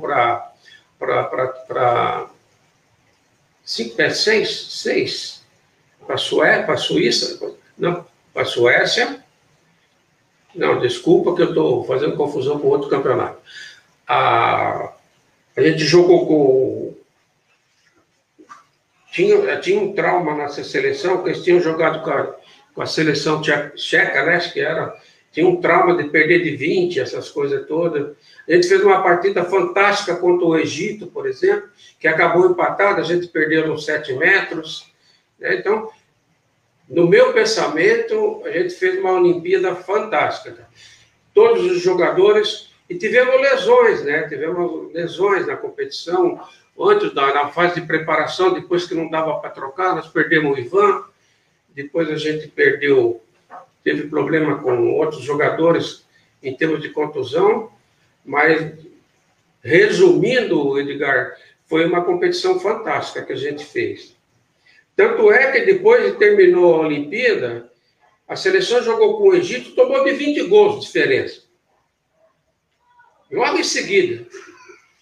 para 0.98 2.30
cinco, 3.64 4.00
é, 4.00 4.10
seis, 4.10 4.66
seis 4.70 5.44
para 6.06 6.74
a 6.74 6.76
Suíça, 6.76 7.56
não, 7.78 8.06
para 8.32 8.42
a 8.42 8.46
Suécia. 8.46 9.24
Não, 10.54 10.78
desculpa 10.78 11.34
que 11.34 11.42
eu 11.42 11.48
estou 11.48 11.84
fazendo 11.84 12.16
confusão 12.16 12.58
com 12.60 12.68
outro 12.68 12.88
campeonato. 12.88 13.38
A, 14.06 14.92
a 15.56 15.62
gente 15.62 15.84
jogou 15.84 16.26
com. 16.26 16.94
Tinha, 19.10 19.58
tinha 19.60 19.80
um 19.80 19.92
trauma 19.92 20.34
nessa 20.34 20.62
seleção, 20.62 21.22
que 21.22 21.30
eles 21.30 21.42
tinham 21.42 21.60
jogado 21.60 22.02
com 22.02 22.10
a, 22.10 22.34
com 22.74 22.82
a 22.82 22.86
seleção 22.86 23.40
tcheca, 23.40 24.24
né? 24.26 24.38
Que 24.38 24.60
era. 24.60 24.96
Tinha 25.34 25.48
um 25.48 25.60
trauma 25.60 26.00
de 26.00 26.08
perder 26.08 26.44
de 26.44 26.56
20, 26.56 27.00
essas 27.00 27.28
coisas 27.28 27.66
todas. 27.66 28.16
A 28.48 28.52
gente 28.52 28.68
fez 28.68 28.80
uma 28.82 29.02
partida 29.02 29.44
fantástica 29.44 30.14
contra 30.14 30.46
o 30.46 30.56
Egito, 30.56 31.08
por 31.08 31.26
exemplo, 31.26 31.68
que 31.98 32.06
acabou 32.06 32.48
empatado, 32.48 33.00
a 33.00 33.04
gente 33.04 33.26
perdeu 33.26 33.66
nos 33.66 33.84
7 33.84 34.12
metros. 34.14 34.90
Né? 35.38 35.56
Então, 35.56 35.90
no 36.88 37.08
meu 37.08 37.32
pensamento, 37.32 38.42
a 38.44 38.50
gente 38.50 38.74
fez 38.74 38.98
uma 39.00 39.12
Olimpíada 39.12 39.74
fantástica. 39.74 40.68
Todos 41.34 41.64
os 41.64 41.82
jogadores. 41.82 42.72
E 42.88 42.94
tivemos 42.96 43.40
lesões, 43.40 44.04
né? 44.04 44.28
Tivemos 44.28 44.92
lesões 44.92 45.46
na 45.46 45.56
competição, 45.56 46.38
antes 46.78 47.12
da 47.14 47.32
na 47.32 47.48
fase 47.48 47.80
de 47.80 47.86
preparação, 47.86 48.52
depois 48.52 48.86
que 48.86 48.94
não 48.94 49.08
dava 49.08 49.38
para 49.40 49.50
trocar, 49.50 49.96
nós 49.96 50.08
perdemos 50.08 50.56
o 50.56 50.60
Ivan, 50.60 51.02
depois 51.74 52.08
a 52.10 52.16
gente 52.16 52.46
perdeu, 52.48 53.22
teve 53.84 54.08
problema 54.08 54.60
com 54.60 54.92
outros 54.94 55.22
jogadores 55.22 56.04
em 56.42 56.56
termos 56.56 56.80
de 56.82 56.88
contusão, 56.88 57.70
mas, 58.24 58.72
resumindo, 59.62 60.78
Edgar, 60.80 61.36
foi 61.66 61.86
uma 61.86 62.04
competição 62.04 62.58
fantástica 62.58 63.22
que 63.22 63.32
a 63.32 63.36
gente 63.36 63.64
fez. 63.64 64.16
Tanto 64.96 65.30
é 65.30 65.52
que 65.52 65.66
depois 65.66 66.12
que 66.12 66.18
terminou 66.18 66.76
a 66.76 66.86
Olimpíada, 66.86 67.70
a 68.26 68.36
seleção 68.36 68.82
jogou 68.82 69.18
com 69.18 69.28
o 69.28 69.34
Egito, 69.34 69.74
tomou 69.74 70.02
de 70.04 70.12
20 70.12 70.44
gols 70.44 70.80
de 70.80 70.86
diferença. 70.86 71.42
Logo 73.30 73.58
em 73.58 73.64
seguida, 73.64 74.26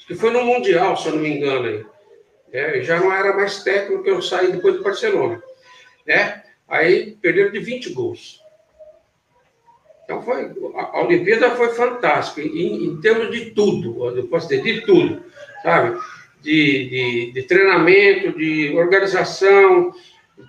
que 0.07 0.14
foi 0.14 0.30
no 0.30 0.45
Mundial, 0.45 0.97
se 0.97 1.09
eu 1.09 1.14
não 1.14 1.22
me 1.22 1.37
engano. 1.37 1.66
Aí. 1.68 1.87
É, 2.53 2.83
já 2.83 2.99
não 2.99 3.12
era 3.12 3.35
mais 3.35 3.62
técnico 3.62 4.03
que 4.03 4.11
eu 4.11 4.20
saí 4.20 4.53
depois 4.53 4.74
do 4.74 4.83
Barcelona. 4.83 5.43
Né? 6.07 6.43
Aí 6.68 7.12
perderam 7.12 7.51
de 7.51 7.61
20 7.61 7.93
gols. 7.93 8.41
Então 10.12 10.22
foi, 10.22 10.50
a 10.74 11.00
Olimpíada 11.00 11.50
foi 11.52 11.70
fantástica, 11.70 12.42
em, 12.42 12.84
em 12.84 13.00
termos 13.00 13.30
de 13.30 13.52
tudo, 13.52 14.14
eu 14.14 14.26
posso 14.28 14.48
dizer, 14.48 14.62
de 14.62 14.82
tudo, 14.82 15.22
sabe? 15.62 15.98
De, 16.42 16.88
de, 16.88 17.32
de 17.32 17.42
treinamento, 17.44 18.36
de 18.36 18.74
organização, 18.76 19.92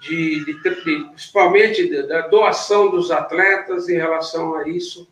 de, 0.01 0.43
de, 0.43 0.53
principalmente 0.55 1.87
da 2.07 2.27
doação 2.27 2.91
dos 2.91 3.09
atletas 3.09 3.87
em 3.87 3.95
relação 3.95 4.55
a 4.55 4.67
isso, 4.67 5.07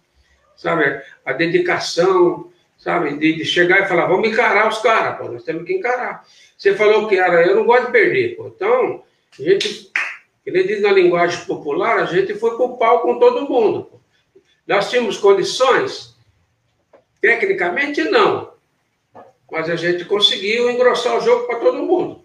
sabe? 0.58 1.02
A 1.26 1.32
dedicação, 1.32 2.52
sabe? 2.78 3.18
De, 3.18 3.34
de 3.34 3.46
chegar 3.46 3.84
e 3.84 3.88
falar, 3.88 4.08
vamos 4.08 4.28
encarar 4.28 4.68
os 4.68 4.80
caras, 4.80 5.18
pô, 5.18 5.32
nós 5.32 5.44
temos 5.44 5.64
que 5.64 5.74
encarar. 5.74 6.26
Você 6.58 6.76
falou 6.76 7.08
que 7.08 7.18
era, 7.18 7.46
eu 7.48 7.56
não 7.56 7.66
gosto 7.66 7.86
de 7.86 7.92
perder, 7.94 8.36
pô. 8.36 8.48
Então, 8.48 9.04
a 9.40 9.44
gente, 9.44 9.92
nem 10.46 10.68
diz 10.68 10.82
na 10.82 10.92
linguagem 10.92 11.46
popular, 11.46 12.00
a 12.00 12.06
gente 12.06 12.34
foi 12.36 12.58
pro 12.58 12.78
pau 12.78 13.02
com 13.02 13.18
todo 13.18 13.48
mundo, 13.48 13.84
pô. 13.84 14.01
Nós 14.68 14.90
tínhamos 14.90 15.18
condições? 15.18 16.16
Tecnicamente, 17.20 18.04
não. 18.04 18.52
Mas 19.52 19.70
a 19.70 19.76
gente 19.76 20.06
conseguiu 20.06 20.70
engrossar 20.70 21.18
o 21.18 21.22
jogo 21.22 21.46
para 21.46 21.60
todo 21.60 21.84
mundo. 21.84 22.22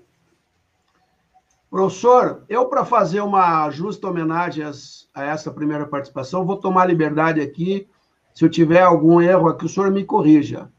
Professor, 1.69 2.45
eu, 2.49 2.67
para 2.67 2.85
fazer 2.85 3.21
uma 3.21 3.69
justa 3.71 4.09
homenagem 4.09 4.65
a 5.13 5.25
essa 5.25 5.51
primeira 5.51 5.87
participação, 5.87 6.47
vou 6.47 6.57
tomar 6.57 6.87
liberdade 6.87 7.41
aqui. 7.41 7.89
Se 8.33 8.45
eu 8.45 8.49
tiver 8.49 8.83
algum 8.83 9.21
erro 9.21 9.49
aqui, 9.49 9.67
o 9.67 9.69
senhor 9.69 9.91
me 9.91 10.05
corrija. 10.05 10.71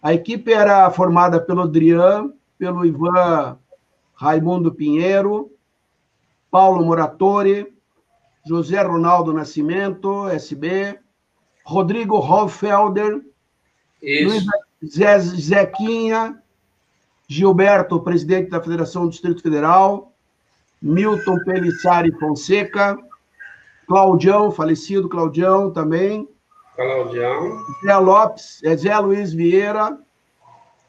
A 0.00 0.14
equipe 0.14 0.52
era 0.52 0.90
formada 0.90 1.40
pelo 1.40 1.62
Adrian, 1.62 2.32
pelo 2.58 2.86
Ivan 2.86 3.58
Raimundo 4.14 4.72
Pinheiro, 4.72 5.50
Paulo 6.50 6.84
Moratori, 6.84 7.72
José 8.46 8.80
Ronaldo 8.82 9.32
Nascimento, 9.32 10.28
SB, 10.28 10.98
Rodrigo 11.64 12.16
Hoffelder, 12.16 13.20
Luiz 14.02 14.44
Zequinha, 14.82 16.42
Gilberto, 17.28 18.00
presidente 18.00 18.50
da 18.50 18.60
Federação 18.60 19.04
do 19.04 19.10
Distrito 19.10 19.42
Federal, 19.42 20.12
Milton 20.80 21.38
Pelissari 21.44 22.10
Fonseca, 22.18 22.98
Claudião, 23.86 24.50
falecido 24.50 25.08
Claudião 25.08 25.70
também. 25.70 26.28
Claudião. 26.74 27.58
Zé 27.84 27.96
Lopes, 27.96 28.60
é 28.64 28.76
Zé 28.76 28.98
Luiz 28.98 29.32
Vieira, 29.32 29.98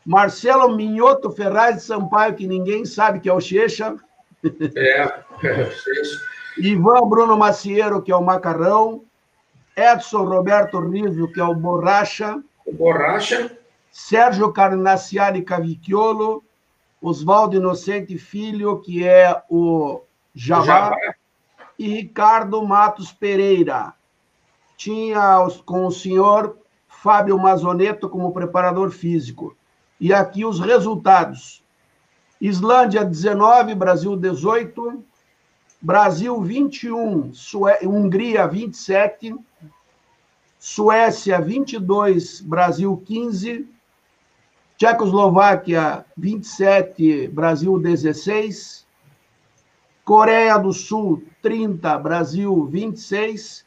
Marcelo 0.05 0.75
Minhoto 0.75 1.31
Ferraz 1.31 1.77
de 1.77 1.83
Sampaio, 1.83 2.35
que 2.35 2.47
ninguém 2.47 2.85
sabe 2.85 3.19
que 3.19 3.29
é 3.29 3.33
o 3.33 3.41
Checha. 3.41 3.95
É, 4.75 5.01
é 5.43 5.63
o 5.63 5.71
Checha. 5.71 6.30
Ivan 6.67 7.07
Bruno 7.07 7.37
Macieiro, 7.37 8.01
que 8.01 8.11
é 8.11 8.15
o 8.15 8.23
Macarrão, 8.23 9.03
Edson 9.75 10.23
Roberto 10.23 10.79
Rívio, 10.79 11.31
que 11.31 11.39
é 11.39 11.43
o 11.43 11.55
Borracha, 11.55 12.41
O 12.65 12.73
Borracha. 12.73 13.57
Sérgio 13.91 14.51
Carnaciari 14.53 15.41
Cavicchiolo, 15.41 16.43
Oswaldo 17.01 17.57
Inocente 17.57 18.17
Filho, 18.17 18.79
que 18.79 19.05
é 19.05 19.41
o 19.49 20.01
Javá, 20.33 20.95
e 21.77 21.87
Ricardo 21.87 22.63
Matos 22.63 23.11
Pereira. 23.11 23.93
Tinha 24.77 25.45
com 25.65 25.87
o 25.87 25.91
senhor 25.91 26.57
Fábio 26.87 27.37
Mazoneto 27.37 28.07
como 28.07 28.31
preparador 28.31 28.91
físico. 28.91 29.57
E 29.99 30.13
aqui 30.13 30.45
os 30.45 30.59
resultados. 30.59 31.63
Islândia 32.39 33.03
19, 33.03 33.75
Brasil 33.75 34.15
18, 34.15 35.03
Brasil 35.81 36.39
21, 36.41 37.33
Sué... 37.33 37.79
Hungria 37.81 38.45
27, 38.47 39.35
Suécia 40.59 41.41
22, 41.41 42.41
Brasil 42.41 42.95
15, 43.03 43.67
Tchecoslováquia 44.77 46.05
27, 46.15 47.27
Brasil 47.29 47.79
16, 47.79 48.85
Coreia 50.05 50.57
do 50.57 50.71
Sul 50.71 51.23
30, 51.41 51.97
Brasil 51.97 52.65
26, 52.65 53.65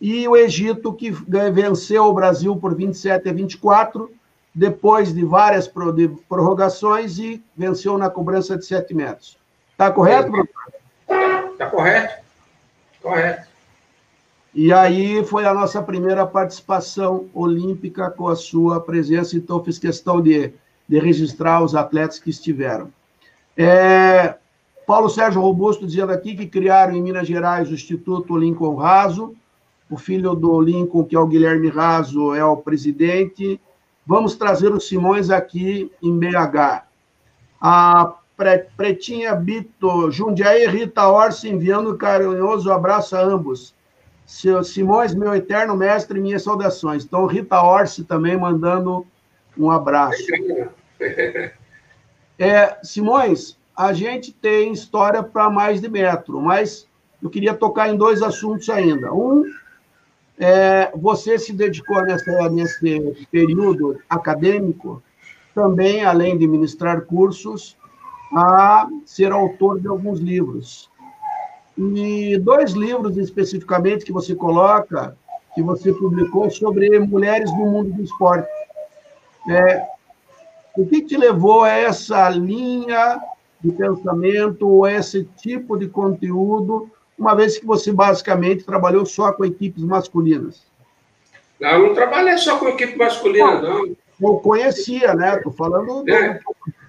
e 0.00 0.28
o 0.28 0.36
Egito, 0.36 0.92
que 0.92 1.10
venceu 1.10 2.04
o 2.04 2.12
Brasil 2.12 2.56
por 2.56 2.74
27 2.74 3.28
a 3.28 3.32
24, 3.32 4.10
depois 4.54 5.14
de 5.14 5.24
várias 5.24 5.66
prorrogações, 5.66 7.18
e 7.18 7.42
venceu 7.56 7.96
na 7.96 8.10
cobrança 8.10 8.56
de 8.56 8.66
7 8.66 8.92
metros. 8.92 9.38
Está 9.70 9.90
correto, 9.90 10.30
professor? 10.30 10.61
Está 11.52 11.66
correto. 11.66 12.22
Correto. 13.00 13.48
E 14.54 14.72
aí 14.72 15.24
foi 15.24 15.46
a 15.46 15.54
nossa 15.54 15.82
primeira 15.82 16.26
participação 16.26 17.26
olímpica 17.32 18.10
com 18.10 18.28
a 18.28 18.36
sua 18.36 18.80
presença, 18.80 19.36
então 19.36 19.64
fiz 19.64 19.78
questão 19.78 20.20
de, 20.20 20.52
de 20.86 20.98
registrar 20.98 21.62
os 21.62 21.74
atletas 21.74 22.18
que 22.18 22.28
estiveram. 22.28 22.92
É, 23.56 24.34
Paulo 24.86 25.08
Sérgio 25.08 25.40
Robusto 25.40 25.86
dizendo 25.86 26.12
aqui 26.12 26.34
que 26.34 26.46
criaram 26.46 26.94
em 26.94 27.02
Minas 27.02 27.26
Gerais 27.26 27.70
o 27.70 27.74
Instituto 27.74 28.36
Lincoln 28.36 28.74
Raso, 28.74 29.34
o 29.88 29.96
filho 29.96 30.34
do 30.34 30.60
Lincoln, 30.60 31.04
que 31.04 31.16
é 31.16 31.18
o 31.18 31.26
Guilherme 31.26 31.68
Raso, 31.68 32.34
é 32.34 32.44
o 32.44 32.56
presidente. 32.56 33.60
Vamos 34.06 34.36
trazer 34.36 34.72
os 34.72 34.88
Simões 34.88 35.30
aqui 35.30 35.90
em 36.02 36.18
BH. 36.18 36.84
A 37.60 38.14
Pretinha 38.76 39.34
Bito, 39.34 40.10
Jundiaí 40.10 40.66
Rita 40.66 41.08
Orsi 41.08 41.48
enviando 41.48 41.92
um 41.92 41.96
carinhoso 41.96 42.70
abraço 42.72 43.16
a 43.16 43.20
ambos. 43.20 43.74
Seu 44.26 44.62
Simões, 44.62 45.14
meu 45.14 45.34
eterno 45.34 45.76
mestre, 45.76 46.20
minhas 46.20 46.42
saudações. 46.42 47.04
Então, 47.04 47.26
Rita 47.26 47.60
Orsi 47.60 48.04
também 48.04 48.36
mandando 48.36 49.06
um 49.56 49.70
abraço. 49.70 50.22
É, 52.38 52.76
Simões, 52.82 53.56
a 53.76 53.92
gente 53.92 54.32
tem 54.32 54.72
história 54.72 55.22
para 55.22 55.48
mais 55.48 55.80
de 55.80 55.88
metro, 55.88 56.40
mas 56.40 56.88
eu 57.22 57.30
queria 57.30 57.54
tocar 57.54 57.88
em 57.88 57.96
dois 57.96 58.20
assuntos 58.20 58.68
ainda. 58.68 59.12
Um, 59.12 59.44
é, 60.38 60.90
você 60.96 61.38
se 61.38 61.52
dedicou 61.52 62.02
nessa, 62.02 62.48
nesse 62.48 63.26
período 63.30 64.00
acadêmico 64.10 65.00
também, 65.54 66.04
além 66.04 66.36
de 66.36 66.48
ministrar 66.48 67.02
cursos, 67.02 67.76
a 68.34 68.88
ser 69.04 69.32
autor 69.32 69.80
de 69.80 69.88
alguns 69.88 70.20
livros. 70.20 70.90
E 71.76 72.38
dois 72.38 72.72
livros 72.72 73.16
especificamente 73.16 74.04
que 74.04 74.12
você 74.12 74.34
coloca, 74.34 75.16
que 75.54 75.62
você 75.62 75.92
publicou 75.92 76.50
sobre 76.50 76.98
mulheres 76.98 77.50
no 77.50 77.70
mundo 77.70 77.92
do 77.92 78.02
esporte. 78.02 78.48
É, 79.48 79.86
o 80.76 80.86
que 80.86 81.02
te 81.02 81.16
levou 81.16 81.62
a 81.62 81.70
essa 81.70 82.28
linha 82.30 83.20
de 83.60 83.70
pensamento, 83.72 84.68
ou 84.68 84.86
esse 84.86 85.24
tipo 85.36 85.78
de 85.78 85.88
conteúdo, 85.88 86.90
uma 87.18 87.34
vez 87.34 87.58
que 87.58 87.64
você 87.64 87.92
basicamente 87.92 88.64
trabalhou 88.64 89.06
só 89.06 89.32
com 89.32 89.44
equipes 89.44 89.84
masculinas? 89.84 90.66
Não, 91.60 91.86
não 91.86 91.94
trabalhei 91.94 92.36
só 92.38 92.58
com 92.58 92.68
equipe 92.68 92.96
masculina, 92.96 93.60
não. 93.60 93.96
Eu 94.22 94.36
conhecia, 94.38 95.14
né? 95.14 95.36
Estou 95.36 95.52
falando. 95.52 96.08
É, 96.08 96.40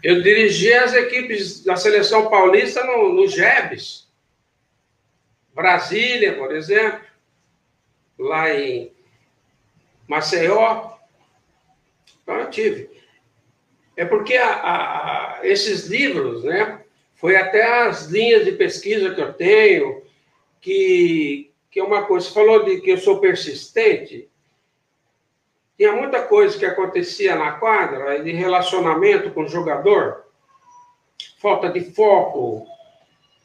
eu 0.03 0.21
dirigi 0.21 0.71
as 0.73 0.93
equipes 0.93 1.63
da 1.63 1.75
seleção 1.75 2.29
paulista 2.29 2.83
no, 2.83 3.13
no 3.13 3.27
GEBS. 3.27 4.07
Brasília, 5.53 6.35
por 6.35 6.53
exemplo, 6.53 6.99
lá 8.19 8.53
em 8.53 8.91
Maceió. 10.07 10.91
Então, 12.21 12.35
eu 12.35 12.49
tive. 12.49 12.89
É 13.95 14.05
porque 14.05 14.35
a, 14.35 14.53
a, 14.53 15.39
esses 15.43 15.87
livros, 15.87 16.43
né, 16.43 16.81
foi 17.15 17.35
até 17.35 17.63
as 17.83 18.07
linhas 18.07 18.43
de 18.43 18.51
pesquisa 18.53 19.13
que 19.13 19.21
eu 19.21 19.33
tenho, 19.33 20.01
que, 20.59 21.51
que 21.69 21.79
é 21.79 21.83
uma 21.83 22.03
coisa, 22.03 22.27
você 22.27 22.33
falou 22.33 22.65
de 22.65 22.81
que 22.81 22.91
eu 22.91 22.97
sou 22.97 23.19
persistente, 23.19 24.29
tinha 25.77 25.91
muita 25.93 26.21
coisa 26.21 26.57
que 26.57 26.65
acontecia 26.65 27.35
na 27.35 27.53
quadra, 27.53 28.21
de 28.23 28.31
relacionamento 28.31 29.31
com 29.31 29.43
o 29.43 29.49
jogador, 29.49 30.23
falta 31.41 31.69
de 31.69 31.81
foco, 31.91 32.65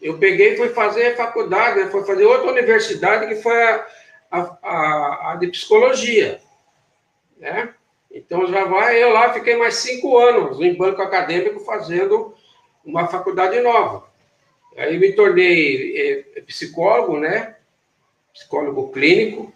eu 0.00 0.18
peguei 0.18 0.54
e 0.54 0.56
fui 0.56 0.68
fazer 0.68 1.16
faculdade, 1.16 1.80
né? 1.80 1.90
fui 1.90 2.04
fazer 2.04 2.24
outra 2.24 2.50
universidade, 2.50 3.26
que 3.26 3.42
foi 3.42 3.62
a, 3.62 3.86
a, 4.30 4.58
a, 4.62 5.32
a 5.32 5.36
de 5.36 5.48
psicologia. 5.48 6.40
Né? 7.36 7.74
Então, 8.10 8.46
já 8.46 8.64
vai, 8.64 9.02
eu 9.02 9.10
lá 9.10 9.32
fiquei 9.32 9.56
mais 9.56 9.74
cinco 9.76 10.16
anos 10.16 10.60
em 10.60 10.74
banco 10.74 11.02
acadêmico 11.02 11.60
fazendo 11.60 12.34
uma 12.84 13.06
faculdade 13.08 13.60
nova. 13.60 14.08
Aí 14.76 14.96
me 14.96 15.12
tornei 15.12 16.24
é, 16.36 16.40
psicólogo, 16.42 17.18
né? 17.18 17.56
Psicólogo 18.32 18.92
clínico. 18.92 19.52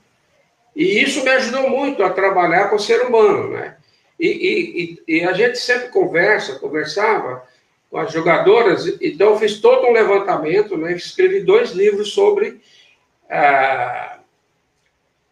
E 0.75 1.03
isso 1.03 1.23
me 1.23 1.31
ajudou 1.31 1.69
muito 1.69 2.03
a 2.03 2.11
trabalhar 2.11 2.69
com 2.69 2.77
o 2.77 2.81
ser 2.81 3.03
humano, 3.03 3.51
né? 3.51 3.77
E, 4.19 4.99
e, 5.07 5.17
e 5.17 5.25
a 5.25 5.33
gente 5.33 5.59
sempre 5.59 5.89
conversa, 5.89 6.59
conversava 6.59 7.47
com 7.91 7.99
as 7.99 8.13
jogadoras. 8.13 8.87
Então, 9.01 9.31
eu 9.31 9.39
fiz 9.39 9.61
todo 9.61 9.87
um 9.87 9.93
levantamento, 9.93 10.77
né? 10.77 10.93
escrevi 10.95 11.41
dois 11.41 11.73
livros 11.73 12.13
sobre 12.13 12.61
ah, 13.29 14.21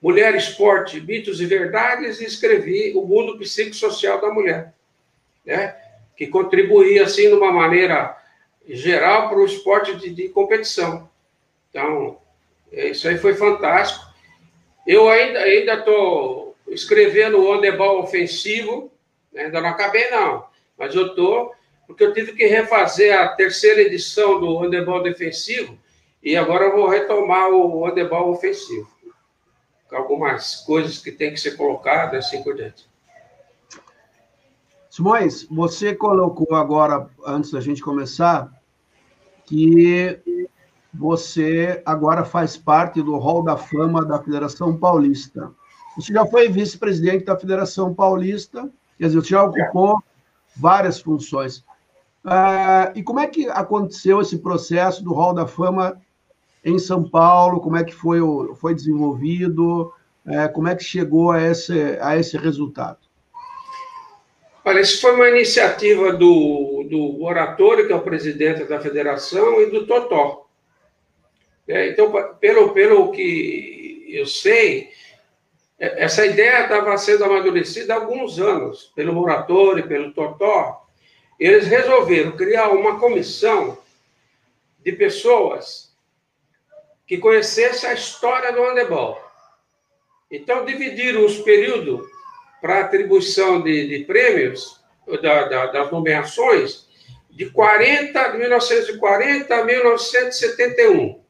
mulher, 0.03 0.35
esporte, 0.35 1.01
mitos 1.01 1.41
e 1.41 1.47
verdades, 1.47 2.21
e 2.21 2.25
escrevi 2.25 2.93
o 2.95 3.07
mundo 3.07 3.39
psicossocial 3.39 4.21
da 4.21 4.31
mulher, 4.31 4.75
né? 5.47 5.77
que 6.17 6.27
contribuía, 6.27 7.05
assim, 7.05 7.29
de 7.29 7.35
uma 7.35 7.53
maneira 7.53 8.17
geral 8.69 9.29
para 9.29 9.39
o 9.39 9.47
esporte 9.47 9.97
de, 9.97 10.11
de 10.11 10.29
competição. 10.29 11.09
Então, 11.71 12.19
isso 12.73 13.09
aí 13.09 13.17
foi 13.17 13.35
fantástico. 13.35 14.10
Eu 14.91 15.09
ainda 15.09 15.75
estou 15.75 16.57
escrevendo 16.67 17.39
o 17.39 17.53
handebol 17.53 18.03
ofensivo, 18.03 18.91
né? 19.33 19.45
ainda 19.45 19.61
não 19.61 19.69
acabei, 19.69 20.11
não, 20.11 20.45
mas 20.77 20.93
eu 20.97 21.07
estou 21.07 21.55
porque 21.87 22.03
eu 22.03 22.13
tive 22.13 22.33
que 22.33 22.45
refazer 22.47 23.17
a 23.17 23.29
terceira 23.29 23.83
edição 23.83 24.41
do 24.41 24.59
handebol 24.59 25.01
defensivo 25.01 25.79
e 26.21 26.37
agora 26.37 26.65
eu 26.65 26.73
vou 26.73 26.89
retomar 26.89 27.51
o 27.51 27.87
handebol 27.87 28.33
ofensivo. 28.33 28.91
Algumas 29.93 30.57
coisas 30.57 30.99
que 30.99 31.13
tem 31.13 31.31
que 31.33 31.41
ser 31.41 31.57
colocadas, 31.57 32.27
assim 32.27 32.43
por 32.43 32.57
diante. 32.57 32.91
Simões, 34.89 35.45
você 35.45 35.95
colocou 35.95 36.57
agora, 36.57 37.09
antes 37.25 37.53
da 37.53 37.61
gente 37.61 37.81
começar, 37.81 38.53
que 39.45 40.21
você 40.93 41.83
agora 41.85 42.25
faz 42.25 42.57
parte 42.57 43.03
do 43.03 43.17
Hall 43.17 43.43
da 43.43 43.57
Fama 43.57 44.05
da 44.05 44.23
Federação 44.23 44.77
Paulista. 44.77 45.51
Você 45.97 46.13
já 46.13 46.27
foi 46.27 46.49
vice-presidente 46.49 47.25
da 47.25 47.37
Federação 47.37 47.95
Paulista, 47.95 48.69
quer 48.99 49.07
dizer, 49.07 49.21
você 49.21 49.29
já 49.29 49.45
ocupou 49.45 50.03
várias 50.57 51.01
funções. 51.01 51.59
Uh, 52.25 52.93
e 52.95 53.03
como 53.03 53.21
é 53.21 53.27
que 53.27 53.49
aconteceu 53.49 54.21
esse 54.21 54.39
processo 54.39 55.03
do 55.03 55.13
Hall 55.13 55.33
da 55.33 55.47
Fama 55.47 56.01
em 56.65 56.79
São 56.79 57.09
Paulo? 57.09 57.61
Como 57.61 57.77
é 57.77 57.85
que 57.85 57.95
foi, 57.95 58.21
foi 58.57 58.75
desenvolvido? 58.75 59.93
Uh, 60.27 60.53
como 60.53 60.69
é 60.69 60.75
que 60.75 60.85
chegou 60.85 61.33
a 61.33 61.41
esse, 61.41 61.99
a 62.01 62.17
esse 62.17 62.37
resultado? 62.37 62.99
Olha, 64.65 64.81
isso 64.81 65.01
foi 65.01 65.15
uma 65.15 65.29
iniciativa 65.29 66.13
do, 66.13 66.87
do 66.89 67.23
Oratório, 67.25 67.87
que 67.87 67.93
é 67.93 67.97
o 67.97 68.03
presidente 68.03 68.65
da 68.65 68.79
federação, 68.79 69.61
e 69.63 69.71
do 69.71 69.87
Totó. 69.87 70.50
É, 71.71 71.89
então, 71.89 72.11
pelo, 72.41 72.71
pelo 72.71 73.13
que 73.13 74.09
eu 74.09 74.27
sei, 74.27 74.91
é, 75.79 76.03
essa 76.03 76.27
ideia 76.27 76.65
estava 76.65 76.99
sendo 76.99 77.25
amadurecida 77.25 77.95
há 77.95 77.97
alguns 77.97 78.41
anos, 78.41 78.93
pelo 78.97 79.17
Oratório, 79.21 79.87
pelo 79.87 80.13
Totó, 80.13 80.85
eles 81.39 81.69
resolveram 81.69 82.33
criar 82.33 82.71
uma 82.71 82.99
comissão 82.99 83.79
de 84.81 84.91
pessoas 84.93 85.95
que 87.07 87.19
conhecessem 87.19 87.89
a 87.89 87.95
história 87.95 88.53
do 88.53 88.65
handebol. 88.65 89.21
Então, 90.29 90.65
dividiram 90.65 91.25
os 91.25 91.39
períodos 91.39 92.05
para 92.61 92.81
atribuição 92.81 93.63
de, 93.63 93.87
de 93.87 94.05
prêmios, 94.05 94.81
da, 95.23 95.45
da, 95.45 95.67
das 95.67 95.91
nomeações, 95.91 96.89
de 97.31 97.49
40, 97.49 98.29
de 98.29 98.39
1940 98.39 99.55
a 99.55 99.65
1971, 99.65 101.21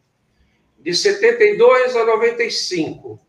de 0.81 0.95
72 0.95 1.97
a 1.97 2.05
95 2.05 3.21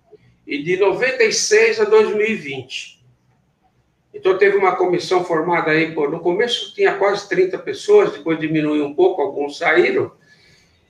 e 0.47 0.63
de 0.63 0.77
96 0.77 1.81
a 1.81 1.85
2020. 1.85 3.01
Então, 4.13 4.37
teve 4.37 4.57
uma 4.57 4.75
comissão 4.75 5.23
formada 5.23 5.71
aí, 5.71 5.93
por, 5.93 6.11
no 6.11 6.19
começo 6.19 6.73
tinha 6.73 6.95
quase 6.95 7.27
30 7.29 7.57
pessoas, 7.59 8.11
depois 8.11 8.39
diminuiu 8.39 8.85
um 8.85 8.93
pouco, 8.93 9.21
alguns 9.21 9.57
saíram, 9.57 10.11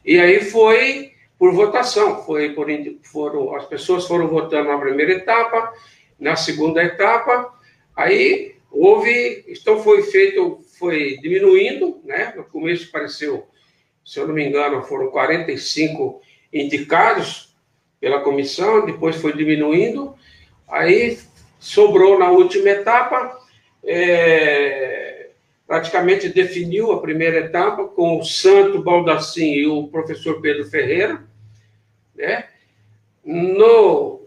e 0.03 0.19
aí 0.19 0.41
foi 0.41 1.11
por 1.37 1.53
votação, 1.53 2.23
foi 2.23 2.53
por, 2.53 2.67
foram, 3.03 3.55
as 3.55 3.65
pessoas 3.65 4.07
foram 4.07 4.27
votando 4.27 4.69
na 4.69 4.77
primeira 4.77 5.13
etapa, 5.13 5.73
na 6.19 6.35
segunda 6.35 6.83
etapa, 6.83 7.53
aí 7.95 8.55
houve, 8.71 9.45
então 9.47 9.83
foi 9.83 10.03
feito, 10.03 10.61
foi 10.79 11.17
diminuindo, 11.17 11.99
né? 12.03 12.33
No 12.35 12.43
começo 12.43 12.91
pareceu, 12.91 13.47
se 14.05 14.19
eu 14.19 14.27
não 14.27 14.33
me 14.33 14.47
engano, 14.47 14.83
foram 14.83 15.11
45 15.11 16.21
indicados 16.53 17.55
pela 17.99 18.21
comissão, 18.21 18.85
depois 18.85 19.15
foi 19.15 19.33
diminuindo, 19.33 20.15
aí 20.67 21.19
sobrou 21.59 22.17
na 22.17 22.31
última 22.31 22.69
etapa, 22.69 23.39
é, 23.83 25.29
praticamente 25.67 26.27
definiu 26.29 26.91
a 26.91 26.99
primeira 26.99 27.37
etapa 27.37 27.85
com 27.85 28.17
o 28.17 28.25
Santo 28.25 28.81
Baldassim 28.81 29.53
e 29.53 29.67
o 29.67 29.87
professor 29.87 30.41
Pedro 30.41 30.65
Ferreira, 30.65 31.23
né? 32.15 32.45
No 33.23 34.19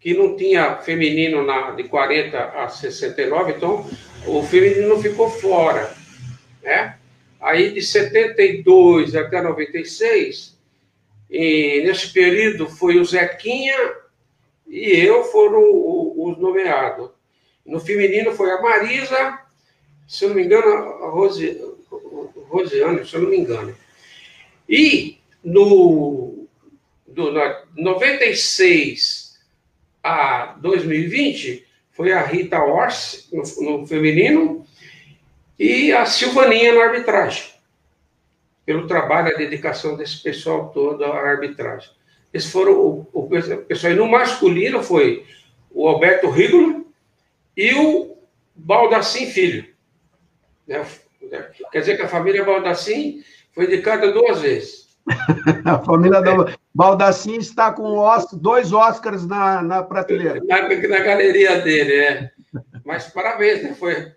que 0.00 0.12
não 0.12 0.36
tinha 0.36 0.76
feminino 0.76 1.44
na, 1.44 1.70
de 1.70 1.84
40 1.84 2.38
a 2.38 2.68
69, 2.68 3.52
então 3.52 3.86
o 4.26 4.42
feminino 4.42 5.00
ficou 5.00 5.30
fora, 5.30 5.94
né? 6.62 6.98
Aí 7.40 7.72
de 7.72 7.82
72 7.82 9.16
até 9.16 9.40
96, 9.42 10.53
e 11.36 11.82
nesse 11.82 12.12
período 12.12 12.68
foi 12.68 12.96
o 13.00 13.04
Zequinha 13.04 13.76
e 14.68 15.00
eu 15.00 15.24
foram 15.24 15.64
os 16.16 16.38
nomeados. 16.38 17.10
No 17.66 17.80
feminino 17.80 18.30
foi 18.30 18.52
a 18.52 18.62
Marisa, 18.62 19.40
se 20.06 20.24
eu 20.24 20.28
não 20.28 20.36
me 20.36 20.44
engano, 20.44 20.68
a 20.68 21.10
Rose, 21.10 21.60
Rosiane, 22.48 23.04
se 23.04 23.16
eu 23.16 23.22
não 23.22 23.30
me 23.30 23.36
engano. 23.36 23.74
E 24.68 25.18
no 25.42 26.46
do, 27.04 27.32
96 27.76 29.40
a 30.04 30.54
2020 30.60 31.66
foi 31.90 32.12
a 32.12 32.22
Rita 32.22 32.62
Orsi 32.62 33.26
no, 33.32 33.80
no 33.80 33.86
feminino 33.88 34.64
e 35.58 35.90
a 35.90 36.06
Silvaninha 36.06 36.72
na 36.74 36.84
arbitragem 36.84 37.53
pelo 38.64 38.86
trabalho, 38.86 39.34
a 39.34 39.38
dedicação 39.38 39.96
desse 39.96 40.22
pessoal 40.22 40.70
todo 40.70 41.04
à 41.04 41.18
arbitragem. 41.18 41.90
Esses 42.32 42.50
foram 42.50 42.72
o, 42.72 43.08
o 43.12 43.28
pessoal. 43.28 43.92
E 43.92 43.96
no 43.96 44.08
masculino 44.08 44.82
foi 44.82 45.24
o 45.70 45.86
Alberto 45.86 46.30
Rigolo 46.30 46.86
e 47.56 47.74
o 47.74 48.16
Baldassim 48.54 49.26
Filho. 49.26 49.66
Né? 50.66 50.84
Quer 51.70 51.80
dizer 51.80 51.96
que 51.96 52.02
a 52.02 52.08
família 52.08 52.44
Baldassim 52.44 53.22
foi 53.54 53.64
indicada 53.64 54.10
duas 54.12 54.40
vezes. 54.40 54.84
a 55.64 55.78
família 55.80 56.22
Baldassim 56.74 57.36
está 57.36 57.70
com 57.72 57.94
dois 58.32 58.72
Oscars 58.72 59.26
na, 59.26 59.62
na 59.62 59.82
prateleira. 59.82 60.40
Na, 60.44 60.62
na 60.62 60.98
galeria 61.00 61.60
dele, 61.60 61.94
é. 61.94 62.30
Mas 62.84 63.08
parabéns, 63.08 63.62
né? 63.62 63.74
Foi, 63.74 64.12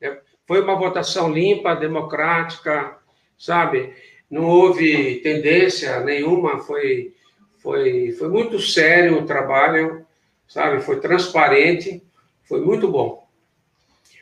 é, 0.00 0.20
foi 0.46 0.60
uma 0.60 0.76
votação 0.76 1.32
limpa, 1.32 1.74
democrática, 1.74 2.99
sabe? 3.40 3.94
Não 4.30 4.44
houve 4.44 5.16
tendência 5.22 5.98
nenhuma, 6.00 6.60
foi, 6.60 7.14
foi, 7.58 8.12
foi 8.12 8.28
muito 8.28 8.60
sério 8.60 9.18
o 9.18 9.26
trabalho, 9.26 10.06
sabe? 10.46 10.82
Foi 10.82 11.00
transparente, 11.00 12.02
foi 12.44 12.60
muito 12.60 12.86
bom. 12.86 13.26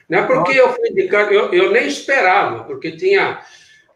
Não 0.08 0.20
é 0.20 0.26
porque 0.26 0.58
eu 0.58 0.72
fui 0.72 0.88
indicado, 0.88 1.34
eu, 1.34 1.52
eu 1.52 1.72
nem 1.72 1.88
esperava, 1.88 2.64
porque 2.64 2.92
tinha, 2.92 3.42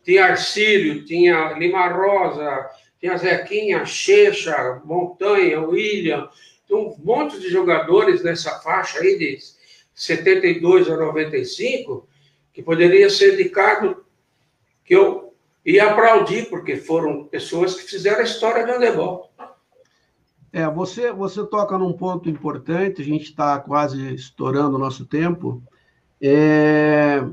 tinha 0.04 0.26
Arcílio, 0.26 1.04
tinha 1.06 1.52
Lima 1.52 1.88
Rosa, 1.88 2.68
tinha 3.00 3.16
Zequinha, 3.16 3.86
Checha, 3.86 4.82
Montanha, 4.84 5.62
William, 5.62 6.28
um 6.70 6.96
monte 7.04 7.38
de 7.38 7.48
jogadores 7.48 8.22
nessa 8.22 8.58
faixa 8.60 8.98
aí 8.98 9.18
de 9.18 9.38
72 9.94 10.90
a 10.90 10.96
95 10.96 12.08
que 12.52 12.62
poderia 12.62 13.10
ser 13.10 13.34
indicado 13.34 14.02
que 14.92 14.96
eu 14.96 15.32
ia 15.64 15.90
aplaudir, 15.90 16.50
porque 16.50 16.76
foram 16.76 17.24
pessoas 17.24 17.74
que 17.74 17.88
fizeram 17.88 18.18
a 18.18 18.24
história 18.24 18.66
do 18.66 18.72
handebol. 18.72 19.32
É, 20.52 20.68
você, 20.68 21.10
você 21.10 21.46
toca 21.46 21.78
num 21.78 21.94
ponto 21.94 22.28
importante, 22.28 23.00
a 23.00 23.04
gente 23.04 23.22
está 23.22 23.58
quase 23.58 24.14
estourando 24.14 24.76
o 24.76 24.78
nosso 24.78 25.06
tempo. 25.06 25.62
É, 26.20 27.24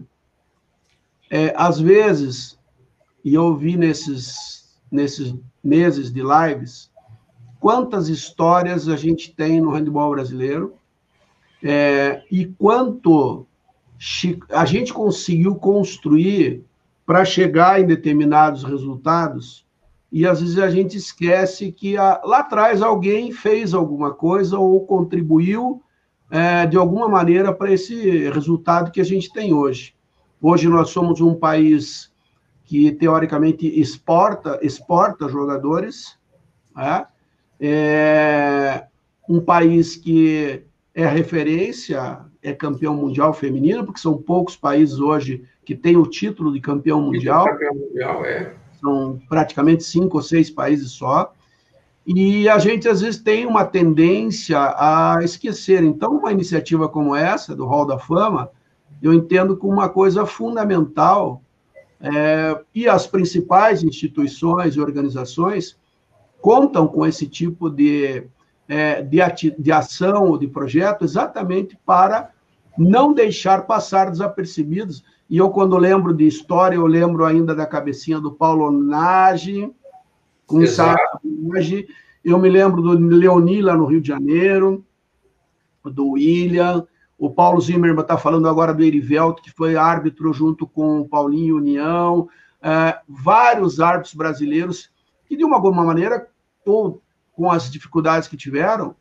é, 1.30 1.53
às 1.53 1.82
vezes, 1.82 2.57
e 3.26 3.34
eu 3.34 3.53
vi 3.57 3.76
nesses, 3.76 4.80
nesses 4.89 5.36
meses 5.62 6.14
de 6.14 6.22
lives, 6.22 6.89
quantas 7.60 8.07
histórias 8.07 8.88
a 8.88 8.95
gente 8.95 9.36
tem 9.36 9.60
no 9.60 9.72
handebol 9.72 10.12
brasileiro 10.12 10.76
é, 11.62 12.24
e 12.32 12.45
quanto 12.45 13.45
a 14.47 14.64
gente 14.64 14.93
conseguiu 14.93 15.55
construir 15.55 16.64
para 17.10 17.26
chegar 17.26 17.82
em 17.82 17.88
determinados 17.88 18.64
resultados, 18.64 19.66
e 20.12 20.28
às 20.28 20.41
vezes 20.41 20.60
a 20.60 20.70
gente 20.70 20.95
esquece 20.95 21.72
que 21.72 21.97
a, 21.97 22.22
lá 22.24 22.41
atrás 22.41 22.84
alguém 22.84 23.32
fez 23.32 23.74
alguma 23.74 24.14
coisa 24.14 24.60
ou 24.60 24.86
contribuiu 24.86 25.82
é, 26.30 26.68
de 26.68 26.78
alguma 26.78 27.10
maneira 27.10 27.51
para 27.51 27.72
esse 27.72 28.30
resultado 28.30 28.91
que 28.91 29.01
a 29.01 29.03
gente 29.03 29.34
tem 29.34 29.51
hoje. 29.55 29.95
Hoje 30.39 30.70
nós 30.70 30.91
somos 30.91 31.20
um 31.20 31.34
país 31.34 32.14
que 32.64 32.91
teoricamente 32.91 33.66
exporta, 33.82 34.60
exporta 34.62 35.28
jogadores, 35.28 36.16
né? 36.76 37.07
é 37.60 38.86
um 39.28 39.41
país 39.41 39.95
que 39.95 40.64
é 40.93 41.07
referência, 41.07 42.20
é 42.41 42.53
campeão 42.53 42.95
mundial 42.95 43.33
feminino, 43.33 43.85
porque 43.85 43.99
são 43.99 44.17
poucos 44.17 44.55
países 44.55 44.99
hoje 44.99 45.43
que 45.65 45.75
tem 45.75 45.97
o 45.97 46.05
título 46.05 46.53
de 46.53 46.61
campeão 46.61 47.01
mundial. 47.01 47.45
Campeão 47.45 47.75
mundial, 47.75 48.25
é. 48.25 48.53
São 48.79 49.19
praticamente 49.27 49.83
cinco 49.83 50.17
ou 50.17 50.23
seis 50.23 50.49
países 50.49 50.91
só. 50.91 51.33
E 52.05 52.49
a 52.49 52.57
gente, 52.57 52.87
às 52.87 53.01
vezes, 53.01 53.21
tem 53.21 53.45
uma 53.45 53.65
tendência 53.65 54.57
a 54.57 55.19
esquecer. 55.21 55.83
Então, 55.83 56.17
uma 56.17 56.31
iniciativa 56.31 56.87
como 56.87 57.15
essa, 57.15 57.55
do 57.55 57.65
Hall 57.65 57.85
da 57.85 57.99
Fama, 57.99 58.49
eu 59.01 59.13
entendo 59.13 59.55
como 59.55 59.73
uma 59.73 59.89
coisa 59.89 60.25
fundamental. 60.25 61.41
É, 62.01 62.57
e 62.73 62.87
as 62.87 63.05
principais 63.05 63.83
instituições 63.83 64.75
e 64.75 64.81
organizações 64.81 65.77
contam 66.41 66.87
com 66.87 67.05
esse 67.05 67.27
tipo 67.27 67.69
de, 67.69 68.23
é, 68.70 69.01
de, 69.01 69.20
de 69.57 69.72
ação 69.72 70.30
ou 70.30 70.38
de 70.38 70.47
projeto 70.47 71.03
exatamente 71.03 71.78
para 71.86 72.30
não 72.78 73.13
deixar 73.13 73.65
passar 73.65 74.09
desapercebidos 74.09 75.03
e 75.30 75.38
eu, 75.38 75.51
quando 75.51 75.78
lembro 75.78 76.11
de 76.11 76.26
história, 76.26 76.76
eu 76.76 76.88
lembro 76.88 77.24
ainda 77.24 77.53
da 77.53 77.65
cabecinha 77.65 78.20
do 78.20 78.32
Paulo 78.32 78.72
Nage, 78.72 79.72
com 80.47 80.59
Nage. 81.24 81.88
Eu 82.26 82.39
me 82.39 82.49
lembro 82.49 82.82
do 82.82 82.97
Leoni, 82.97 83.61
lá 83.61 83.78
no 83.78 83.86
Rio 83.86 84.01
de 84.01 84.07
Janeiro, 84.07 84.84
do 85.86 86.11
William. 86.11 86.88
O 87.15 87.30
Paulo 87.30 87.61
Zimmermann 87.61 88.01
está 88.01 88.17
falando 88.17 88.49
agora 88.49 88.74
do 88.74 88.84
Erivelto, 88.84 89.43
que 89.43 89.51
foi 89.51 89.76
árbitro 89.76 90.34
junto 90.34 90.65
com 90.65 91.01
o 91.01 91.07
Paulinho 91.07 91.57
União. 91.57 92.28
É, 92.59 92.97
vários 93.07 93.80
árbitros 93.80 94.15
brasileiros 94.15 94.89
que, 95.28 95.38
de 95.38 95.45
uma 95.45 95.57
alguma 95.57 95.86
maneira, 95.86 96.28
ou 96.65 97.03
com 97.39 97.49
as 97.49 97.71
dificuldades 97.71 98.27
que 98.27 98.35
tiveram, 98.35 98.93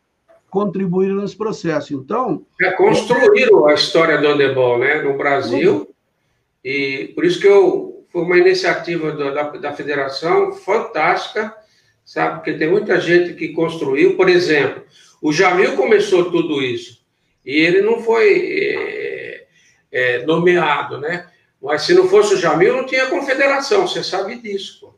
contribuíram 0.49 1.17
nesse 1.17 1.37
processo. 1.37 1.93
Então. 1.93 2.47
É, 2.63 2.71
construíram 2.71 3.67
a 3.67 3.75
história 3.75 4.17
do 4.17 4.29
handebol, 4.29 4.79
né? 4.79 5.03
No 5.03 5.19
Brasil. 5.19 5.93
E 6.65 7.11
por 7.17 7.25
isso 7.25 7.41
que 7.41 7.49
eu 7.49 8.07
foi 8.11 8.23
uma 8.23 8.39
iniciativa 8.39 9.11
da, 9.11 9.43
da 9.51 9.73
federação 9.73 10.53
fantástica, 10.53 11.53
sabe? 12.05 12.37
Porque 12.37 12.53
tem 12.53 12.71
muita 12.71 13.01
gente 13.01 13.35
que 13.35 13.49
construiu, 13.49 14.17
por 14.17 14.29
exemplo, 14.29 14.85
o 15.21 15.33
Jamil 15.33 15.75
começou 15.77 16.31
tudo 16.31 16.63
isso 16.63 17.05
e 17.45 17.59
ele 17.59 17.83
não 17.83 18.01
foi 18.01 18.39
é, 18.39 19.47
é, 19.91 20.25
nomeado, 20.25 20.99
né? 20.99 21.29
Mas 21.61 21.83
se 21.83 21.93
não 21.93 22.09
fosse 22.09 22.35
o 22.35 22.39
Jamil, 22.39 22.77
não 22.77 22.87
tinha 22.87 23.09
confederação, 23.09 23.87
você 23.87 24.05
sabe 24.05 24.37
disso. 24.37 24.79
Pô. 24.81 24.98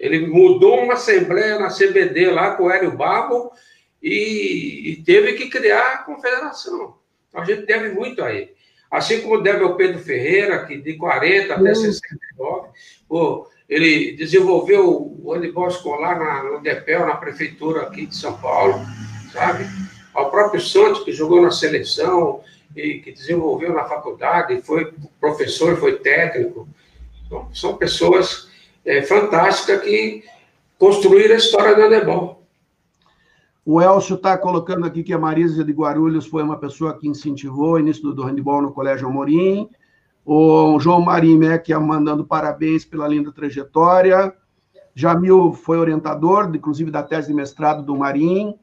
Ele 0.00 0.26
mudou 0.26 0.82
uma 0.82 0.94
assembleia 0.94 1.58
na 1.58 1.68
CBD 1.68 2.30
lá 2.30 2.56
com 2.56 2.64
o 2.64 2.70
Hélio 2.70 2.96
Babo 2.96 3.52
e, 4.02 4.92
e 4.92 5.02
teve 5.04 5.34
que 5.34 5.50
criar 5.50 5.92
a 5.92 5.98
confederação. 5.98 6.96
Então, 7.28 7.42
a 7.42 7.44
gente 7.44 7.66
deve 7.66 7.90
muito 7.90 8.24
a 8.24 8.32
ele. 8.32 8.54
Assim 8.90 9.20
como 9.20 9.42
deve 9.42 9.62
ao 9.62 9.76
Pedro 9.76 10.00
Ferreira, 10.00 10.64
que 10.64 10.78
de 10.78 10.94
40 10.94 11.54
até 11.54 11.74
69, 11.74 12.68
pô, 13.06 13.46
ele 13.68 14.16
desenvolveu 14.16 14.88
o 15.22 15.32
handebol 15.32 15.68
escolar 15.68 16.18
na, 16.18 16.42
no 16.44 16.60
DEPEL, 16.62 17.06
na 17.06 17.16
prefeitura 17.16 17.82
aqui 17.82 18.06
de 18.06 18.16
São 18.16 18.36
Paulo, 18.40 18.80
sabe? 19.32 19.66
Ao 20.14 20.30
próprio 20.30 20.60
Santos, 20.62 21.04
que 21.04 21.12
jogou 21.12 21.42
na 21.42 21.50
seleção 21.50 22.40
e 22.74 23.00
que 23.00 23.12
desenvolveu 23.12 23.74
na 23.74 23.84
faculdade, 23.84 24.62
foi 24.62 24.92
professor, 25.20 25.76
foi 25.76 25.98
técnico. 25.98 26.66
Então, 27.26 27.48
são 27.54 27.76
pessoas 27.76 28.49
é, 28.84 29.02
fantásticas 29.02 29.82
que 29.82 30.24
construíram 30.78 31.34
a 31.34 31.38
história 31.38 31.74
do 31.74 31.82
handebol. 31.82 32.40
O 33.64 33.80
Elcio 33.80 34.16
está 34.16 34.36
colocando 34.38 34.86
aqui 34.86 35.02
que 35.02 35.12
a 35.12 35.18
Marisa 35.18 35.62
de 35.62 35.72
Guarulhos 35.72 36.26
foi 36.26 36.42
uma 36.42 36.56
pessoa 36.56 36.96
que 36.98 37.06
incentivou 37.06 37.72
o 37.72 37.78
início 37.78 38.12
do 38.12 38.22
handebol 38.22 38.62
no 38.62 38.72
Colégio 38.72 39.06
Amorim. 39.06 39.68
O 40.24 40.78
João 40.80 41.00
Marimé, 41.00 41.62
mandando 41.80 42.24
parabéns 42.24 42.84
pela 42.84 43.06
linda 43.06 43.30
trajetória. 43.30 44.34
Jamil 44.94 45.52
foi 45.52 45.78
orientador, 45.78 46.50
inclusive, 46.54 46.90
da 46.90 47.02
tese 47.02 47.28
de 47.28 47.34
mestrado 47.34 47.82
do 47.82 47.96
Marim. 47.96 48.54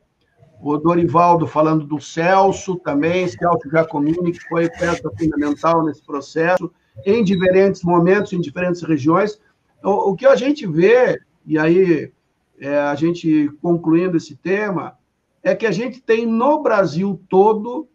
O 0.59 0.77
Dorivaldo 0.77 1.45
falando 1.45 1.85
do 1.85 2.01
Celso 2.01 2.77
também, 2.77 3.27
Celso 3.27 3.69
Giacomini, 3.69 4.31
que 4.31 4.41
foi 4.47 4.67
peça 4.69 5.09
fundamental 5.17 5.85
nesse 5.85 6.03
processo, 6.03 6.71
em 7.05 7.23
diferentes 7.23 7.83
momentos, 7.83 8.33
em 8.33 8.41
diferentes 8.41 8.81
regiões. 8.81 9.39
O, 9.83 10.11
o 10.11 10.15
que 10.15 10.25
a 10.25 10.35
gente 10.35 10.65
vê, 10.65 11.19
e 11.45 11.57
aí 11.57 12.11
é, 12.59 12.79
a 12.79 12.95
gente 12.95 13.49
concluindo 13.61 14.17
esse 14.17 14.35
tema, 14.35 14.97
é 15.43 15.55
que 15.55 15.65
a 15.65 15.71
gente 15.71 16.01
tem 16.01 16.25
no 16.25 16.61
Brasil 16.61 17.21
todo 17.29 17.87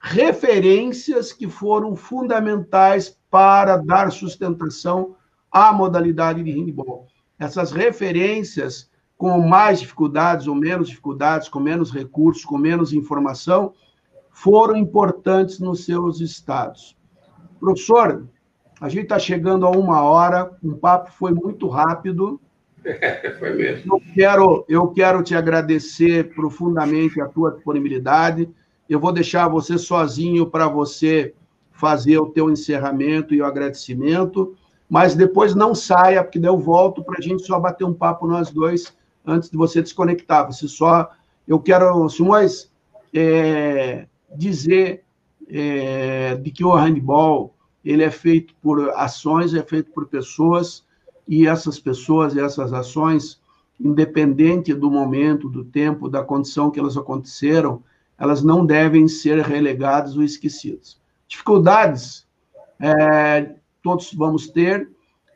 referências 0.00 1.32
que 1.32 1.48
foram 1.48 1.96
fundamentais 1.96 3.18
para 3.30 3.76
dar 3.78 4.12
sustentação 4.12 5.16
à 5.50 5.72
modalidade 5.72 6.42
de 6.42 6.50
handball. 6.50 7.06
Essas 7.38 7.72
referências, 7.72 8.90
com 9.16 9.40
mais 9.40 9.80
dificuldades 9.80 10.46
ou 10.46 10.54
menos 10.54 10.88
dificuldades, 10.88 11.48
com 11.48 11.58
menos 11.58 11.90
recursos, 11.90 12.44
com 12.44 12.58
menos 12.58 12.92
informação, 12.92 13.72
foram 14.30 14.76
importantes 14.76 15.58
nos 15.58 15.84
seus 15.84 16.20
estados. 16.20 16.96
Professor, 17.58 18.28
a 18.80 18.88
gente 18.88 19.04
está 19.04 19.18
chegando 19.18 19.66
a 19.66 19.70
uma 19.70 20.02
hora, 20.02 20.50
o 20.62 20.76
papo 20.76 21.12
foi 21.12 21.32
muito 21.32 21.68
rápido, 21.68 22.40
Foi 23.38 23.54
mesmo. 23.54 23.96
Eu 23.96 24.14
quero, 24.14 24.64
eu 24.68 24.88
quero 24.88 25.22
te 25.22 25.34
agradecer 25.34 26.34
profundamente 26.34 27.20
a 27.20 27.26
tua 27.26 27.52
disponibilidade. 27.52 28.48
Eu 28.88 29.00
vou 29.00 29.12
deixar 29.12 29.48
você 29.48 29.78
sozinho 29.78 30.46
para 30.46 30.68
você 30.68 31.34
fazer 31.72 32.18
o 32.18 32.26
teu 32.26 32.50
encerramento 32.50 33.34
e 33.34 33.40
o 33.40 33.46
agradecimento, 33.46 34.54
mas 34.88 35.14
depois 35.14 35.54
não 35.54 35.74
saia, 35.74 36.22
porque 36.22 36.38
daí 36.38 36.50
eu 36.50 36.58
volto 36.58 37.02
para 37.02 37.18
a 37.18 37.20
gente 37.20 37.44
só 37.44 37.58
bater 37.58 37.84
um 37.84 37.94
papo 37.94 38.26
nós 38.26 38.50
dois 38.50 38.94
antes 39.26 39.50
de 39.50 39.56
você 39.56 39.82
desconectar. 39.82 40.46
Você 40.46 40.68
só, 40.68 41.10
eu 41.48 41.58
quero, 41.58 42.08
Simões, 42.08 42.70
é, 43.12 44.06
dizer 44.36 45.02
é, 45.48 46.36
de 46.36 46.50
que 46.50 46.64
o 46.64 46.74
handball 46.74 47.53
ele 47.84 48.02
é 48.02 48.10
feito 48.10 48.54
por 48.62 48.90
ações, 48.90 49.54
é 49.54 49.62
feito 49.62 49.90
por 49.92 50.06
pessoas 50.06 50.84
e 51.28 51.46
essas 51.46 51.78
pessoas 51.78 52.34
e 52.34 52.40
essas 52.40 52.72
ações, 52.72 53.40
independente 53.78 54.72
do 54.72 54.90
momento, 54.90 55.48
do 55.48 55.64
tempo, 55.64 56.08
da 56.08 56.22
condição 56.22 56.70
que 56.70 56.80
elas 56.80 56.96
aconteceram, 56.96 57.82
elas 58.18 58.42
não 58.42 58.64
devem 58.64 59.06
ser 59.08 59.40
relegadas 59.40 60.16
ou 60.16 60.22
esquecidas. 60.22 60.98
Dificuldades, 61.28 62.26
é, 62.80 63.54
todos 63.82 64.12
vamos 64.14 64.48
ter, 64.48 64.88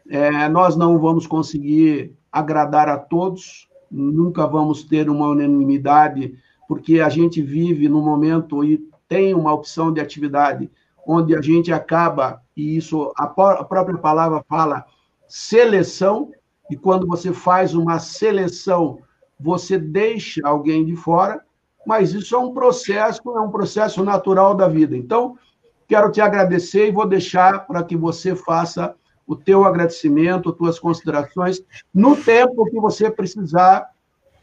é, 0.09 0.49
nós 0.49 0.77
não 0.77 0.99
vamos 0.99 1.27
conseguir 1.27 2.15
agradar 2.31 2.89
a 2.89 2.97
todos, 2.97 3.69
nunca 3.91 4.47
vamos 4.47 4.85
ter 4.85 5.11
uma 5.11 5.29
unanimidade, 5.29 6.35
porque 6.67 7.01
a 7.01 7.09
gente 7.09 7.43
vive 7.43 7.89
no 7.89 8.03
momento 8.03 8.65
e 8.65 8.89
tem 9.09 9.35
uma 9.35 9.53
opção 9.53 9.93
de 9.93 10.01
atividade 10.01 10.71
onde 11.11 11.35
a 11.35 11.41
gente 11.41 11.73
acaba, 11.73 12.43
e 12.55 12.77
isso 12.77 13.11
a, 13.17 13.27
própria 13.27 13.97
palavra 13.97 14.45
fala, 14.47 14.85
seleção, 15.27 16.31
e 16.71 16.77
quando 16.77 17.07
você 17.07 17.33
faz 17.33 17.75
uma 17.75 17.99
seleção, 17.99 18.99
você 19.41 19.79
deixa 19.79 20.43
alguém 20.45 20.85
de 20.85 20.95
fora, 20.95 21.43
mas 21.87 22.13
isso 22.13 22.35
é 22.35 22.39
um 22.39 22.53
processo, 22.53 23.23
é 23.25 23.41
um 23.41 23.51
processo 23.51 24.05
natural 24.05 24.55
da 24.55 24.69
vida. 24.69 24.95
Então, 24.95 25.39
quero 25.87 26.13
te 26.13 26.21
agradecer 26.21 26.89
e 26.89 26.93
vou 26.93 27.09
deixar 27.09 27.67
para 27.67 27.83
que 27.83 27.97
você 27.97 28.37
faça 28.37 28.95
o 29.27 29.35
teu 29.35 29.65
agradecimento, 29.65 30.53
tuas 30.53 30.79
considerações, 30.79 31.63
no 31.93 32.17
tempo 32.17 32.67
que 32.67 32.79
você 32.79 33.11
precisar, 33.11 33.89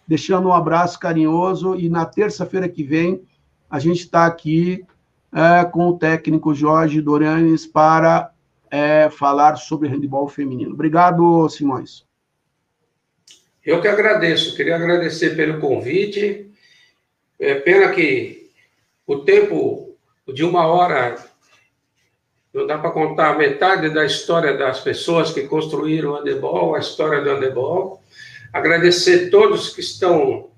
deixando 0.07 0.47
um 0.47 0.53
abraço 0.53 0.99
carinhoso, 0.99 1.75
e 1.75 1.89
na 1.89 2.07
terça-feira 2.07 2.67
que 2.67 2.83
vem, 2.83 3.21
a 3.69 3.77
gente 3.77 3.99
está 3.99 4.25
aqui 4.25 4.83
é, 5.35 5.65
com 5.65 5.89
o 5.89 5.97
técnico 5.97 6.55
Jorge 6.55 7.01
Doranes 7.01 7.67
para 7.67 8.31
é, 8.71 9.09
falar 9.09 9.57
sobre 9.57 9.89
handebol 9.89 10.29
feminino. 10.29 10.73
Obrigado, 10.73 11.49
Simões. 11.49 12.05
Eu 13.63 13.81
que 13.81 13.87
agradeço, 13.87 14.55
queria 14.55 14.77
agradecer 14.77 15.35
pelo 15.35 15.59
convite. 15.59 16.49
É 17.37 17.55
pena 17.55 17.91
que 17.91 18.49
o 19.05 19.17
tempo 19.17 19.97
de 20.33 20.43
uma 20.43 20.67
hora 20.67 21.15
não 22.53 22.65
dá 22.65 22.77
para 22.77 22.91
contar 22.91 23.37
metade 23.37 23.89
da 23.89 24.05
história 24.05 24.57
das 24.57 24.79
pessoas 24.79 25.33
que 25.33 25.41
construíram 25.41 26.11
o 26.11 26.15
handebol, 26.15 26.75
a 26.75 26.79
história 26.79 27.21
do 27.21 27.29
handebol. 27.29 28.01
Agradecer 28.53 29.29
todos 29.29 29.73
que 29.75 29.81
estão 29.81 30.49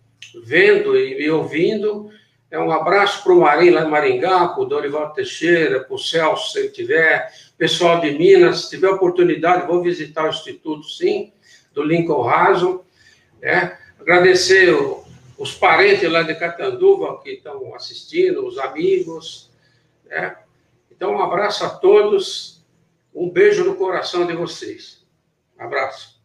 vendo 0.43 0.95
e 0.95 1.17
me 1.17 1.29
ouvindo. 1.31 2.11
É 2.49 2.57
um 2.57 2.71
abraço 2.71 3.23
para 3.23 3.33
o 3.33 3.41
Marim 3.41 3.71
lá 3.71 3.83
em 3.83 3.89
Maringá, 3.89 4.47
para 4.47 4.61
o 4.61 4.65
Dorival 4.65 5.11
Teixeira, 5.11 5.81
para 5.81 5.93
o 5.93 5.99
Celso, 5.99 6.53
se 6.53 6.59
ele 6.59 6.69
tiver, 6.69 7.29
pessoal 7.57 7.99
de 7.99 8.11
Minas, 8.11 8.61
se 8.61 8.69
tiver 8.69 8.89
oportunidade, 8.89 9.67
vou 9.67 9.81
visitar 9.81 10.25
o 10.25 10.29
Instituto, 10.29 10.83
sim, 10.87 11.33
do 11.73 11.83
Lincoln 11.83 12.21
Raso. 12.21 12.85
Né? 13.41 13.77
Agradecer 13.99 14.73
os 15.37 15.53
parentes 15.53 16.09
lá 16.09 16.23
de 16.23 16.35
Catanduva 16.35 17.21
que 17.21 17.31
estão 17.31 17.75
assistindo, 17.75 18.45
os 18.45 18.57
amigos. 18.57 19.51
Né? 20.05 20.37
Então, 20.89 21.11
um 21.11 21.21
abraço 21.21 21.65
a 21.65 21.69
todos, 21.69 22.65
um 23.13 23.29
beijo 23.29 23.65
no 23.65 23.75
coração 23.75 24.25
de 24.25 24.33
vocês. 24.33 25.05
Um 25.59 25.63
abraço. 25.63 26.16